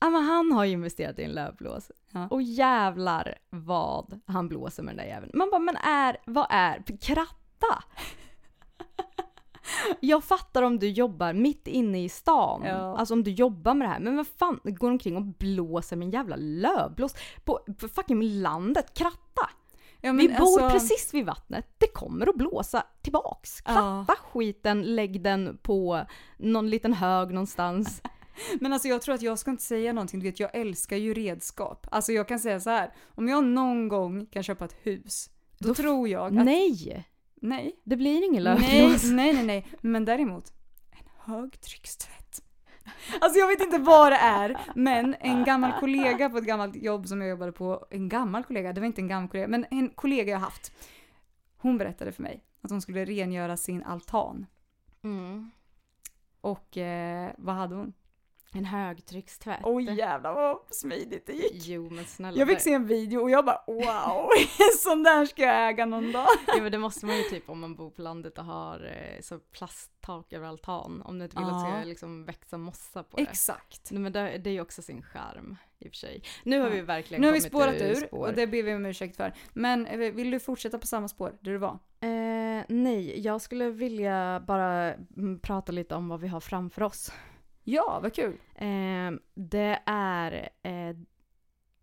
ja, 0.00 0.10
men 0.10 0.22
han 0.24 0.52
har 0.52 0.64
ju 0.64 0.72
investerat 0.72 1.18
i 1.18 1.22
en 1.24 1.32
lövblås. 1.32 1.90
Ja. 2.12 2.28
Och 2.30 2.42
jävlar 2.42 3.34
vad 3.50 4.20
han 4.26 4.48
blåser 4.48 4.82
med 4.82 4.96
den 4.96 5.04
där 5.06 5.12
jäveln. 5.14 5.30
Man 5.34 5.50
bara, 5.50 5.58
men 5.58 5.76
är, 5.76 6.16
vad 6.26 6.46
är, 6.50 6.82
kratta! 7.00 7.84
Jag 10.00 10.24
fattar 10.24 10.62
om 10.62 10.78
du 10.78 10.88
jobbar 10.88 11.32
mitt 11.32 11.66
inne 11.66 12.04
i 12.04 12.08
stan, 12.08 12.62
Ja. 12.64 12.96
alltså 12.98 13.14
om 13.14 13.24
du 13.24 13.30
jobbar 13.30 13.74
med 13.74 13.88
det 13.88 13.92
här, 13.92 14.00
men 14.00 14.16
vad 14.16 14.26
fan, 14.26 14.60
går 14.64 14.90
omkring 14.90 15.16
och 15.16 15.22
blåser 15.24 15.96
med 15.96 16.06
en 16.06 16.12
jävla 16.12 16.36
lövblås 16.36 17.14
på, 17.44 17.60
fucking 17.94 18.22
landet, 18.22 18.94
kratta! 18.94 19.50
Ja, 20.00 20.12
Vi 20.12 20.28
bor 20.28 20.34
alltså- 20.36 20.70
precis 20.70 21.14
vid 21.14 21.26
vattnet, 21.26 21.66
det 21.78 21.86
kommer 21.86 22.28
att 22.28 22.36
blåsa 22.36 22.82
tillbaks. 23.02 23.62
Ja. 23.64 23.72
Kratta 23.72 24.22
skiten, 24.22 24.82
lägg 24.82 25.22
den 25.22 25.58
på 25.62 26.00
någon 26.38 26.70
liten 26.70 26.92
hög 26.92 27.30
någonstans. 27.30 28.02
Men 28.60 28.72
alltså 28.72 28.88
jag 28.88 29.02
tror 29.02 29.14
att 29.14 29.22
jag 29.22 29.38
ska 29.38 29.50
inte 29.50 29.62
säga 29.62 29.92
någonting, 29.92 30.20
du 30.20 30.26
vet 30.26 30.40
jag 30.40 30.54
älskar 30.56 30.96
ju 30.96 31.14
redskap. 31.14 31.86
Alltså 31.90 32.12
jag 32.12 32.28
kan 32.28 32.38
säga 32.40 32.60
så 32.60 32.70
här, 32.70 32.92
om 33.14 33.28
jag 33.28 33.44
någon 33.44 33.88
gång 33.88 34.26
kan 34.26 34.42
köpa 34.42 34.64
ett 34.64 34.76
hus, 34.82 35.30
då, 35.58 35.68
Då- 35.68 35.74
tror 35.74 36.08
jag 36.08 36.26
att... 36.26 36.44
Nej! 36.44 37.06
Nej. 37.40 37.80
Det 37.84 37.96
blir 37.96 38.24
ingen 38.24 38.44
Nej, 38.44 38.82
lövblås. 38.82 39.04
nej, 39.04 39.32
nej, 39.32 39.44
nej. 39.46 39.66
Men 39.80 40.04
däremot, 40.04 40.52
en 40.90 41.32
högtryckstvätt. 41.34 42.42
Alltså 43.20 43.38
jag 43.38 43.48
vet 43.48 43.60
inte 43.60 43.78
vad 43.78 44.12
det 44.12 44.16
är, 44.16 44.60
men 44.74 45.16
en 45.20 45.44
gammal 45.44 45.72
kollega 45.80 46.30
på 46.30 46.38
ett 46.38 46.44
gammalt 46.44 46.76
jobb 46.76 47.06
som 47.06 47.20
jag 47.20 47.30
jobbade 47.30 47.52
på, 47.52 47.86
en 47.90 48.08
gammal 48.08 48.44
kollega, 48.44 48.72
det 48.72 48.80
var 48.80 48.86
inte 48.86 49.00
en 49.00 49.08
gammal 49.08 49.28
kollega, 49.28 49.48
men 49.48 49.66
en 49.70 49.90
kollega 49.90 50.32
jag 50.32 50.38
haft. 50.38 50.72
Hon 51.56 51.78
berättade 51.78 52.12
för 52.12 52.22
mig 52.22 52.44
att 52.62 52.70
hon 52.70 52.82
skulle 52.82 53.04
rengöra 53.04 53.56
sin 53.56 53.82
altan. 53.82 54.46
Mm. 55.02 55.50
Och 56.40 56.76
eh, 56.76 57.32
vad 57.38 57.54
hade 57.54 57.74
hon? 57.74 57.92
En 58.52 58.64
högtryckstvätt. 58.64 59.60
Oj 59.64 59.84
jävlar 59.98 60.34
vad 60.34 60.58
smidigt 60.70 61.26
det 61.26 61.32
gick. 61.32 61.66
Jo 61.66 61.90
men 61.90 62.04
snälla. 62.04 62.38
Jag 62.38 62.48
fick 62.48 62.60
se 62.60 62.72
en 62.72 62.86
video 62.86 63.20
och 63.20 63.30
jag 63.30 63.44
bara 63.44 63.62
wow, 63.66 64.28
sån 64.78 65.02
där 65.02 65.26
ska 65.26 65.42
jag 65.42 65.68
äga 65.68 65.86
någon 65.86 66.12
dag. 66.12 66.26
Ja 66.46 66.62
men 66.62 66.72
det 66.72 66.78
måste 66.78 67.06
man 67.06 67.16
ju 67.16 67.22
typ 67.22 67.50
om 67.50 67.60
man 67.60 67.74
bor 67.74 67.90
på 67.90 68.02
landet 68.02 68.38
och 68.38 68.44
har 68.44 68.84
eh, 68.84 69.20
så 69.20 69.38
plasttak 69.38 70.32
över 70.32 70.48
altan. 70.48 71.02
Om 71.02 71.18
du 71.18 71.24
inte 71.24 71.36
vill 71.36 71.46
att 71.46 71.64
det 71.64 71.78
ska 71.80 71.88
liksom 71.88 72.24
växa 72.24 72.58
mossa 72.58 73.02
på 73.02 73.16
det. 73.16 73.22
Exakt. 73.22 73.90
Nej, 73.90 74.00
men 74.02 74.12
det, 74.12 74.38
det 74.38 74.50
är 74.50 74.54
ju 74.54 74.60
också 74.60 74.82
sin 74.82 75.02
charm 75.02 75.56
i 75.78 75.86
och 75.88 75.90
för 75.90 75.96
sig. 75.96 76.22
Nu 76.44 76.58
har 76.60 76.66
Ja. 76.66 76.72
vi 76.74 76.80
verkligen 76.80 77.20
Nu 77.20 77.26
har 77.26 77.34
vi 77.34 77.40
spårat 77.40 77.74
ur 77.74 77.90
ur 77.90 77.94
spår. 77.94 78.26
och 78.28 78.34
det 78.34 78.46
ber 78.46 78.62
vi 78.62 78.74
om 78.74 78.86
ursäkt 78.86 79.16
för. 79.16 79.34
Men 79.52 79.86
eh, 79.86 79.98
vill 80.12 80.30
du 80.30 80.40
fortsätta 80.40 80.78
på 80.78 80.86
samma 80.86 81.08
spår 81.08 81.32
där 81.40 81.52
du 81.52 81.58
var? 81.58 81.78
Eh, 82.00 82.64
nej, 82.68 83.20
jag 83.20 83.40
skulle 83.40 83.70
vilja 83.70 84.42
bara 84.46 84.94
mm, 84.94 85.38
prata 85.40 85.72
lite 85.72 85.94
om 85.94 86.08
vad 86.08 86.20
vi 86.20 86.28
har 86.28 86.40
framför 86.40 86.82
oss. 86.82 87.12
Ja, 87.70 88.00
vad 88.02 88.14
kul. 88.14 88.38
Eh, 88.54 89.10
det 89.34 89.78
är... 89.86 90.48
Eh, 90.62 90.96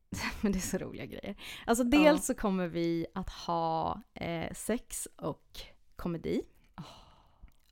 men 0.42 0.52
det 0.52 0.58
är 0.58 0.60
så 0.60 0.78
roliga 0.78 1.06
grejer. 1.06 1.36
Alltså 1.66 1.84
dels 1.84 2.26
så 2.26 2.34
kommer 2.34 2.68
vi 2.68 3.06
att 3.16 3.30
ha 3.30 4.02
eh, 4.14 4.54
sex 4.54 5.08
och 5.16 5.60
komedi. 5.96 6.42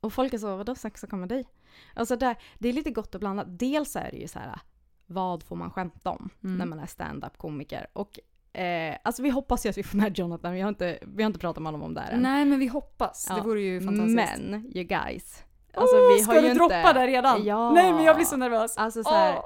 Och 0.00 0.12
folk 0.12 0.34
är 0.34 0.38
så, 0.38 0.56
vadå 0.56 0.74
sex 0.74 1.02
och 1.02 1.10
komedi? 1.10 1.44
Alltså 1.94 2.16
det, 2.16 2.36
det 2.58 2.68
är 2.68 2.72
lite 2.72 2.90
gott 2.90 3.14
och 3.14 3.20
blandat. 3.20 3.58
Dels 3.58 3.96
är 3.96 4.10
det 4.10 4.16
ju 4.16 4.28
så 4.28 4.38
här, 4.38 4.60
vad 5.06 5.42
får 5.42 5.56
man 5.56 5.70
skämta 5.70 6.10
om 6.10 6.30
Mm. 6.44 6.58
när 6.58 6.66
man 6.66 6.78
är 6.78 6.86
stand-up 6.86 7.36
komiker? 7.38 7.86
Och 7.92 8.18
eh, 8.60 8.96
alltså 9.04 9.22
vi 9.22 9.30
hoppas 9.30 9.66
ju 9.66 9.70
att 9.70 9.78
vi 9.78 9.82
får 9.82 9.98
med 9.98 10.18
Jonathan, 10.18 10.52
vi 10.52 10.60
har 10.60 10.68
inte, 10.68 10.98
vi 11.02 11.22
har 11.22 11.26
inte 11.26 11.38
pratat 11.38 11.62
med 11.62 11.72
honom 11.72 11.82
om 11.86 11.94
det 11.94 12.00
här 12.00 12.12
än. 12.12 12.22
Nej, 12.22 12.44
men 12.44 12.58
vi 12.58 12.66
hoppas. 12.66 13.26
Ja, 13.28 13.36
Det 13.36 13.42
vore 13.42 13.60
ju 13.60 13.80
fantastiskt. 13.80 14.40
Men, 14.50 14.54
you 14.76 14.84
guys. 14.84 15.44
Alltså, 15.76 15.96
oh, 15.96 16.14
vi 16.14 16.18
ska 16.18 16.32
har 16.32 16.42
du 16.42 16.48
ju 16.48 16.54
droppa 16.54 16.80
inte... 16.80 16.92
det 16.92 17.06
redan? 17.06 17.44
Ja. 17.44 17.70
Nej 17.70 17.92
men 17.92 18.04
jag 18.04 18.16
blir 18.16 18.26
så 18.26 18.36
nervös. 18.36 18.76
Alltså 18.76 19.04
så 19.04 19.10
här, 19.10 19.36
Åh. 19.36 19.44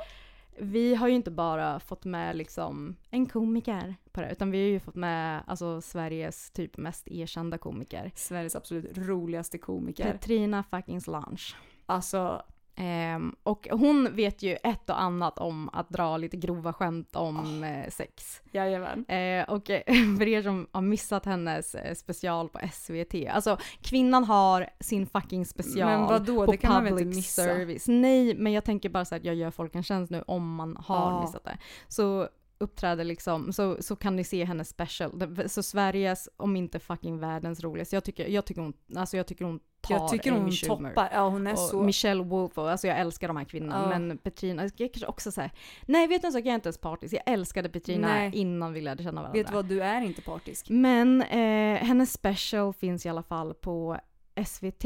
vi 0.58 0.94
har 0.94 1.08
ju 1.08 1.14
inte 1.14 1.30
bara 1.30 1.80
fått 1.80 2.04
med 2.04 2.36
liksom 2.36 2.96
en 3.10 3.26
komiker 3.26 3.94
på 4.12 4.20
det, 4.20 4.32
utan 4.32 4.50
vi 4.50 4.58
har 4.58 4.68
ju 4.68 4.80
fått 4.80 4.94
med 4.94 5.42
alltså, 5.46 5.80
Sveriges 5.80 6.50
typ 6.50 6.76
mest 6.76 7.08
erkända 7.08 7.58
komiker. 7.58 8.12
Sveriges 8.14 8.56
absolut 8.56 8.98
roligaste 8.98 9.58
komiker. 9.58 10.12
Petrina 10.12 10.64
fucking 10.70 11.00
Solange. 11.00 11.54
Alltså, 11.86 12.42
Ehm, 12.82 13.34
och 13.42 13.68
hon 13.70 14.16
vet 14.16 14.42
ju 14.42 14.56
ett 14.62 14.90
och 14.90 15.00
annat 15.02 15.38
om 15.38 15.68
att 15.72 15.88
dra 15.88 16.16
lite 16.16 16.36
grova 16.36 16.72
skämt 16.72 17.16
om 17.16 17.64
eh, 17.64 17.90
sex. 17.90 18.40
jajamän. 18.52 19.04
Eh, 19.08 19.48
och 19.50 19.70
eh, 19.70 19.82
för 20.18 20.28
er 20.28 20.42
som 20.42 20.66
har 20.72 20.80
missat 20.82 21.24
hennes 21.26 21.76
special 21.98 22.48
på 22.48 22.60
SVT, 22.72 23.14
alltså 23.30 23.56
kvinnan 23.82 24.24
har 24.24 24.66
sin 24.80 25.06
fucking 25.06 25.46
special 25.46 25.86
Men 25.88 26.00
vadå, 26.06 26.46
på 26.46 26.52
det 26.52 26.56
kan 26.58 26.72
man 26.72 26.84
väl 26.84 26.92
public 26.92 27.06
inte 27.06 27.16
missa? 27.16 27.42
service. 27.44 27.84
Nej, 27.88 28.34
men 28.34 28.52
jag 28.52 28.64
tänker 28.64 28.88
bara 28.88 29.04
så 29.04 29.14
att 29.14 29.24
jag 29.24 29.34
gör 29.34 29.50
folk 29.50 29.74
en 29.74 29.82
tjänst 29.82 30.10
nu 30.10 30.22
om 30.26 30.54
man 30.54 30.76
har 30.76 31.10
Ja. 31.10 31.20
missat 31.20 31.44
det. 31.44 31.58
Så 31.88 32.28
uppträder 32.60 33.04
liksom, 33.04 33.52
så, 33.52 33.76
så 33.80 33.96
kan 33.96 34.16
ni 34.16 34.24
se 34.24 34.44
hennes 34.44 34.68
special. 34.68 35.38
Så 35.46 35.62
Sveriges, 35.62 36.28
om 36.36 36.56
inte 36.56 36.78
fucking 36.78 37.18
världens 37.18 37.60
roligaste. 37.60 37.96
Jag 37.96 38.04
tycker, 38.04 38.28
jag 38.28 38.44
tycker 38.44 38.62
hon, 38.62 38.72
alltså 38.96 39.16
jag 39.16 39.26
tycker 39.26 39.44
hon 39.44 39.60
tar 39.80 39.94
Jag 39.94 40.08
tycker 40.08 40.32
hon 40.32 40.50
toppar. 40.50 41.08
Ja 41.12 41.28
hon 41.28 41.46
är 41.46 41.52
Och 41.52 41.58
så... 41.58 41.82
Michelle 41.82 42.24
Wolf, 42.24 42.58
och, 42.58 42.70
alltså 42.70 42.86
jag 42.86 42.98
älskar 42.98 43.28
de 43.28 43.36
här 43.36 43.44
kvinnorna. 43.44 43.90
Ja. 43.92 43.98
Men 43.98 44.18
Petrina, 44.18 44.62
jag 44.62 44.92
kanske 44.92 45.06
också 45.06 45.32
säga 45.32 45.50
nej 45.86 46.06
vet 46.06 46.22
du 46.22 46.26
en 46.26 46.32
sak, 46.32 46.40
jag 46.40 46.46
är 46.46 46.54
inte 46.54 46.68
ens 46.68 46.78
partisk. 46.78 47.14
Jag 47.14 47.22
älskade 47.26 47.68
Petrina 47.68 48.08
Nej. 48.08 48.30
innan 48.34 48.72
vi 48.72 48.80
lärde 48.80 49.02
känna 49.02 49.20
varandra. 49.20 49.38
Vet 49.38 49.46
du 49.46 49.52
vad, 49.52 49.64
du 49.64 49.82
är 49.82 50.00
inte 50.00 50.22
partisk. 50.22 50.70
Men 50.70 51.22
eh, 51.22 51.84
hennes 51.84 52.12
special 52.12 52.72
finns 52.72 53.06
i 53.06 53.08
alla 53.08 53.22
fall 53.22 53.54
på 53.54 54.00
SVT 54.46 54.84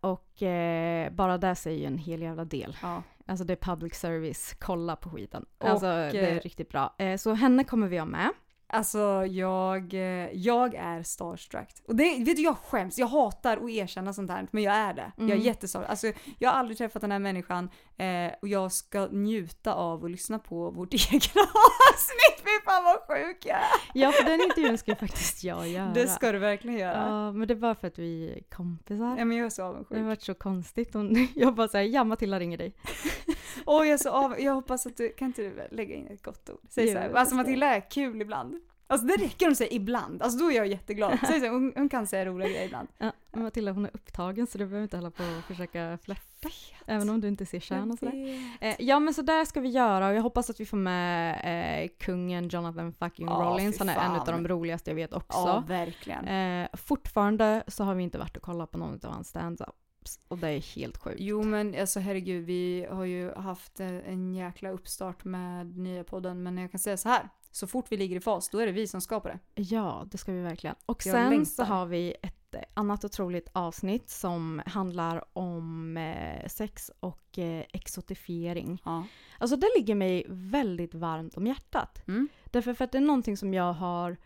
och 0.00 0.42
eh, 0.42 1.12
bara 1.12 1.38
där 1.38 1.54
säger 1.54 1.78
ju 1.78 1.84
en 1.86 1.98
hel 1.98 2.22
jävla 2.22 2.44
del. 2.44 2.76
Ja. 2.82 3.02
Alltså 3.26 3.44
det 3.44 3.52
är 3.52 3.56
public 3.56 3.94
service, 3.94 4.54
kolla 4.58 4.96
på 4.96 5.10
skiten. 5.10 5.44
Och, 5.58 5.68
alltså 5.68 5.86
det 5.86 6.20
är 6.20 6.36
eh, 6.36 6.40
riktigt 6.40 6.68
bra. 6.68 6.94
Eh, 6.98 7.16
så 7.16 7.32
henne 7.32 7.64
kommer 7.64 7.88
vi 7.88 7.98
ha 7.98 8.04
med. 8.04 8.30
Alltså 8.68 9.26
jag, 9.26 9.94
eh, 9.94 10.30
jag 10.32 10.74
är 10.74 11.02
starstruck. 11.02 11.68
Och 11.88 11.96
det, 11.96 12.24
vet 12.24 12.36
du 12.36 12.42
jag 12.42 12.56
skäms, 12.58 12.98
jag 12.98 13.06
hatar 13.06 13.56
att 13.56 13.70
erkänna 13.70 14.12
sånt 14.12 14.30
här 14.30 14.46
men 14.50 14.62
jag 14.62 14.74
är 14.74 14.94
det. 14.94 15.12
Jag 15.16 15.28
är 15.28 15.32
Mm. 15.34 15.44
jättestarstruck. 15.46 15.90
Alltså 15.90 16.12
jag 16.38 16.50
har 16.50 16.58
aldrig 16.58 16.78
träffat 16.78 17.02
den 17.02 17.12
här 17.12 17.18
människan 17.18 17.70
eh, 17.96 18.32
och 18.42 18.48
jag 18.48 18.72
ska 18.72 19.06
njuta 19.06 19.74
av 19.74 20.04
att 20.04 20.10
lyssna 20.10 20.38
på 20.38 20.70
vårt 20.70 20.94
egna 21.12 21.42
avsnitt. 21.42 22.36
Fy 22.44 22.64
fan 22.64 22.84
vad 22.84 23.16
sjuk 23.16 23.38
jag 23.46 23.56
är. 23.56 23.64
Ja 23.94 24.12
för 24.12 24.24
den 24.24 24.40
intervjun 24.40 24.78
ska 24.78 24.90
ju 24.90 24.96
faktiskt 24.96 25.44
jag 25.44 25.68
göra. 25.68 25.90
Det 25.94 26.08
ska 26.08 26.32
du 26.32 26.38
verkligen 26.38 26.78
göra. 26.78 27.08
Ja 27.08 27.32
men 27.32 27.48
det 27.48 27.54
är 27.54 27.58
bara 27.58 27.74
för 27.74 27.86
att 27.86 27.98
vi 27.98 28.32
är 28.32 28.56
kompisar. 28.56 29.14
Ja 29.18 29.24
men 29.24 29.36
jag 29.36 29.46
är 29.46 29.50
så 29.50 29.62
Det 29.62 29.66
har 29.66 29.72
avundsjuk. 29.74 30.02
varit 30.06 30.22
så 30.22 30.34
konstigt. 30.34 30.94
Hon, 30.94 31.28
jag 31.34 31.54
bara 31.54 31.68
säger 31.68 31.90
ja 31.94 32.04
Matilda 32.04 32.38
ringer 32.40 32.58
dig. 32.58 32.74
Åh 33.66 33.86
jag 33.86 33.94
är 33.94 33.98
så 33.98 34.10
av, 34.10 34.40
jag 34.40 34.54
hoppas 34.54 34.86
att 34.86 34.96
du, 34.96 35.08
kan 35.08 35.26
inte 35.26 35.42
du 35.42 35.76
lägga 35.76 35.94
in 35.94 36.06
ett 36.06 36.22
gott 36.22 36.50
ord? 36.50 36.60
Säg 36.68 36.92
såhär, 36.92 37.14
alltså. 37.14 37.34
Matilda 37.34 37.66
är 37.66 37.90
kul 37.90 38.22
ibland. 38.22 38.60
Alltså 38.88 39.06
det 39.06 39.16
räcker 39.16 39.46
om 39.46 39.50
du 39.50 39.56
säger 39.56 39.72
ibland, 39.72 40.22
alltså 40.22 40.38
då 40.38 40.52
är 40.52 40.56
jag 40.56 40.66
jätteglad. 40.66 41.18
Säg 41.26 41.40
så, 41.40 41.48
hon, 41.48 41.72
hon 41.76 41.88
kan 41.88 42.06
säga 42.06 42.26
roliga 42.26 42.48
grejer 42.48 42.64
ibland. 42.64 42.88
Ja, 42.98 43.12
men 43.32 43.42
Matilda 43.42 43.72
hon 43.72 43.84
är 43.84 43.90
upptagen 43.94 44.46
så 44.46 44.58
du 44.58 44.66
behöver 44.66 44.82
inte 44.82 44.96
hålla 44.96 45.10
på 45.10 45.22
och 45.22 45.44
försöka 45.44 45.98
flörta. 46.02 46.48
Även 46.86 47.10
om 47.10 47.20
du 47.20 47.28
inte 47.28 47.46
ser 47.46 47.60
kön 47.60 47.90
och 47.90 47.98
sådär. 47.98 48.38
Eh, 48.60 48.76
ja 48.78 49.00
men 49.00 49.14
så 49.14 49.22
där 49.22 49.44
ska 49.44 49.60
vi 49.60 49.68
göra 49.68 50.08
och 50.08 50.14
jag 50.14 50.22
hoppas 50.22 50.50
att 50.50 50.60
vi 50.60 50.66
får 50.66 50.76
med 50.76 51.84
eh, 51.84 51.88
kungen 51.98 52.48
Jonathan 52.48 52.92
fucking 52.92 53.26
Ja, 53.26 53.32
Rollins. 53.32 53.78
Han 53.78 53.88
är 53.88 53.96
en 53.96 54.10
av 54.10 54.26
de 54.26 54.48
roligaste 54.48 54.90
jag 54.90 54.94
vet 54.94 55.12
också. 55.12 55.38
Ja, 55.38 55.64
verkligen. 55.68 56.28
Eh, 56.28 56.68
fortfarande 56.72 57.62
så 57.66 57.84
har 57.84 57.94
vi 57.94 58.02
inte 58.02 58.18
varit 58.18 58.36
och 58.36 58.42
kollat 58.42 58.70
på 58.70 58.78
någon 58.78 59.00
av 59.04 59.12
hans 59.12 59.28
stand-ups 60.06 60.18
och 60.28 60.38
det 60.38 60.48
är 60.48 60.60
helt 60.76 60.96
sjukt. 60.96 61.16
Jo 61.20 61.42
men 61.42 61.80
alltså 61.80 62.00
herregud, 62.00 62.44
vi 62.44 62.86
har 62.90 63.04
ju 63.04 63.34
haft 63.34 63.80
eh, 63.80 63.88
en 63.88 64.34
jäkla 64.34 64.70
uppstart 64.70 65.24
med 65.24 65.78
nya 65.78 66.04
podden 66.04 66.42
men 66.42 66.58
jag 66.58 66.70
kan 66.70 66.80
säga 66.80 66.96
så 66.96 67.08
här. 67.08 67.28
Så 67.50 67.66
fort 67.66 67.86
vi 67.88 67.96
ligger 67.96 68.16
i 68.16 68.20
fas, 68.20 68.48
då 68.50 68.58
är 68.58 68.66
det 68.66 68.72
vi 68.72 68.86
som 68.86 69.00
skapar 69.00 69.30
det. 69.30 69.62
Ja, 69.62 70.06
det 70.10 70.18
ska 70.18 70.32
vi 70.32 70.42
verkligen. 70.42 70.76
Och 70.86 71.06
Jag 71.06 71.14
sen 71.14 71.30
längtar. 71.30 71.44
så 71.44 71.64
har 71.64 71.86
vi 71.86 72.14
ett 72.22 72.54
eh, 72.54 72.60
annat 72.74 73.04
otroligt 73.04 73.48
avsnitt 73.52 74.10
som 74.10 74.62
handlar 74.66 75.24
om 75.32 75.96
eh, 75.96 76.48
sex 76.48 76.90
och 77.00 77.38
exotifiering. 77.72 78.82
Ja. 78.84 79.06
Alltså 79.38 79.56
det 79.56 79.68
ligger 79.76 79.94
mig 79.94 80.26
väldigt 80.28 80.94
varmt 80.94 81.36
om 81.36 81.46
hjärtat. 81.46 82.08
Mm. 82.08 82.28
Därför 82.44 82.74
för 82.74 82.84
att 82.84 82.92
det 82.92 82.98
är 82.98 83.02
någonting 83.02 83.36
som 83.36 83.54
jag 83.54 83.72
har 83.72 84.16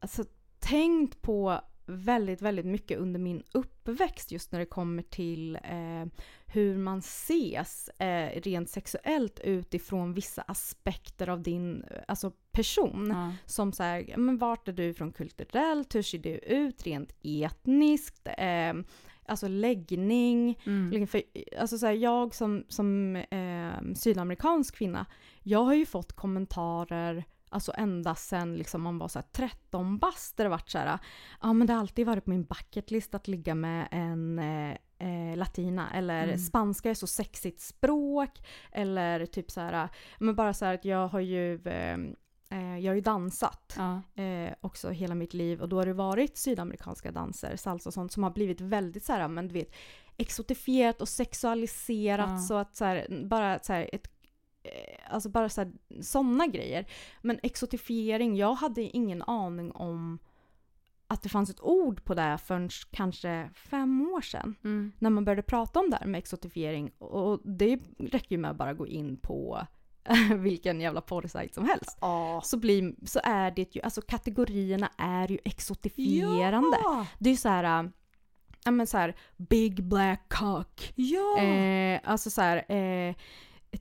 alltså, 0.00 0.24
tänkt 0.58 1.22
på 1.22 1.60
väldigt, 1.90 2.42
väldigt 2.42 2.66
mycket 2.66 2.98
under 2.98 3.20
min 3.20 3.42
uppväxt 3.52 4.32
just 4.32 4.52
när 4.52 4.58
det 4.58 4.66
kommer 4.66 5.02
till 5.02 5.56
eh, 5.56 6.06
hur 6.46 6.78
man 6.78 6.98
ses 6.98 7.88
eh, 7.88 8.40
rent 8.40 8.70
sexuellt 8.70 9.40
utifrån 9.40 10.14
vissa 10.14 10.42
aspekter 10.42 11.28
av 11.28 11.42
din 11.42 11.84
alltså, 12.08 12.32
person. 12.52 13.10
Ja. 13.10 13.32
Som 13.46 13.72
så 13.72 13.82
här, 13.82 14.14
men 14.16 14.38
vart 14.38 14.68
är 14.68 14.72
du 14.72 14.84
ifrån 14.84 15.12
kulturellt? 15.12 15.94
Hur 15.94 16.02
ser 16.02 16.18
du 16.18 16.30
ut 16.30 16.86
rent 16.86 17.12
etniskt? 17.22 18.28
Eh, 18.38 18.74
alltså 19.26 19.48
läggning. 19.48 20.58
Mm. 20.66 20.90
Liksom 20.90 21.06
För, 21.06 21.22
alltså 21.60 21.78
så 21.78 21.86
här, 21.86 21.92
jag 21.92 22.34
som, 22.34 22.64
som 22.68 23.16
eh, 23.16 23.94
sydamerikansk 23.94 24.76
kvinna, 24.76 25.06
jag 25.42 25.64
har 25.64 25.74
ju 25.74 25.86
fått 25.86 26.12
kommentarer 26.12 27.24
Alltså 27.52 27.72
ända 27.76 28.14
sen 28.14 28.56
liksom 28.56 28.82
man 28.82 28.98
var 28.98 29.08
så 29.08 29.18
här 29.18 29.26
13 29.32 29.98
bast 29.98 30.36
där 30.36 30.44
det 30.44 30.50
varit 30.50 30.70
så 30.70 30.78
här, 30.78 30.98
ja 31.42 31.52
men 31.52 31.66
det 31.66 31.72
har 31.72 31.80
alltid 31.80 32.06
varit 32.06 32.24
på 32.24 32.30
min 32.30 32.44
bucketlist 32.44 33.14
att 33.14 33.28
ligga 33.28 33.54
med 33.54 33.88
en 33.90 34.38
eh, 34.38 34.76
eh, 34.98 35.36
latina 35.36 35.90
eller 35.94 36.24
Mm. 36.24 36.38
spanska 36.38 36.90
är 36.90 36.94
så 36.94 37.06
sexigt 37.06 37.60
språk 37.60 38.46
eller 38.72 39.26
typ 39.26 39.50
så 39.50 39.60
här, 39.60 39.88
men 40.18 40.34
bara 40.34 40.54
så 40.54 40.64
här 40.64 40.74
att 40.74 40.84
jag 40.84 41.08
har 41.08 41.20
ju 41.20 41.54
eh, 41.54 41.94
eh, 42.50 42.78
jag 42.78 42.90
har 42.90 42.94
ju 42.94 43.00
dansat 43.00 43.74
Ja. 43.78 44.22
eh, 44.22 44.52
också 44.60 44.90
hela 44.90 45.14
mitt 45.14 45.34
liv 45.34 45.60
och 45.60 45.68
då 45.68 45.76
har 45.78 45.86
det 45.86 45.92
varit 45.92 46.36
sydamerikanska 46.38 47.12
danser, 47.12 47.56
salsa 47.56 47.88
och 47.88 47.94
sånt 47.94 48.12
som 48.12 48.22
har 48.22 48.30
blivit 48.30 48.60
väldigt 48.60 49.04
så 49.04 49.12
här, 49.12 49.28
men 49.28 49.48
du 49.48 49.54
vet 49.54 49.74
exotifierat 50.16 51.00
och 51.00 51.08
sexualiserat 51.08 52.30
Ja. 52.30 52.38
så 52.38 52.54
att 52.54 52.76
så 52.76 52.84
här, 52.84 53.24
bara 53.28 53.58
så 53.58 53.72
här, 53.72 53.90
ett 53.92 54.08
Alltså 55.10 55.28
bara 55.28 55.48
så 55.48 55.60
här, 55.60 55.72
sådana 56.02 56.46
grejer. 56.46 56.86
Men 57.22 57.40
exotifiering, 57.42 58.36
jag 58.36 58.54
hade 58.54 58.82
ingen 58.82 59.22
aning 59.22 59.72
om 59.72 60.18
att 61.06 61.22
det 61.22 61.28
fanns 61.28 61.50
ett 61.50 61.60
ord 61.60 62.04
på 62.04 62.14
det 62.14 62.38
förrän 62.44 62.70
kanske 62.90 63.50
fem 63.54 64.00
år 64.00 64.20
sedan. 64.20 64.54
Mm. 64.64 64.92
När 64.98 65.10
man 65.10 65.24
började 65.24 65.42
prata 65.42 65.80
om 65.80 65.90
det 65.90 65.96
här 65.96 66.06
med 66.06 66.18
exotifiering. 66.18 66.90
Och 66.98 67.40
det 67.44 67.80
räcker 67.98 68.32
ju 68.32 68.38
med 68.38 68.50
att 68.50 68.56
bara 68.56 68.74
gå 68.74 68.86
in 68.86 69.16
på 69.16 69.66
vilken 70.38 70.80
jävla 70.80 71.00
porrsajt 71.00 71.54
som 71.54 71.68
helst 71.68 71.98
Ja. 72.00 72.40
så, 72.44 72.56
blir, 72.56 72.94
så 73.06 73.20
är 73.24 73.50
det 73.50 73.76
ju, 73.76 73.82
alltså 73.82 74.00
kategorierna 74.00 74.90
är 74.98 75.28
ju 75.28 75.38
exotifierande. 75.44 76.78
Ja! 76.84 77.06
Det 77.18 77.28
är 77.28 77.32
ju 77.32 77.36
så 77.36 77.48
här, 77.48 77.84
äh, 77.84 77.90
ja 78.64 78.70
men 78.70 78.86
så 78.86 78.96
här, 78.98 79.16
big 79.36 79.84
black 79.84 80.28
cock. 80.28 80.92
Ja! 80.96 81.38
Eh, 81.38 82.00
alltså 82.04 82.30
så 82.30 82.40
här, 82.40 82.72
eh, 82.72 83.14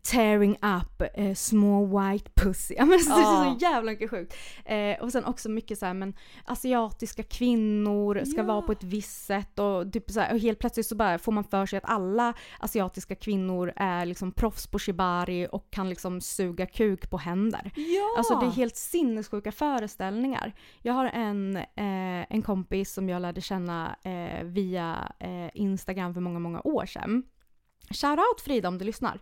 tearing 0.04 0.52
up 0.56 1.02
eh, 1.14 1.34
small 1.34 1.88
white 1.88 2.32
pussy. 2.36 2.76
Ja, 2.78 2.86
men 2.86 3.00
så, 3.00 3.10
det 3.16 3.22
är 3.22 3.54
så 3.54 3.58
jävla 3.62 3.92
mycket 3.92 4.10
sjukt. 4.10 4.36
Eh, 4.66 5.00
och 5.02 5.12
sen 5.12 5.26
också 5.26 5.50
mycket 5.50 5.80
så 5.80 5.86
här, 5.86 5.94
men 5.94 6.14
asiatiska 6.46 7.24
kvinnor 7.24 8.24
ska 8.26 8.38
Ja. 8.38 8.44
vara 8.44 8.62
på 8.62 8.72
ett 8.72 8.84
visst 8.84 9.26
sätt 9.26 9.60
och, 9.60 9.94
typ 9.94 10.12
så 10.12 10.20
här, 10.20 10.34
och 10.34 10.40
helt 10.40 10.60
plötsligt 10.60 10.86
så 10.86 10.96
bara 10.96 11.20
får 11.20 11.32
man 11.32 11.44
för 11.44 11.66
sig 11.66 11.78
att 11.78 11.90
alla 11.90 12.34
asiatiska 12.60 13.16
kvinnor 13.16 13.74
är 13.76 14.06
liksom 14.06 14.32
proffs 14.32 14.68
på 14.68 14.80
shibari 14.80 15.48
och 15.52 15.72
kan 15.72 15.90
liksom 15.90 16.22
suga 16.22 16.66
kuk 16.66 17.10
på 17.10 17.18
händer. 17.18 17.72
ja! 17.76 18.16
Alltså 18.18 18.40
det 18.40 18.46
är 18.46 18.52
helt 18.52 18.76
sinnessjuka 18.76 19.52
föreställningar. 19.52 20.54
Jag 20.82 20.94
har 20.94 21.06
en, 21.06 21.58
eh, 21.58 21.66
en 22.30 22.42
kompis 22.42 22.94
som 22.94 23.10
jag 23.10 23.22
lärde 23.22 23.42
känna 23.42 23.96
eh, 24.04 24.44
via 24.44 25.12
eh, 25.20 25.50
Instagram 25.54 26.14
för 26.14 26.22
många, 26.22 26.40
många 26.40 26.62
år 26.64 26.86
sedan. 26.86 27.24
Shoutout 27.92 28.42
Frida 28.44 28.68
om 28.68 28.78
du 28.78 28.86
lyssnar. 28.86 29.20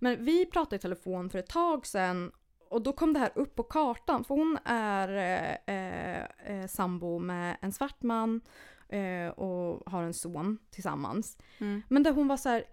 Men 0.00 0.24
vi 0.24 0.46
pratade 0.46 0.76
i 0.76 0.78
telefon 0.78 1.30
för 1.30 1.38
ett 1.38 1.48
tag 1.48 1.86
sedan 1.86 2.32
och 2.70 2.82
då 2.82 2.92
kom 2.92 3.12
det 3.12 3.18
här 3.18 3.32
upp 3.34 3.54
på 3.54 3.62
kartan 3.62 4.24
för 4.24 4.34
hon 4.34 4.58
är 4.64 5.08
eh, 5.08 5.74
eh, 5.76 6.24
eh, 6.44 6.66
sambo 6.66 7.18
med 7.18 7.56
en 7.60 7.72
svart 7.72 8.02
man 8.02 8.40
eh, 8.88 9.28
och 9.28 9.90
har 9.90 10.02
en 10.02 10.14
son 10.14 10.58
tillsammans. 10.70 11.38
Mm. 11.58 11.82
Men 11.88 12.02
där 12.02 12.12
hon 12.12 12.28
var 12.28 12.36
så 12.36 12.48
här. 12.48 12.64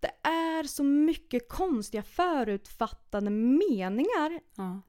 Det 0.00 0.28
är 0.28 0.62
så 0.64 0.82
mycket 0.84 1.48
konstiga 1.48 2.02
förutfattade 2.02 3.30
meningar 3.30 4.40
Ja. 4.56 4.80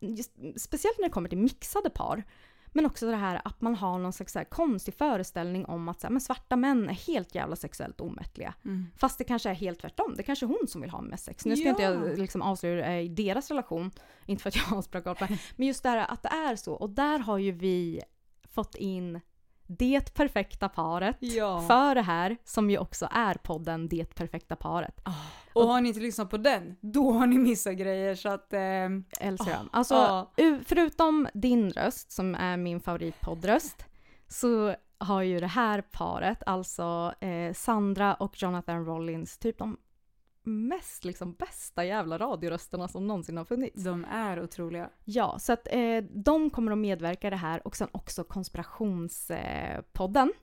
speciellt 0.57 0.97
när 0.97 1.05
det 1.05 1.13
kommer 1.13 1.29
till 1.29 1.37
mixade 1.37 1.89
par. 1.89 2.23
Men 2.71 2.85
också 2.85 3.05
det 3.05 3.15
här 3.15 3.41
att 3.45 3.61
man 3.61 3.75
har 3.75 3.97
någon 3.99 4.13
slags 4.13 4.33
så 4.33 4.43
konstig 4.49 4.93
föreställning 4.93 5.65
om 5.65 5.89
att 5.89 5.99
så 6.01 6.07
här, 6.07 6.11
men 6.11 6.21
svarta 6.21 6.55
män 6.55 6.89
är 6.89 6.93
helt 6.93 7.35
jävla 7.35 7.55
sexuellt 7.55 8.01
omättliga. 8.01 8.53
Mm. 8.65 8.85
Fast 8.97 9.17
det 9.17 9.23
kanske 9.23 9.49
är 9.49 9.53
helt 9.53 9.79
tvärtom. 9.81 10.13
Det 10.17 10.23
kanske 10.23 10.45
är 10.45 10.47
hon 10.47 10.67
som 10.67 10.81
vill 10.81 10.89
ha 10.89 11.01
mest 11.01 11.25
sex. 11.25 11.45
Nu 11.45 11.55
ska 11.57 11.69
inte 11.69 11.81
Ja. 11.83 11.91
jag 11.93 12.17
liksom 12.17 12.41
avslöja 12.41 12.75
hur 12.75 12.81
det 12.81 12.87
är 12.87 12.99
i 12.99 13.07
deras 13.07 13.49
relation. 13.49 13.91
Inte 14.25 14.41
för 14.43 14.49
att 14.49 14.55
jag 14.55 14.63
har 14.69 14.79
asbra 14.79 15.01
koll 15.01 15.15
på 15.15 15.25
det. 15.25 15.37
Men 15.55 15.67
just 15.67 15.83
det 15.83 15.89
här 15.89 15.97
att 16.11 16.23
det 16.23 16.29
är 16.29 16.55
så. 16.55 16.73
Och 16.73 16.89
där 16.89 17.19
har 17.19 17.37
ju 17.37 17.51
vi 17.51 18.01
fått 18.51 18.75
in 18.75 19.19
det 19.71 20.13
perfekta 20.13 20.69
paret 20.69 21.17
Ja. 21.19 21.61
för 21.67 21.95
det 21.95 22.01
här 22.01 22.37
som 22.43 22.69
ju 22.69 22.77
också 22.77 23.07
är 23.11 23.33
podden 23.33 23.87
Det 23.87 24.15
perfekta 24.15 24.55
paret. 24.55 25.01
Och 25.53 25.67
har 25.67 25.81
ni 25.81 25.87
inte 25.89 25.99
lyssnat 26.01 26.29
på 26.29 26.37
den, 26.37 26.75
då 26.81 27.11
har 27.11 27.27
ni 27.27 27.37
missat 27.37 27.73
grejer 27.75 28.15
så 28.15 28.29
att... 28.29 28.53
ehm, 28.53 29.03
Älskar 29.19 29.53
dem. 29.57 29.69
Alltså, 29.71 30.27
u- 30.37 30.59
förutom 30.65 31.27
din 31.33 31.71
röst 31.71 32.11
som 32.11 32.35
är 32.35 32.57
min 32.57 32.79
favoritpoddröst 32.79 33.85
så 34.27 34.75
har 34.97 35.21
ju 35.21 35.39
det 35.39 35.47
här 35.47 35.81
paret, 35.81 36.43
alltså 36.45 37.13
eh, 37.19 37.53
Sandra 37.53 38.13
och 38.13 38.41
Jonathan 38.41 38.85
Rollins, 38.85 39.37
typ 39.37 39.57
de 39.57 39.77
mest 40.43 41.05
liksom 41.05 41.33
bästa 41.33 41.85
jävla 41.85 42.17
radiorösterna 42.17 42.87
som 42.87 43.07
någonsin 43.07 43.37
har 43.37 43.45
funnits. 43.45 43.83
de 43.83 44.05
är 44.05 44.43
otroliga. 44.43 44.89
Ja, 45.05 45.39
så 45.39 45.53
att 45.53 45.67
eh, 45.71 46.03
de 46.11 46.49
kommer 46.49 46.71
att 46.71 46.77
medverka 46.77 47.27
i 47.27 47.29
det 47.29 47.35
här 47.35 47.67
och 47.67 47.75
sen 47.75 47.87
också 47.91 48.23
konspirationspodden. 48.23 50.33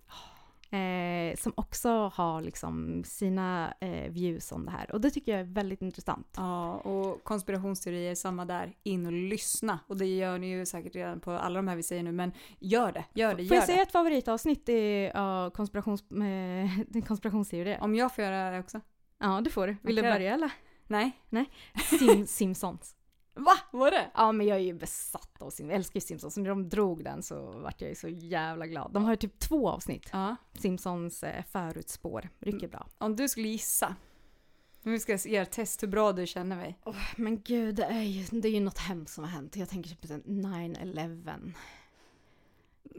Eh, 0.70 1.36
som 1.36 1.52
också 1.56 2.12
har 2.14 2.42
liksom 2.42 3.04
sina 3.04 3.74
eh, 3.80 4.12
views 4.12 4.52
om 4.52 4.64
det 4.64 4.70
här 4.70 4.92
och 4.92 5.00
det 5.00 5.10
tycker 5.10 5.32
jag 5.32 5.40
är 5.40 5.44
väldigt 5.44 5.82
intressant. 5.82 6.34
Ja, 6.36 6.74
och 6.74 7.24
konspirationsteorier, 7.24 8.14
samma 8.14 8.44
där. 8.44 8.74
In 8.82 9.06
och 9.06 9.12
lyssna. 9.12 9.78
Och 9.86 9.96
det 9.96 10.06
gör 10.06 10.38
ni 10.38 10.46
ju 10.46 10.66
säkert 10.66 10.94
redan 10.94 11.20
på 11.20 11.30
alla 11.30 11.56
de 11.56 11.68
här 11.68 11.76
vi 11.76 11.82
säger 11.82 12.02
nu, 12.02 12.12
men 12.12 12.32
gör 12.58 12.92
det, 12.92 13.04
gör 13.14 13.34
det, 13.34 13.36
Får 13.36 13.44
gör 13.44 13.54
jag 13.54 13.66
säga 13.66 13.82
ett 13.82 13.92
favoritavsnitt 13.92 14.68
i 14.68 15.12
uh, 15.16 15.50
konspirations, 15.50 16.04
uh, 16.12 17.02
konspirationsteorier? 17.06 17.80
Om 17.80 17.94
jag 17.94 18.14
får 18.14 18.24
göra 18.24 18.50
det 18.50 18.60
också? 18.60 18.80
Ja, 19.18 19.40
det 19.40 19.50
får 19.50 19.66
du. 19.66 19.76
Vill 19.82 19.96
du 19.96 20.02
Okej 20.02 20.10
då. 20.10 20.14
börja 20.14 20.34
eller? 20.34 20.50
Nej. 20.86 21.12
Sim, 21.98 22.26
Simpsons. 22.26 22.96
Va? 23.34 23.52
Var 23.72 23.90
det? 23.90 24.10
Ja, 24.14 24.32
men 24.32 24.46
jag 24.46 24.56
är 24.56 24.62
ju 24.62 24.74
besatt 24.74 25.42
av 25.42 25.50
Simpsons. 25.50 25.70
Jag 25.70 25.76
älskar 25.76 25.96
ju 25.96 26.00
Simpsons. 26.00 26.34
Så 26.34 26.40
när 26.40 26.48
de 26.48 26.68
drog 26.68 27.04
den 27.04 27.22
så 27.22 27.50
vart 27.52 27.80
jag 27.80 27.90
ju 27.90 27.94
så 27.94 28.08
jävla 28.08 28.66
glad. 28.66 28.92
De 28.92 29.04
har 29.04 29.12
ju 29.12 29.16
typ 29.16 29.38
två 29.38 29.68
avsnitt. 29.68 30.08
Ja. 30.12 30.36
Simpsons 30.52 31.22
eh, 31.22 31.44
förutspår. 31.50 32.28
Rycker 32.40 32.68
bra. 32.68 32.86
Om 32.98 33.16
du 33.16 33.28
skulle 33.28 33.48
gissa. 33.48 33.96
Nu 34.82 34.98
ska 34.98 35.12
jag 35.12 35.26
göra 35.26 35.42
ett 35.42 35.52
test 35.52 35.82
hur 35.82 35.88
bra 35.88 36.12
du 36.12 36.26
känner 36.26 36.56
mig. 36.56 36.78
Men 37.16 37.42
gud, 37.42 37.74
det 37.74 37.84
är 37.84 38.02
ju, 38.02 38.40
det 38.40 38.48
är 38.48 38.52
ju 38.52 38.60
något 38.60 38.78
hemskt 38.78 39.14
som 39.14 39.24
har 39.24 39.30
hänt. 39.30 39.56
Jag 39.56 39.68
tänker 39.68 39.90
typ 39.90 40.00
på 40.00 40.06
den 40.06 40.22
9-11. 40.22 41.52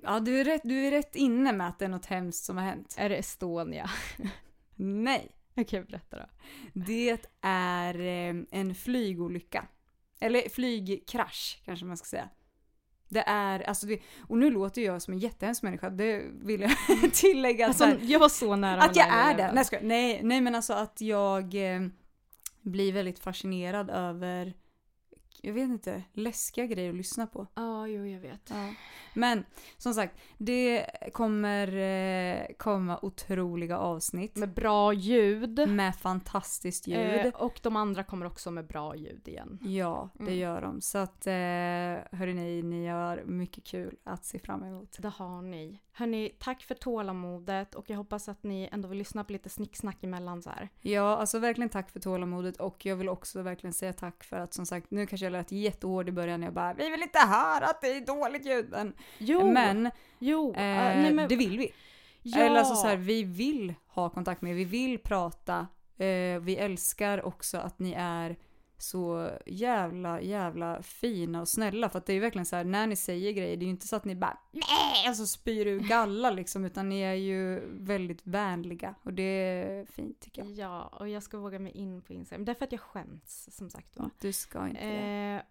Ja, 0.03 0.19
du 0.19 0.39
är, 0.39 0.45
rätt, 0.45 0.61
du 0.63 0.87
är 0.87 0.91
rätt 0.91 1.15
inne 1.15 1.53
med 1.53 1.67
att 1.67 1.79
det 1.79 1.85
är 1.85 1.89
något 1.89 2.05
hemskt 2.05 2.45
som 2.45 2.57
har 2.57 2.63
hänt. 2.63 2.95
Är 2.97 3.09
det 3.09 3.15
Estonia? 3.15 3.89
Nej. 4.75 5.31
Okej, 5.61 5.83
berätta 5.83 6.17
då. 6.17 6.25
Det 6.73 7.27
är 7.41 7.99
eh, 7.99 8.35
en 8.51 8.75
flygolycka. 8.75 9.67
Eller 10.19 10.49
flygkrasch 10.49 11.61
kanske 11.65 11.85
man 11.85 11.97
ska 11.97 12.05
säga. 12.05 12.29
Det 13.09 13.23
är, 13.27 13.59
alltså 13.59 13.87
det, 13.87 13.99
och 14.19 14.37
nu 14.37 14.51
låter 14.51 14.81
jag 14.81 15.01
som 15.01 15.13
en 15.13 15.19
jättehemsk 15.19 15.63
människa, 15.63 15.89
det 15.89 16.23
vill 16.33 16.61
jag 16.61 16.71
tillägga. 17.13 17.67
Alltså, 17.67 17.85
här, 17.85 17.99
jag 18.01 18.19
var 18.19 18.29
så 18.29 18.55
nära 18.55 18.81
att 18.81 18.95
jag 18.95 19.07
är 19.07 19.33
9/11. 19.33 19.67
det. 19.71 19.79
Nej, 19.81 20.19
nej 20.23 20.41
men 20.41 20.55
alltså 20.55 20.73
att 20.73 21.01
jag 21.01 21.75
eh, 21.75 21.81
blir 22.61 22.93
väldigt 22.93 23.19
fascinerad 23.19 23.89
över, 23.89 24.53
jag 25.41 25.53
vet 25.53 25.69
inte, 25.69 26.03
läskiga 26.13 26.65
grejer 26.65 26.89
att 26.89 26.95
lyssna 26.95 27.27
på. 27.27 27.47
Ja, 27.55 27.87
jo, 27.87 28.05
jag 28.07 28.19
vet. 28.19 28.41
Ja. 28.49 28.73
Men 29.13 29.45
som 29.77 29.93
sagt, 29.93 30.15
det 30.37 30.85
kommer 31.13 31.75
eh, 31.77 32.45
komma 32.57 32.99
otroliga 33.01 33.77
avsnitt 33.77 34.35
Med 34.35 34.53
bra 34.53 34.93
ljud. 34.93 35.69
med 35.69 35.95
fantastiskt 35.95 36.87
ljud. 36.87 37.25
Eh, 37.25 37.33
och 37.33 37.59
de 37.63 37.75
andra 37.75 38.03
kommer 38.03 38.25
också 38.25 38.51
med 38.51 38.67
bra 38.67 38.95
ljud 38.95 39.27
igen. 39.27 39.59
Ja, 39.61 40.09
det 40.13 40.23
Mm. 40.23 40.37
gör 40.37 40.61
de. 40.61 40.81
Så 40.81 40.97
att, 40.97 41.27
eh, 41.27 41.33
hörrni, 42.19 42.61
ni 42.63 42.87
har 42.87 43.23
mycket 43.25 43.63
kul 43.63 43.95
att 44.03 44.25
se 44.25 44.39
fram 44.39 44.63
emot. 44.63 44.97
Det 44.99 45.07
har 45.09 45.41
ni. 45.41 45.81
Hörni, 45.91 46.29
tack 46.39 46.63
för 46.63 46.75
tålamodet 46.75 47.75
och 47.75 47.89
jag 47.89 47.97
hoppas 47.97 48.29
att 48.29 48.43
ni 48.43 48.69
ändå 48.71 48.87
vill 48.89 48.97
lyssna 48.97 49.23
på 49.23 49.33
lite 49.33 49.49
snicksnack 49.49 50.03
emellan 50.03 50.41
så 50.41 50.49
här. 50.49 50.69
Ja, 50.81 51.17
alltså 51.17 51.39
verkligen 51.39 51.69
tack 51.69 51.89
för 51.91 51.99
tålamodet 51.99 52.57
och 52.57 52.85
jag 52.85 52.95
vill 52.95 53.09
också 53.09 53.41
verkligen 53.41 53.73
säga 53.73 53.93
tack 53.93 54.23
för 54.23 54.37
att 54.37 54.53
som 54.53 54.65
sagt, 54.65 54.91
nu 54.91 55.05
kanske 55.05 55.25
jag 55.27 55.39
lät 55.39 55.51
jättehård 55.51 56.09
i 56.09 56.11
början 56.11 56.41
jag 56.41 56.53
bara 56.53 56.73
vi 56.73 56.89
vill 56.89 57.01
inte 57.01 57.19
höra 57.19 57.65
att 57.65 57.81
det 57.81 57.87
är 57.87 58.01
dåligt 58.05 58.45
ljud. 58.45 58.67
Men, 58.69 58.93
Jo! 59.17 59.51
men 59.51 59.91
jo! 60.19 60.49
eh, 60.49 60.61
nej, 60.61 61.13
men, 61.13 61.29
det 61.29 61.35
vill 61.35 61.57
vi. 61.57 61.71
ja. 62.21 62.39
Eller 62.39 62.59
alltså 62.59 62.75
så 62.75 62.87
här, 62.87 62.95
vi 62.97 63.23
vill 63.23 63.73
ha 63.87 64.09
kontakt 64.09 64.41
med 64.41 64.51
er, 64.51 64.55
vi 64.55 64.65
vill 64.65 64.99
prata. 64.99 65.67
Eh, 65.97 66.39
vi 66.41 66.57
älskar 66.59 67.25
också 67.25 67.57
att 67.57 67.79
ni 67.79 67.93
är 67.97 68.37
så 68.77 69.31
jävla, 69.45 70.21
jävla 70.21 70.81
fina 70.81 71.41
och 71.41 71.47
snälla. 71.47 71.89
För 71.89 71.97
att 71.97 72.05
det 72.05 72.11
är 72.11 72.15
ju 72.15 72.19
verkligen 72.19 72.45
så 72.45 72.55
här, 72.55 72.63
när 72.63 72.87
ni 72.87 72.95
säger 72.95 73.31
grejer, 73.31 73.57
det 73.57 73.63
är 73.63 73.67
ju 73.67 73.71
inte 73.71 73.87
så 73.87 73.95
att 73.95 74.05
ni 74.05 74.15
bara 74.15 74.37
nej, 74.51 75.07
alltså 75.07 75.25
spyr 75.25 75.67
ur 75.67 75.79
galla 75.79 76.31
liksom, 76.31 76.65
utan 76.65 76.89
ni 76.89 77.01
är 77.01 77.13
ju 77.13 77.59
väldigt 77.69 78.27
vänliga. 78.27 78.95
Och 79.03 79.13
det 79.13 79.23
är 79.23 79.85
fint 79.85 80.19
tycker 80.19 80.41
jag. 80.41 80.51
Ja, 80.51 80.83
och 80.99 81.09
jag 81.09 81.23
ska 81.23 81.37
våga 81.37 81.59
mig 81.59 81.71
in 81.71 82.01
på 82.01 82.13
Instagram. 82.13 82.45
Därför 82.45 82.65
att 82.65 82.71
jag 82.71 82.81
skäms, 82.81 83.55
som 83.57 83.69
sagt 83.69 83.97
var. 83.97 84.09
Du 84.19 84.33
ska 84.33 84.67
inte. 84.67 84.81
Eh, 84.81 85.41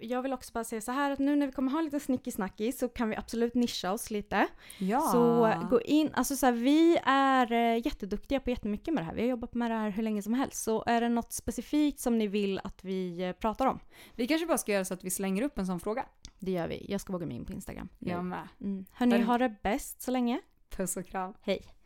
jag 0.00 0.22
vill 0.22 0.32
också 0.32 0.52
bara 0.52 0.64
säga 0.64 0.80
så 0.80 0.92
här 0.92 1.10
att 1.10 1.18
nu 1.18 1.36
när 1.36 1.46
vi 1.46 1.52
kommer 1.52 1.72
ha 1.72 1.80
lite 1.80 2.00
snickisnackis 2.00 2.78
så 2.78 2.88
kan 2.88 3.08
vi 3.08 3.16
absolut 3.16 3.54
nischa 3.54 3.92
oss 3.92 4.10
lite. 4.10 4.46
Ja. 4.78 5.00
Så 5.00 5.52
gå 5.70 5.80
in, 5.80 6.10
alltså 6.14 6.36
så 6.36 6.46
här, 6.46 6.52
vi 6.52 6.98
är 7.04 7.52
eh, 7.52 7.86
jätteduktiga 7.86 8.40
på 8.40 8.50
jättemycket 8.50 8.94
med 8.94 9.02
det 9.02 9.06
här. 9.06 9.14
Vi 9.14 9.20
har 9.20 9.28
jobbat 9.28 9.54
med 9.54 9.70
det 9.70 9.74
här 9.74 9.90
hur 9.90 10.02
länge 10.02 10.22
som 10.22 10.34
helst. 10.34 10.62
Så 10.62 10.84
är 10.86 11.00
det 11.00 11.08
något 11.08 11.32
specifikt 11.32 12.00
som 12.00 12.18
ni 12.18 12.26
vill 12.26 12.60
att 12.64 12.84
vi 12.84 13.22
eh, 13.22 13.32
pratar 13.32 13.66
om? 13.66 13.80
Vi 14.14 14.26
kanske 14.26 14.46
bara 14.46 14.58
ska 14.58 14.72
göra 14.72 14.84
så 14.84 14.94
att 14.94 15.04
vi 15.04 15.10
slänger 15.10 15.42
upp 15.42 15.58
en 15.58 15.66
sån 15.66 15.80
fråga. 15.80 16.06
Det 16.38 16.50
gör 16.50 16.68
vi. 16.68 16.86
Jag 16.88 17.00
ska 17.00 17.12
våga 17.12 17.26
mig 17.26 17.36
in 17.36 17.44
på 17.44 17.52
Instagram. 17.52 17.88
Jag 17.98 18.24
med. 18.24 18.48
Mm. 18.60 18.84
Hörni, 18.92 19.12
Hörni. 19.12 19.24
ha 19.24 19.38
det 19.38 19.54
bäst 19.62 20.02
så 20.02 20.10
länge. 20.10 20.40
Puss 20.70 20.96
och 20.96 21.06
kram. 21.06 21.34
Hej. 21.40 21.79